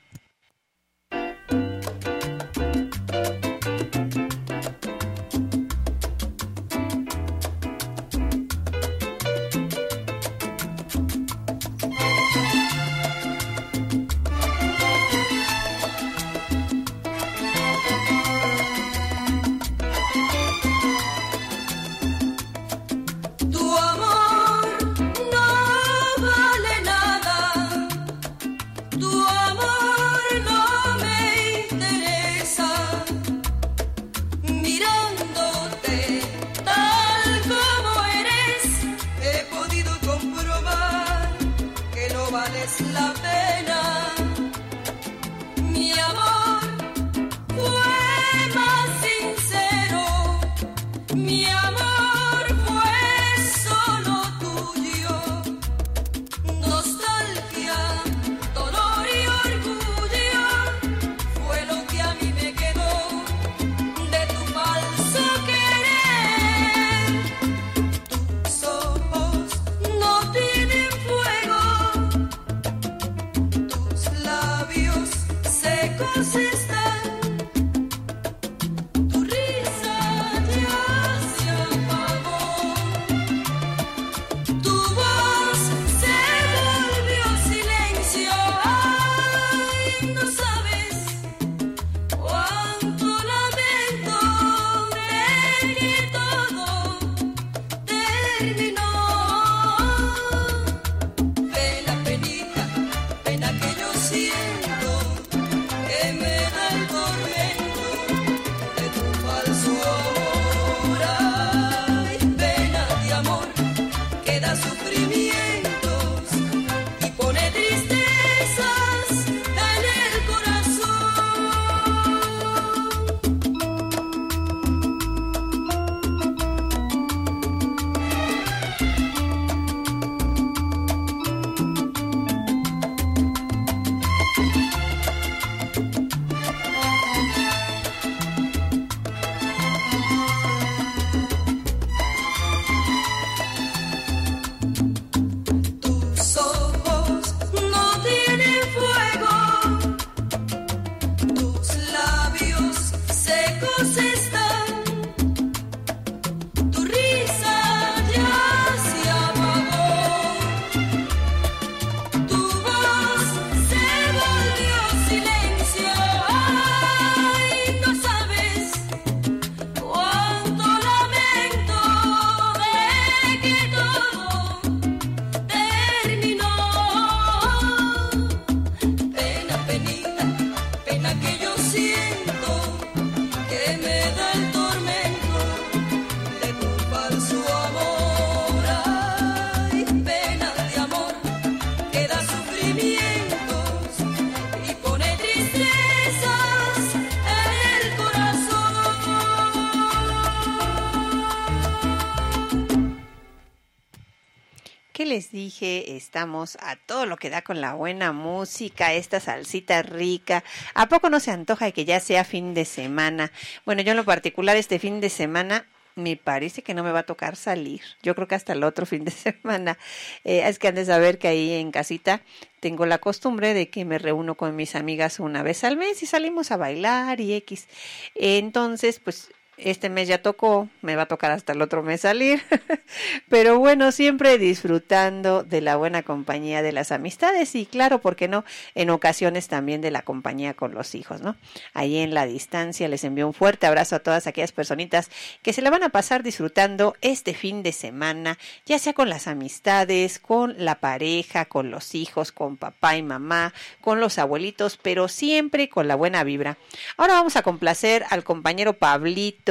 [205.07, 205.97] Les dije?
[205.97, 210.45] Estamos a todo lo que da con la buena música, esta salsita rica.
[210.75, 213.33] ¿A poco no se antoja que ya sea fin de semana?
[213.65, 217.01] Bueno, yo en lo particular este fin de semana me parece que no me va
[217.01, 217.81] a tocar salir.
[218.03, 219.79] Yo creo que hasta el otro fin de semana.
[220.25, 222.23] Eh, es que han de saber que ahí en casita
[222.61, 226.07] tengo la costumbre de que me reúno con mis amigas una vez al mes y
[226.07, 227.67] salimos a bailar y X.
[228.15, 232.43] Entonces, pues este mes ya tocó, me va a tocar hasta el otro mes salir,
[233.29, 238.29] pero bueno, siempre disfrutando de la buena compañía de las amistades y claro, ¿por qué
[238.29, 238.45] no?
[238.75, 241.37] En ocasiones también de la compañía con los hijos, ¿no?
[241.73, 245.11] Ahí en la distancia les envío un fuerte abrazo a todas aquellas personitas
[245.43, 249.27] que se la van a pasar disfrutando este fin de semana, ya sea con las
[249.27, 255.09] amistades, con la pareja, con los hijos, con papá y mamá, con los abuelitos, pero
[255.09, 256.59] siempre con la buena vibra.
[256.99, 259.46] Ahora vamos a complacer al compañero Pablito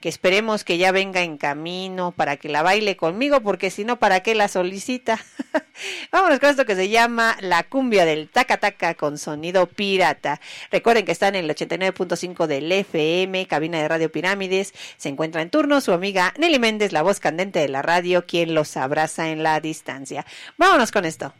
[0.00, 3.98] que esperemos que ya venga en camino para que la baile conmigo, porque si no,
[3.98, 5.18] ¿para qué la solicita?
[6.12, 10.40] Vámonos con esto que se llama La cumbia del taca taca con sonido pirata.
[10.70, 14.72] Recuerden que están en el 89.5 del FM, cabina de Radio Pirámides.
[14.96, 18.54] Se encuentra en turno su amiga Nelly Méndez, la voz candente de la radio, quien
[18.54, 20.24] los abraza en la distancia.
[20.56, 21.34] Vámonos con esto.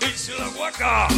[0.00, 1.08] Dice la guaca.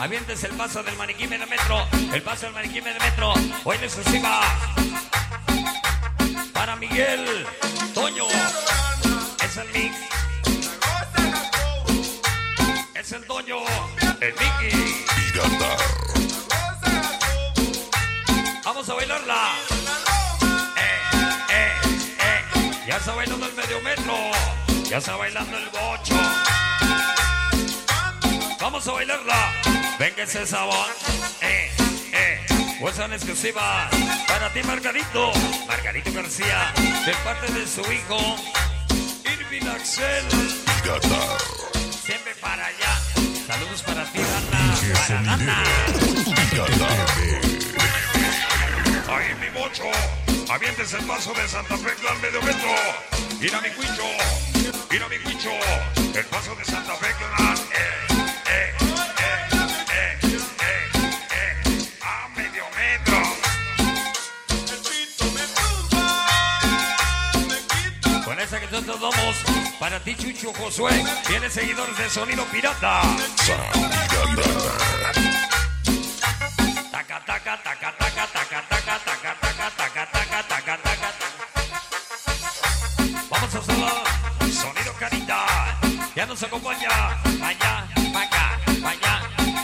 [0.00, 1.84] Avientes el paso del maniquí medio metro.
[2.12, 3.34] El paso del maniquí medio metro.
[3.64, 4.42] Hoy en exclusiva.
[6.52, 7.44] Para Miguel,
[7.94, 8.24] Toño.
[9.44, 9.96] Es el mix.
[12.94, 13.56] Es el Toño.
[14.20, 15.04] El Mickey.
[18.64, 19.54] Vamos a bailarla.
[20.76, 20.98] Eh,
[21.50, 21.72] eh,
[22.20, 22.70] eh.
[22.86, 24.14] Ya está bailando el medio metro.
[24.88, 26.14] Ya está bailando el bocho.
[28.60, 29.67] Vamos a bailarla.
[29.98, 30.86] Venga ese sabor.
[31.40, 31.70] Eh,
[32.12, 32.46] eh.
[33.04, 33.90] En exclusiva
[34.28, 35.32] para ti, Margarito.
[35.66, 36.72] Margarito García.
[37.04, 38.36] De parte de su hijo,
[39.24, 40.24] Irving Axel.
[42.04, 43.00] Siempre para allá.
[43.46, 44.74] Saludos para ti, Dana.
[45.06, 45.64] Para Dana.
[49.08, 49.90] Ay, mi bocho.
[50.52, 52.70] Avientes el paso de Santa Fe al medio metro.
[53.40, 54.04] Mira mi cuicho,
[54.90, 55.50] mira mi cuicho.
[56.14, 57.54] El paso de Santa Fe Clan.
[57.56, 58.07] Eh,
[69.78, 71.04] para ti, Chucho Josué.
[71.26, 73.02] Tienes seguidores de Sonido Pirata.
[83.30, 83.88] Vamos a hacerlo.
[84.52, 85.46] Sonido Carita.
[86.14, 86.88] Ya nos acompaña.
[87.42, 89.22] Allá, pa' acá, pa' allá.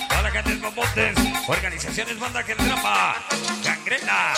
[0.09, 0.57] Toda la gente
[0.95, 1.15] de.
[1.47, 3.16] Organizaciones Banda que drama.
[3.62, 4.35] Gangrena.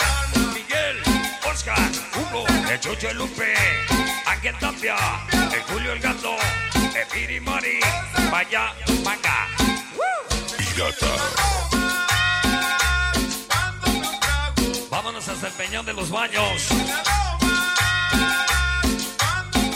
[0.53, 1.01] Miguel.
[1.49, 1.91] Oscar.
[2.15, 2.45] Hugo.
[2.69, 3.21] El Chucho el
[4.27, 4.31] Lupe.
[4.31, 4.95] Ángel Tapia.
[5.53, 6.35] El Julio el Gato.
[6.75, 7.79] El Piri Mari.
[8.29, 8.73] Pa' allá,
[9.03, 9.47] pa' acá.
[14.89, 16.67] Vámonos hasta el Peñón de los Baños.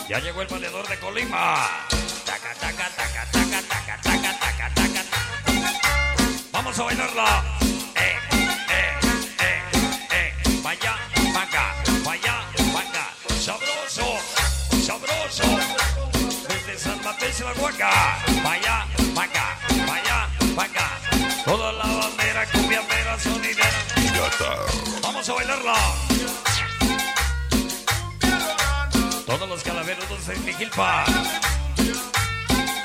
[0.10, 1.68] Ya llegó el valedor de Colima.
[2.26, 5.03] Taca, taca, taca, taca, taca, taca, taca, taca.
[6.52, 7.51] Vamos a bailarla.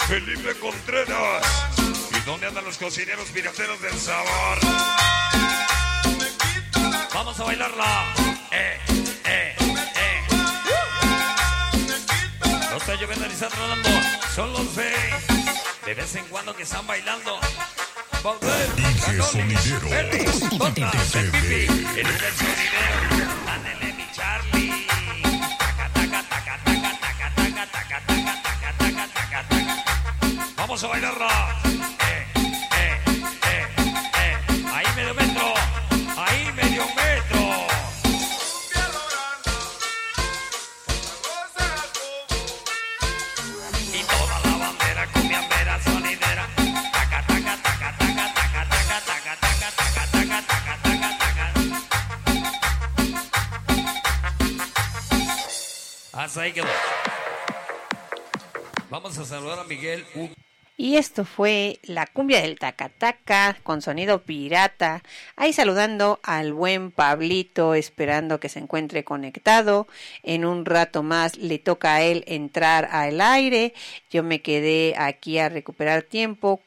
[0.08, 1.46] Felipe Contreras.
[2.10, 4.58] ¿Y dónde andan los cocineros pirateros del sabor?
[7.14, 8.14] Vamos a bailarla.
[8.50, 8.78] Eh,
[9.24, 9.56] eh,
[9.96, 10.24] eh.
[12.70, 13.88] No está lloviendo ni está tronando.
[14.34, 14.92] Son los de.
[15.86, 17.38] De vez en cuando que están bailando.
[18.76, 20.58] DJ Sonidero.
[20.58, 21.66] Botas, el pipi.
[22.00, 23.34] El del sonidero.
[23.46, 23.95] Ándele,
[30.78, 30.98] Vamos a.
[30.98, 33.00] Eh, eh,
[33.48, 33.64] eh,
[34.20, 34.36] eh.
[34.74, 35.54] Ahí medio metro.
[36.18, 37.66] Ahí medio metro.
[43.90, 46.46] Y toda la bandera sonidera.
[46.92, 51.46] Taca, taca, taca, taca, taca, taca, taca, taca, taca, taca, taca.
[56.12, 56.68] Hasta ahí quedó.
[58.90, 60.28] Vamos a saludar a Miguel U.
[60.78, 65.02] Y esto fue la cumbia del tacataca con sonido pirata.
[65.34, 69.86] Ahí saludando al buen Pablito, esperando que se encuentre conectado.
[70.22, 73.72] En un rato más le toca a él entrar al aire.
[74.10, 76.60] Yo me quedé aquí a recuperar tiempo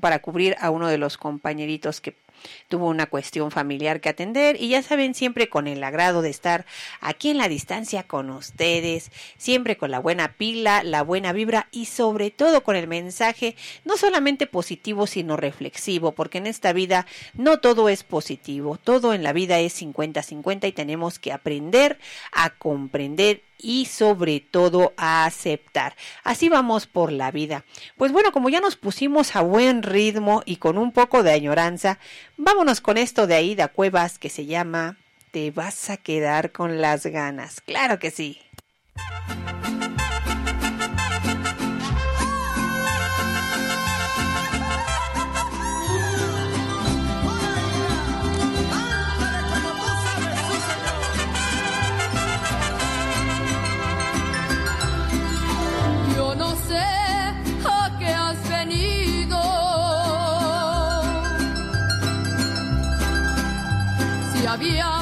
[0.00, 2.21] para cubrir a uno de los compañeritos que
[2.68, 6.66] tuvo una cuestión familiar que atender y ya saben siempre con el agrado de estar
[7.00, 11.86] aquí en la distancia con ustedes, siempre con la buena pila, la buena vibra y
[11.86, 17.58] sobre todo con el mensaje no solamente positivo sino reflexivo, porque en esta vida no
[17.58, 21.98] todo es positivo, todo en la vida es 50-50 y tenemos que aprender
[22.32, 25.96] a comprender y sobre todo a aceptar.
[26.24, 27.64] Así vamos por la vida.
[27.96, 31.98] Pues bueno, como ya nos pusimos a buen ritmo y con un poco de añoranza,
[32.36, 34.98] vámonos con esto de Aida Cuevas que se llama
[35.30, 37.60] Te vas a quedar con las ganas.
[37.60, 38.40] Claro que sí.
[64.52, 65.01] había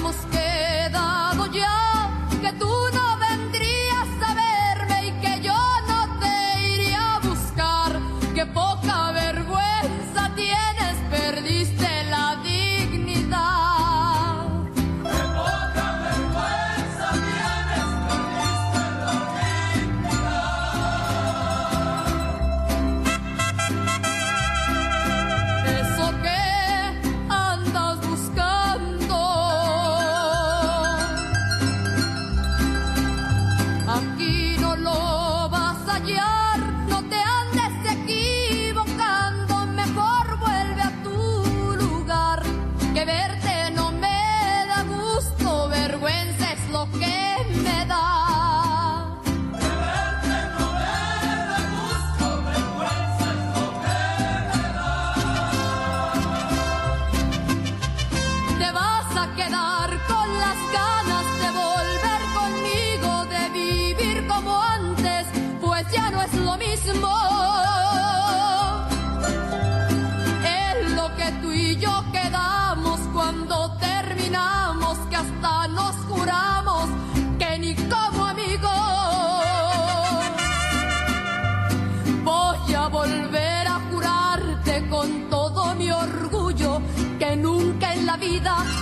[88.40, 88.79] vida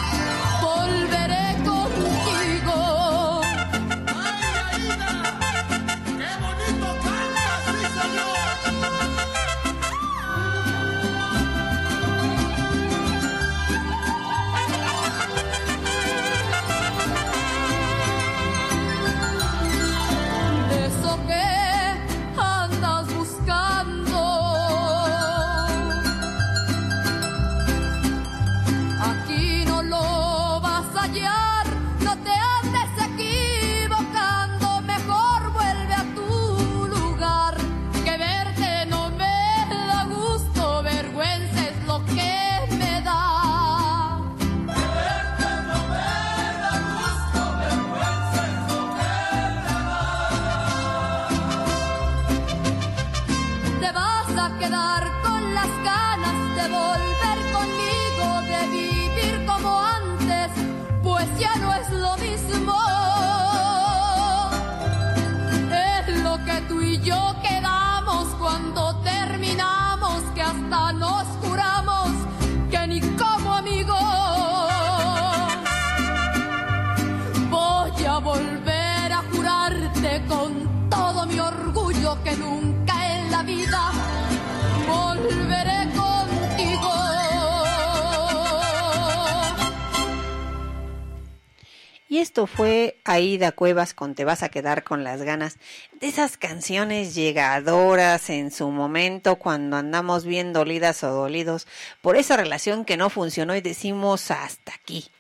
[92.11, 95.59] Y esto fue Aida Cuevas con Te vas a quedar con las ganas
[96.01, 101.67] de esas canciones llegadoras en su momento cuando andamos bien dolidas o dolidos
[102.01, 105.11] por esa relación que no funcionó y decimos hasta aquí.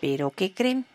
[0.00, 0.86] Pero ¿qué creen?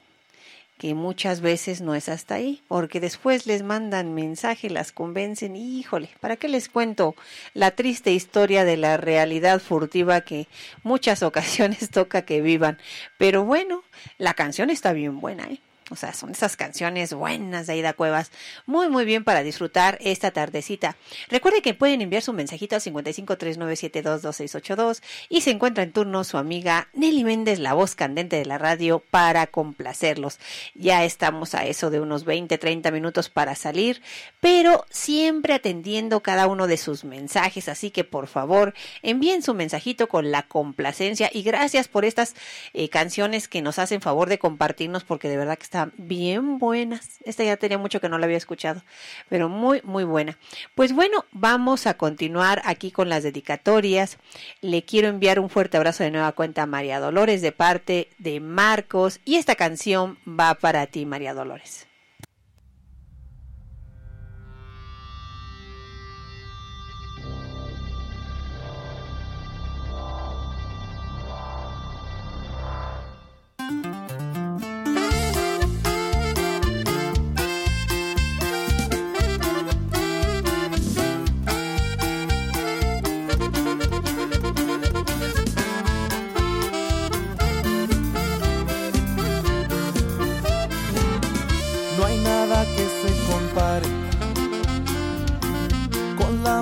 [0.83, 5.79] Que muchas veces no es hasta ahí, porque después les mandan mensaje, las convencen, y,
[5.79, 7.15] híjole, ¿para qué les cuento
[7.53, 10.49] la triste historia de la realidad furtiva que
[10.83, 12.79] muchas ocasiones toca que vivan?
[13.17, 13.85] Pero bueno,
[14.17, 15.61] la canción está bien buena, ¿eh?
[15.89, 18.31] O sea, son esas canciones buenas de Aida Cuevas,
[18.65, 20.95] muy muy bien para disfrutar esta tardecita.
[21.29, 26.89] Recuerde que pueden enviar su mensajito al 5539722682 y se encuentra en turno su amiga
[26.93, 30.39] Nelly Méndez, la voz candente de la radio, para complacerlos.
[30.75, 34.01] Ya estamos a eso de unos 20, 30 minutos para salir,
[34.39, 40.07] pero siempre atendiendo cada uno de sus mensajes, así que por favor envíen su mensajito
[40.07, 42.35] con la complacencia y gracias por estas
[42.73, 47.17] eh, canciones que nos hacen favor de compartirnos porque de verdad que están bien buenas.
[47.25, 48.83] Esta ya tenía mucho que no la había escuchado,
[49.27, 50.37] pero muy, muy buena.
[50.75, 54.19] Pues bueno, vamos a continuar aquí con las dedicatorias.
[54.61, 58.39] Le quiero enviar un fuerte abrazo de nueva cuenta a María Dolores de parte de
[58.39, 61.87] Marcos y esta canción va para ti, María Dolores.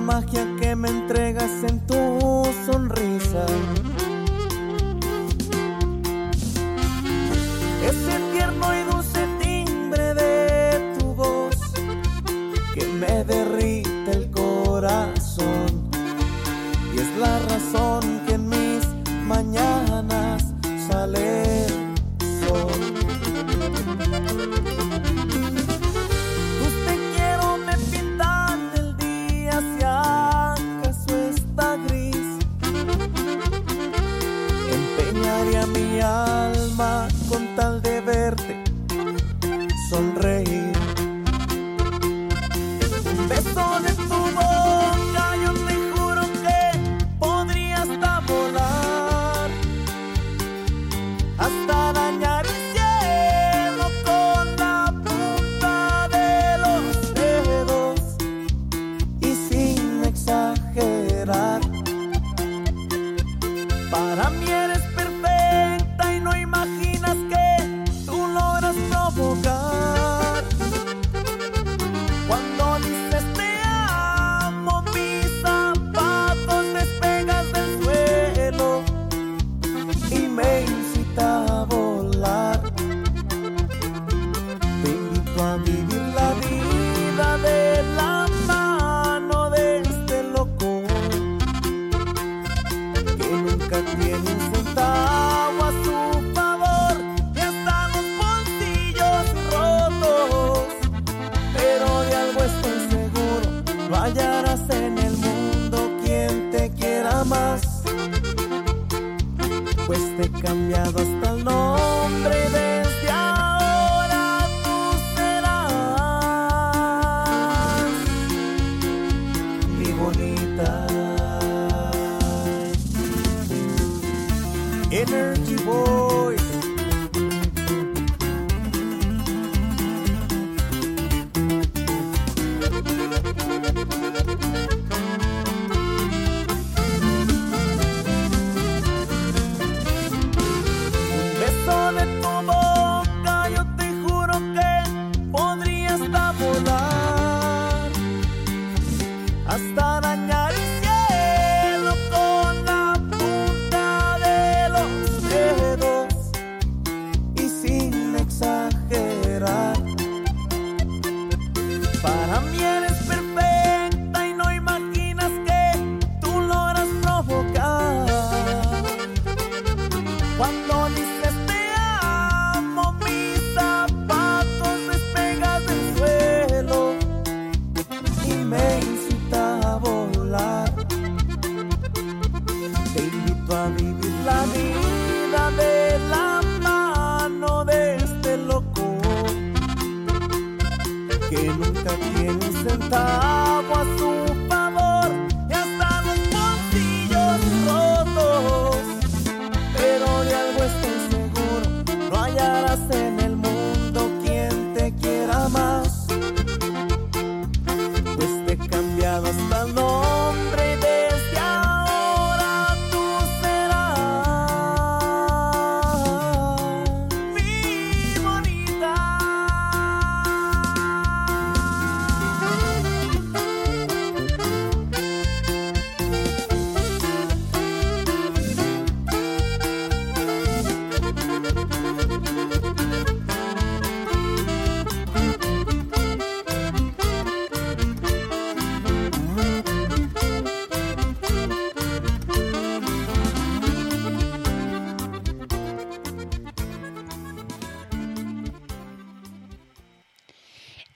[0.01, 3.45] Magia que me entregas en tu sonrisa.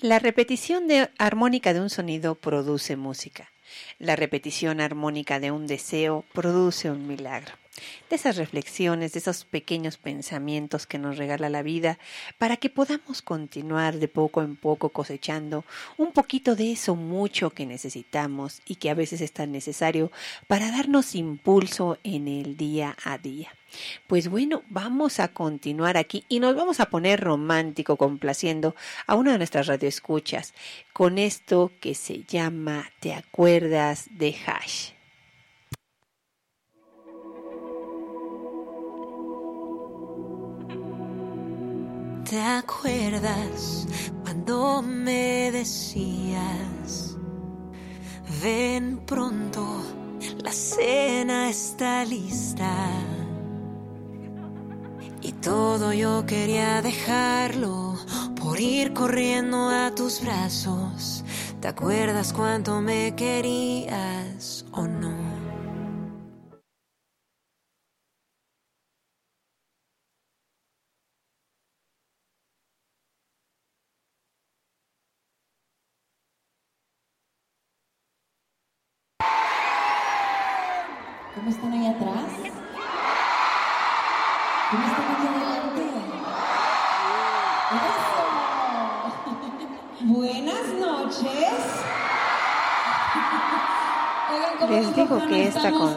[0.05, 3.49] La repetición de armónica de un sonido produce música.
[3.97, 7.53] La repetición armónica de un deseo produce un milagro.
[8.09, 11.99] De esas reflexiones, de esos pequeños pensamientos que nos regala la vida,
[12.37, 15.65] para que podamos continuar de poco en poco cosechando
[15.97, 20.11] un poquito de eso mucho que necesitamos y que a veces es tan necesario
[20.47, 23.53] para darnos impulso en el día a día.
[24.07, 28.75] Pues bueno, vamos a continuar aquí y nos vamos a poner romántico complaciendo
[29.07, 30.53] a una de nuestras radioescuchas
[30.93, 34.94] con esto que se llama ¿Te acuerdas de Hash?
[42.29, 43.85] ¿Te acuerdas
[44.23, 47.15] cuando me decías,
[48.41, 49.83] ven pronto,
[50.43, 52.73] la cena está lista?
[55.21, 57.95] Y todo yo quería dejarlo
[58.41, 61.23] por ir corriendo a tus brazos.
[61.61, 65.24] ¿Te acuerdas cuánto me querías o no?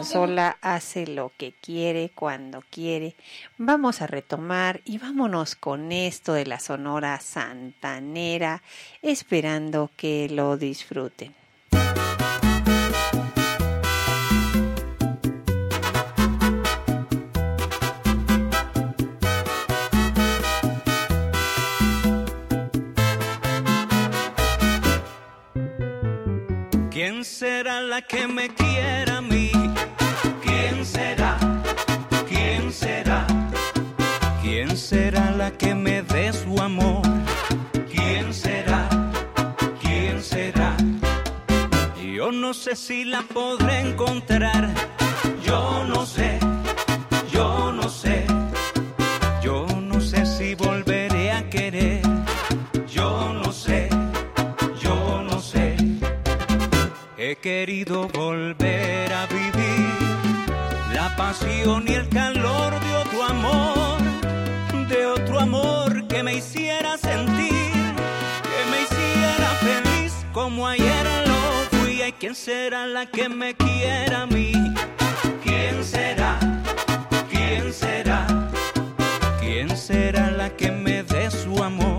[0.09, 3.15] Consola hace lo que quiere cuando quiere.
[3.59, 8.63] Vamos a retomar y vámonos con esto de la Sonora Santanera,
[9.03, 11.35] esperando que lo disfruten.
[26.89, 29.08] ¿Quién será la que me quiera
[35.57, 37.01] que me dé su amor?
[37.91, 38.87] ¿Quién será?
[39.81, 40.75] ¿Quién será?
[42.15, 44.69] Yo no sé si la podré encontrar.
[45.45, 46.39] Yo no sé.
[47.31, 48.25] Yo no sé.
[49.43, 52.01] Yo no sé si volveré a querer.
[52.87, 53.89] Yo no sé.
[54.81, 55.75] Yo no sé.
[57.17, 59.89] He querido volver a vivir
[60.93, 63.78] la pasión y el calor de otro amor.
[72.29, 74.51] ¿Quién será la que me quiera a mí?
[75.43, 76.37] ¿Quién será?
[77.27, 78.27] ¿Quién será?
[79.39, 81.98] ¿Quién será la que me dé su amor?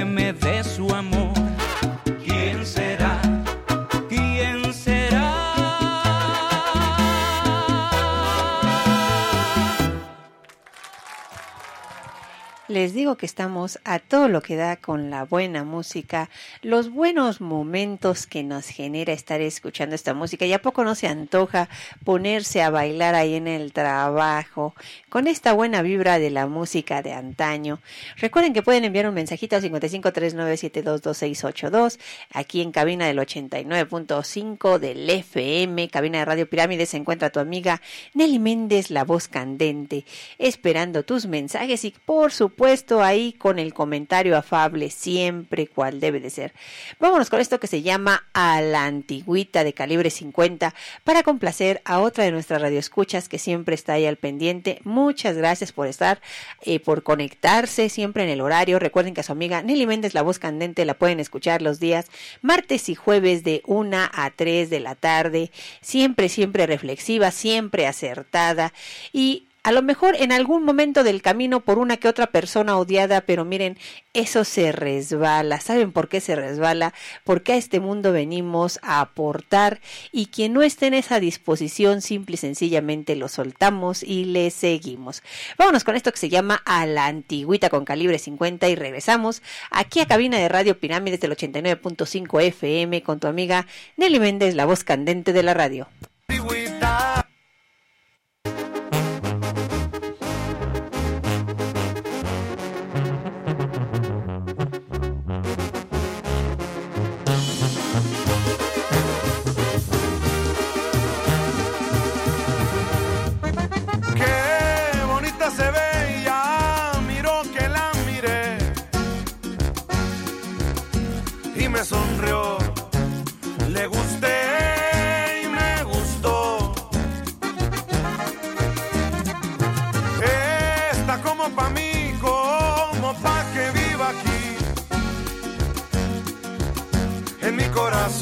[12.71, 16.29] Les digo que estamos a todo lo que da con la buena música,
[16.61, 20.45] los buenos momentos que nos genera estar escuchando esta música.
[20.45, 21.67] ¿Y a poco no se antoja
[22.05, 24.73] ponerse a bailar ahí en el trabajo
[25.09, 27.81] con esta buena vibra de la música de antaño?
[28.15, 31.99] Recuerden que pueden enviar un mensajito al 5539722682
[32.31, 36.85] aquí en cabina del 89.5 del FM, cabina de Radio Pirámide.
[36.85, 37.81] Se encuentra tu amiga
[38.13, 40.05] Nelly Méndez, la voz candente,
[40.37, 42.60] esperando tus mensajes y por supuesto
[43.01, 46.53] ahí con el comentario afable siempre cual debe de ser.
[46.99, 51.99] Vámonos con esto que se llama A la Antigüita de calibre 50 para complacer a
[51.99, 54.79] otra de nuestras radioescuchas que siempre está ahí al pendiente.
[54.83, 56.21] Muchas gracias por estar,
[56.61, 58.77] eh, por conectarse siempre en el horario.
[58.77, 62.07] Recuerden que a su amiga Nelly Méndez, la voz candente, la pueden escuchar los días
[62.41, 65.51] martes y jueves de 1 a 3 de la tarde.
[65.81, 68.73] Siempre, siempre reflexiva, siempre acertada
[69.11, 73.21] y a lo mejor en algún momento del camino por una que otra persona odiada,
[73.21, 73.77] pero miren,
[74.13, 75.59] eso se resbala.
[75.61, 76.93] ¿Saben por qué se resbala?
[77.23, 79.79] Porque a este mundo venimos a aportar
[80.11, 85.21] y quien no esté en esa disposición, simple y sencillamente lo soltamos y le seguimos.
[85.57, 89.99] Vámonos con esto que se llama A la Antigüita con calibre 50 y regresamos aquí
[89.99, 93.67] a cabina de Radio Pirámides del 89.5 FM con tu amiga
[93.97, 95.87] Nelly Méndez, la voz candente de la radio.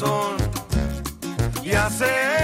[0.00, 0.36] Corazón
[1.62, 2.39] y hacerla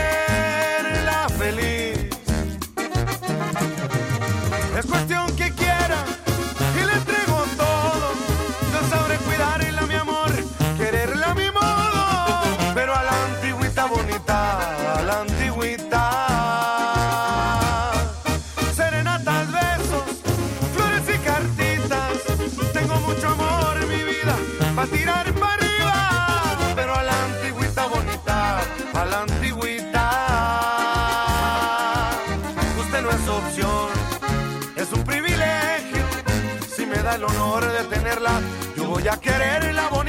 [39.07, 40.06] voy a quererla bonita,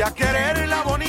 [0.00, 0.99] y a quererla bonita,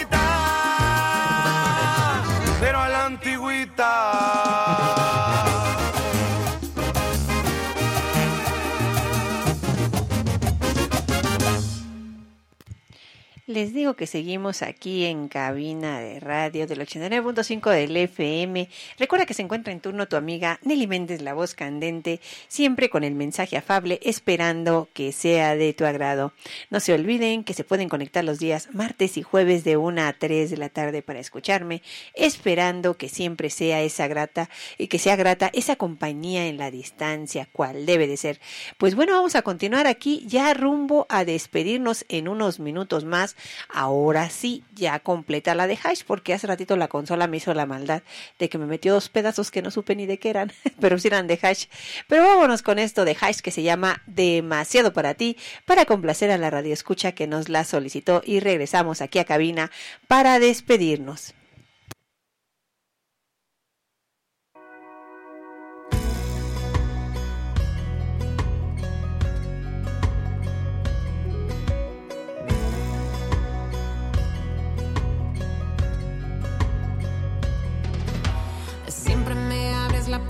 [13.52, 18.70] Les digo que seguimos aquí en cabina de radio del 89.5 del FM.
[18.98, 23.04] Recuerda que se encuentra en turno tu amiga Nelly Méndez, la voz candente, siempre con
[23.04, 26.32] el mensaje afable, esperando que sea de tu agrado.
[26.70, 30.14] No se olviden que se pueden conectar los días martes y jueves de 1 a
[30.14, 31.82] 3 de la tarde para escucharme,
[32.14, 37.50] esperando que siempre sea esa grata y que sea grata esa compañía en la distancia,
[37.52, 38.40] cual debe de ser.
[38.78, 43.36] Pues bueno, vamos a continuar aquí ya rumbo a despedirnos en unos minutos más
[43.70, 47.66] Ahora sí, ya completa la de Hash, porque hace ratito la consola me hizo la
[47.66, 48.04] maldad
[48.40, 51.08] de que me metió dos pedazos que no supe ni de qué eran, pero sí
[51.08, 51.66] eran de Hash.
[52.08, 56.38] Pero vámonos con esto de Hash que se llama Demasiado para ti, para complacer a
[56.38, 59.72] la radio escucha que nos la solicitó y regresamos aquí a cabina
[60.08, 61.34] para despedirnos.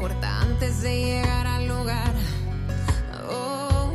[0.10, 2.12] Antes de llegar al lugar.
[3.30, 3.92] Oh,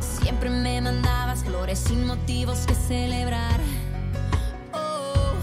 [0.00, 3.60] siempre me mandabas flores sin motivos que celebrar.
[4.72, 5.34] Oh,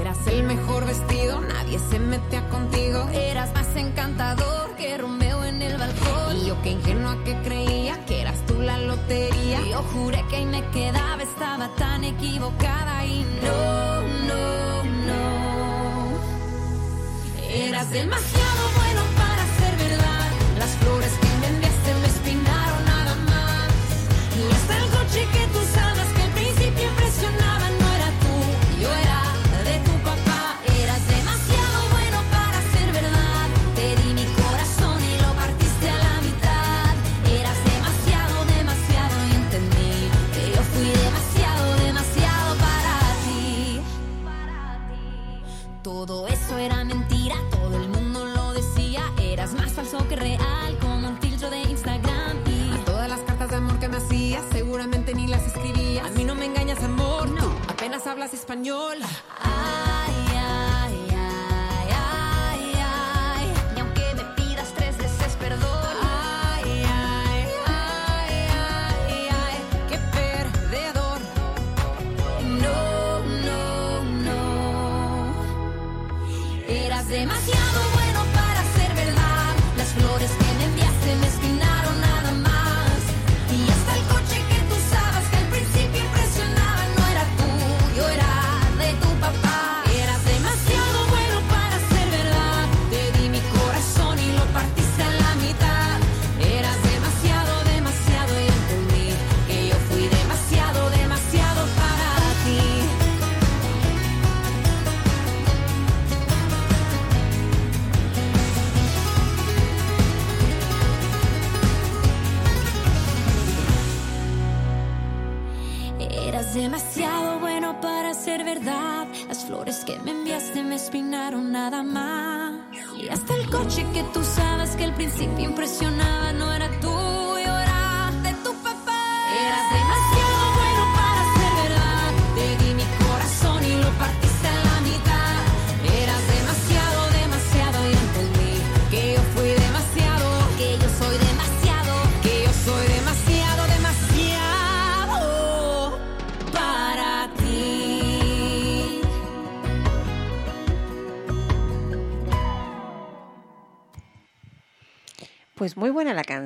[0.00, 3.08] eras el mejor vestido, nadie se metía contigo.
[3.10, 6.36] Eras más encantador que Romeo en el balcón.
[6.36, 9.62] Y yo que ingenua que creía que eras tú la lotería.
[9.62, 14.65] Yo juré que ahí me quedaba, estaba tan equivocada y no, no.
[17.56, 18.85] Eras demasiado bueno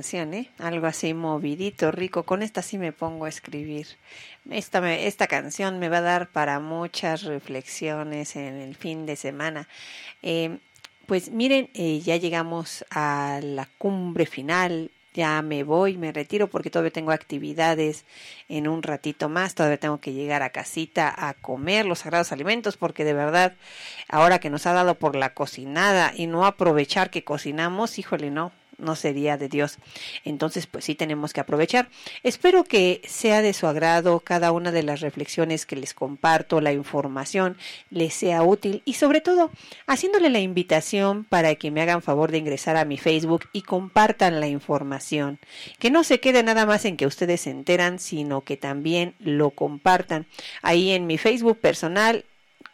[0.00, 0.48] canción, ¿eh?
[0.58, 2.22] Algo así movidito, rico.
[2.22, 3.86] Con esta sí me pongo a escribir.
[4.50, 9.16] Esta, me- esta canción me va a dar para muchas reflexiones en el fin de
[9.16, 9.68] semana.
[10.22, 10.56] Eh,
[11.04, 14.90] pues miren, eh, ya llegamos a la cumbre final.
[15.12, 18.04] Ya me voy, me retiro porque todavía tengo actividades
[18.48, 19.54] en un ratito más.
[19.54, 23.52] Todavía tengo que llegar a casita a comer los sagrados alimentos porque de verdad,
[24.08, 28.52] ahora que nos ha dado por la cocinada y no aprovechar que cocinamos, híjole, no
[28.80, 29.78] no sería de Dios.
[30.24, 31.88] Entonces, pues sí tenemos que aprovechar.
[32.22, 36.72] Espero que sea de su agrado cada una de las reflexiones que les comparto, la
[36.72, 37.56] información
[37.90, 39.50] les sea útil y sobre todo
[39.86, 44.40] haciéndole la invitación para que me hagan favor de ingresar a mi Facebook y compartan
[44.40, 45.38] la información.
[45.78, 49.50] Que no se quede nada más en que ustedes se enteran, sino que también lo
[49.50, 50.26] compartan.
[50.62, 52.24] Ahí en mi Facebook personal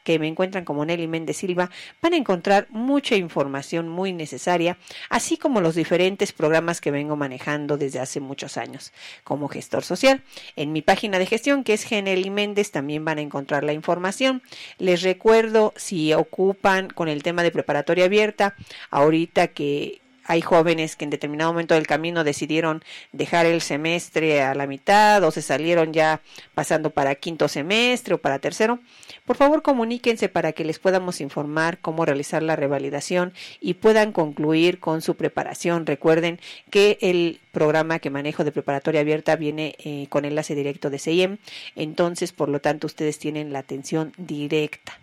[0.07, 1.68] que me encuentran como Nelly Méndez Silva,
[2.01, 4.78] van a encontrar mucha información muy necesaria,
[5.10, 8.93] así como los diferentes programas que vengo manejando desde hace muchos años
[9.25, 10.23] como gestor social.
[10.55, 14.43] En mi página de gestión, que es Geneli Méndez, también van a encontrar la información.
[14.78, 18.55] Les recuerdo, si ocupan con el tema de preparatoria abierta,
[18.93, 22.82] ahorita que hay jóvenes que en determinado momento del camino decidieron
[23.12, 26.20] dejar el semestre a la mitad o se salieron ya
[26.55, 28.80] pasando para quinto semestre o para tercero.
[29.24, 34.80] Por favor, comuníquense para que les podamos informar cómo realizar la revalidación y puedan concluir
[34.80, 35.86] con su preparación.
[35.86, 36.40] Recuerden
[36.70, 41.38] que el programa que manejo de preparatoria abierta viene eh, con enlace directo de CIEM,
[41.74, 44.98] entonces, por lo tanto, ustedes tienen la atención directa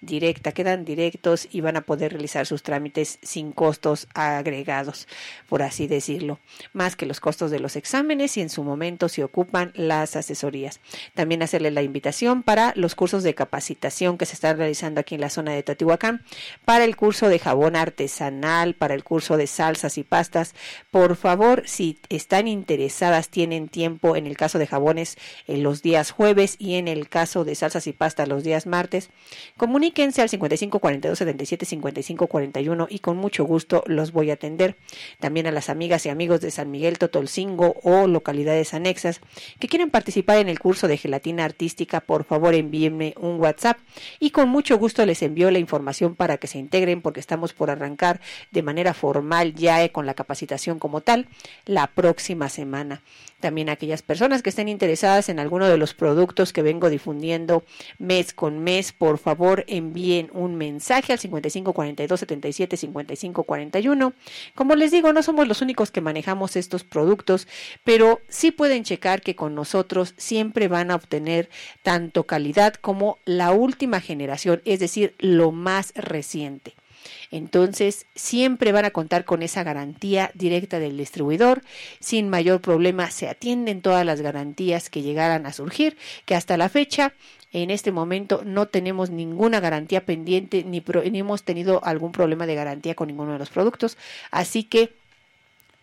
[0.00, 5.08] directa, quedan directos y van a poder realizar sus trámites sin costos agregados,
[5.48, 6.38] por así decirlo,
[6.72, 10.80] más que los costos de los exámenes y en su momento se ocupan las asesorías.
[11.14, 15.20] También hacerle la invitación para los cursos de capacitación que se están realizando aquí en
[15.20, 16.22] la zona de Teotihuacán,
[16.64, 20.54] para el curso de jabón artesanal, para el curso de salsas y pastas.
[20.90, 25.16] Por favor, si están interesadas, tienen tiempo en el caso de jabones
[25.46, 29.10] en los días jueves y en el caso de salsas y pastas los días martes,
[29.58, 34.76] Comuníquense al 55 42 77 55 41 y con mucho gusto los voy a atender.
[35.18, 39.20] También a las amigas y amigos de San Miguel Totolcingo o localidades anexas
[39.58, 43.78] que quieren participar en el curso de gelatina artística, por favor envíenme un WhatsApp
[44.20, 47.70] y con mucho gusto les envío la información para que se integren porque estamos por
[47.70, 48.20] arrancar
[48.52, 51.26] de manera formal ya con la capacitación como tal
[51.66, 53.02] la próxima semana.
[53.40, 57.62] También aquellas personas que estén interesadas en alguno de los productos que vengo difundiendo
[57.98, 64.12] mes con mes, por favor envíen un mensaje al 55 42 77 55 41.
[64.56, 67.46] Como les digo, no somos los únicos que manejamos estos productos,
[67.84, 71.48] pero sí pueden checar que con nosotros siempre van a obtener
[71.84, 76.74] tanto calidad como la última generación, es decir, lo más reciente.
[77.30, 81.62] Entonces, siempre van a contar con esa garantía directa del distribuidor.
[82.00, 86.68] Sin mayor problema, se atienden todas las garantías que llegaran a surgir, que hasta la
[86.68, 87.14] fecha
[87.52, 92.54] en este momento no tenemos ninguna garantía pendiente ni, ni, hemos tenido algún problema de
[92.54, 93.96] garantía con ninguno de los productos.
[94.30, 94.97] Así que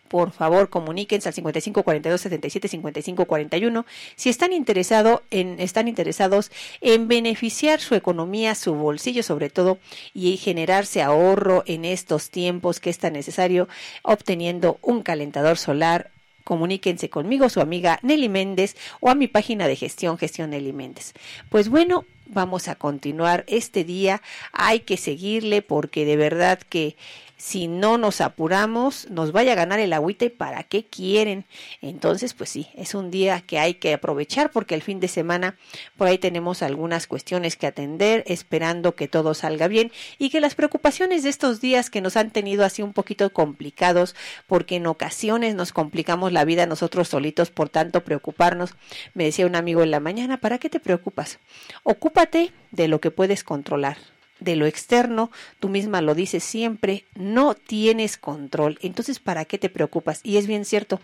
[0.08, 3.86] por favor comuníquense al 55 42 77 55 41
[4.16, 9.78] si están interesado en están interesados en beneficiar su economía, su bolsillo sobre todo
[10.14, 13.68] y generarse ahorro en estos tiempos que es tan necesario
[14.02, 16.10] obteniendo un calentador solar
[16.46, 21.12] comuníquense conmigo, su amiga Nelly Méndez o a mi página de gestión, gestión Nelly Méndez.
[21.50, 26.96] Pues bueno, vamos a continuar este día, hay que seguirle porque de verdad que
[27.36, 31.44] si no nos apuramos, nos vaya a ganar el agüite, ¿para qué quieren?
[31.82, 35.56] Entonces, pues sí, es un día que hay que aprovechar porque el fin de semana
[35.96, 40.54] por ahí tenemos algunas cuestiones que atender, esperando que todo salga bien y que las
[40.54, 44.16] preocupaciones de estos días que nos han tenido así un poquito complicados,
[44.46, 48.74] porque en ocasiones nos complicamos la vida nosotros solitos por tanto preocuparnos.
[49.12, 51.38] Me decía un amigo en la mañana, ¿para qué te preocupas?
[51.82, 57.54] Ocúpate de lo que puedes controlar de lo externo, tú misma lo dices siempre, no
[57.54, 58.78] tienes control.
[58.82, 60.20] Entonces, ¿para qué te preocupas?
[60.22, 61.00] Y es bien cierto.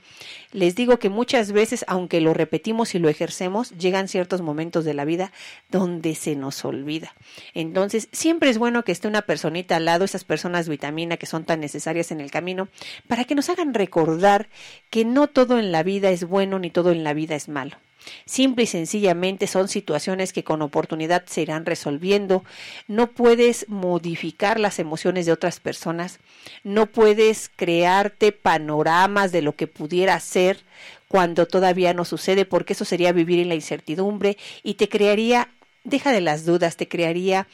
[0.52, 4.94] Les digo que muchas veces, aunque lo repetimos y lo ejercemos, llegan ciertos momentos de
[4.94, 5.33] la vida
[5.70, 7.15] donde se nos olvida.
[7.55, 11.44] Entonces, siempre es bueno que esté una personita al lado, esas personas vitamina que son
[11.44, 12.69] tan necesarias en el camino,
[13.09, 14.49] para que nos hagan recordar
[14.91, 17.77] que no todo en la vida es bueno ni todo en la vida es malo.
[18.24, 22.44] Simple y sencillamente son situaciones que con oportunidad se irán resolviendo.
[22.89, 26.18] No puedes modificar las emociones de otras personas.
[26.64, 30.60] No puedes crearte panoramas de lo que pudiera ser
[31.08, 35.48] cuando todavía no sucede, porque eso sería vivir en la incertidumbre y te crearía
[35.85, 37.47] deja de las dudas, te crearía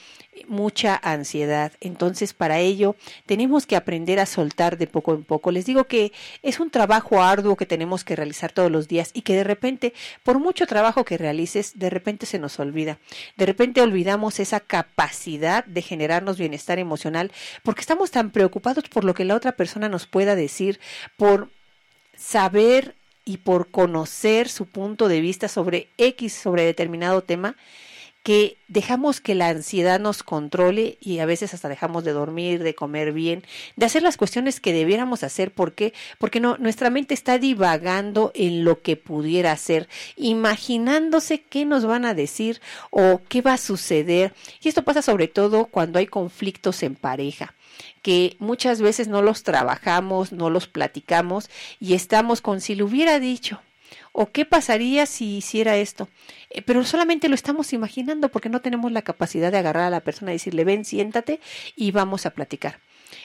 [0.46, 1.72] mucha ansiedad.
[1.80, 5.50] Entonces, para ello, tenemos que aprender a soltar de poco en poco.
[5.50, 9.22] Les digo que es un trabajo arduo que tenemos que realizar todos los días y
[9.22, 12.98] que de repente, por mucho trabajo que realices, de repente se nos olvida.
[13.36, 17.32] De repente olvidamos esa capacidad de generarnos bienestar emocional
[17.62, 20.80] porque estamos tan preocupados por lo que la otra persona nos pueda decir,
[21.16, 21.50] por
[22.16, 27.56] saber y por conocer su punto de vista sobre X, sobre determinado tema,
[28.22, 32.74] que dejamos que la ansiedad nos controle y a veces hasta dejamos de dormir, de
[32.74, 33.42] comer bien,
[33.76, 35.50] de hacer las cuestiones que debiéramos hacer.
[35.50, 35.94] ¿Por qué?
[36.18, 42.04] Porque no, nuestra mente está divagando en lo que pudiera ser, imaginándose qué nos van
[42.04, 44.34] a decir o qué va a suceder.
[44.62, 47.54] Y esto pasa sobre todo cuando hay conflictos en pareja
[48.02, 53.20] que muchas veces no los trabajamos, no los platicamos y estamos con si lo hubiera
[53.20, 53.60] dicho,
[54.12, 56.08] ¿O qué pasaría si hiciera esto?
[56.50, 60.00] Eh, pero solamente lo estamos imaginando porque no tenemos la capacidad de agarrar a la
[60.00, 61.40] persona y decirle, ven, siéntate
[61.76, 62.80] y vamos a platicar.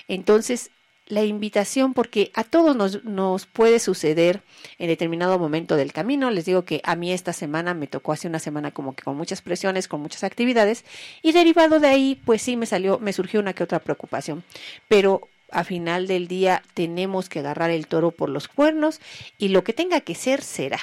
[0.08, 0.72] Entonces,
[1.08, 4.42] la invitación, porque a todos nos, nos puede suceder
[4.78, 6.32] en determinado momento del camino.
[6.32, 9.18] Les digo que a mí esta semana me tocó hace una semana como que con
[9.18, 10.86] muchas presiones, con muchas actividades,
[11.22, 14.44] y derivado de ahí, pues sí me salió, me surgió una que otra preocupación.
[14.88, 19.00] Pero a final del día tenemos que agarrar el toro por los cuernos
[19.38, 20.80] y lo que tenga que ser será.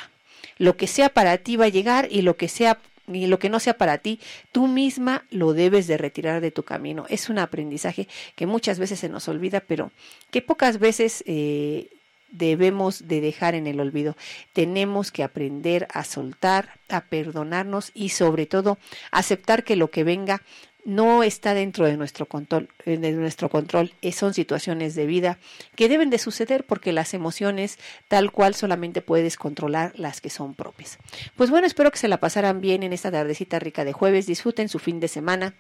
[0.58, 2.78] Lo que sea para ti va a llegar y lo que sea
[3.12, 4.20] y lo que no sea para ti,
[4.52, 7.06] tú misma lo debes de retirar de tu camino.
[7.08, 9.90] Es un aprendizaje que muchas veces se nos olvida, pero
[10.30, 11.88] que pocas veces eh,
[12.30, 14.16] debemos de dejar en el olvido.
[14.52, 18.78] Tenemos que aprender a soltar, a perdonarnos y sobre todo
[19.10, 20.42] aceptar que lo que venga
[20.84, 23.92] no está dentro de nuestro control, eh, de nuestro control.
[24.02, 25.38] Eh, son situaciones de vida
[25.76, 27.78] que deben de suceder porque las emociones
[28.08, 30.98] tal cual solamente puedes controlar las que son propias.
[31.36, 34.26] Pues bueno, espero que se la pasaran bien en esta tardecita rica de jueves.
[34.26, 35.54] Disfruten su fin de semana.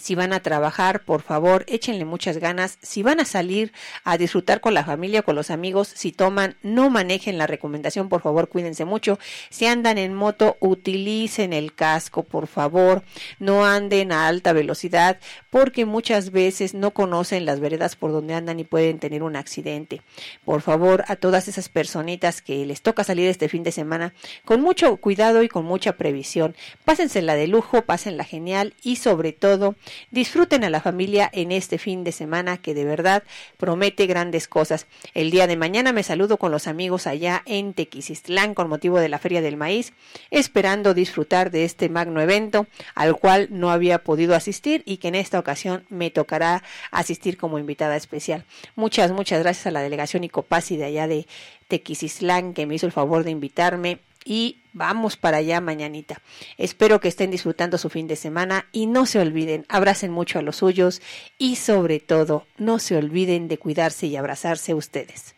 [0.00, 2.78] Si van a trabajar, por favor, échenle muchas ganas.
[2.80, 3.72] Si van a salir
[4.02, 8.22] a disfrutar con la familia con los amigos, si toman, no manejen la recomendación, por
[8.22, 9.18] favor, cuídense mucho.
[9.50, 13.02] Si andan en moto, utilicen el casco, por favor.
[13.38, 15.18] No anden a alta velocidad
[15.50, 20.00] porque muchas veces no conocen las veredas por donde andan y pueden tener un accidente.
[20.46, 24.14] Por favor, a todas esas personitas que les toca salir este fin de semana,
[24.46, 26.56] con mucho cuidado y con mucha previsión.
[26.86, 29.74] Pásensela de lujo, pásenla genial y sobre todo,
[30.10, 33.22] Disfruten a la familia en este fin de semana que de verdad
[33.56, 34.86] promete grandes cosas.
[35.14, 39.08] El día de mañana me saludo con los amigos allá en Tequisistlán con motivo de
[39.08, 39.92] la Feria del Maíz,
[40.30, 45.14] esperando disfrutar de este magno evento al cual no había podido asistir y que en
[45.14, 48.44] esta ocasión me tocará asistir como invitada especial.
[48.76, 51.26] Muchas, muchas gracias a la delegación Icopasi de allá de
[51.68, 56.20] Tequisistlán que me hizo el favor de invitarme y vamos para allá mañanita.
[56.58, 60.42] Espero que estén disfrutando su fin de semana y no se olviden, abracen mucho a
[60.42, 61.02] los suyos
[61.38, 65.34] y sobre todo no se olviden de cuidarse y abrazarse ustedes.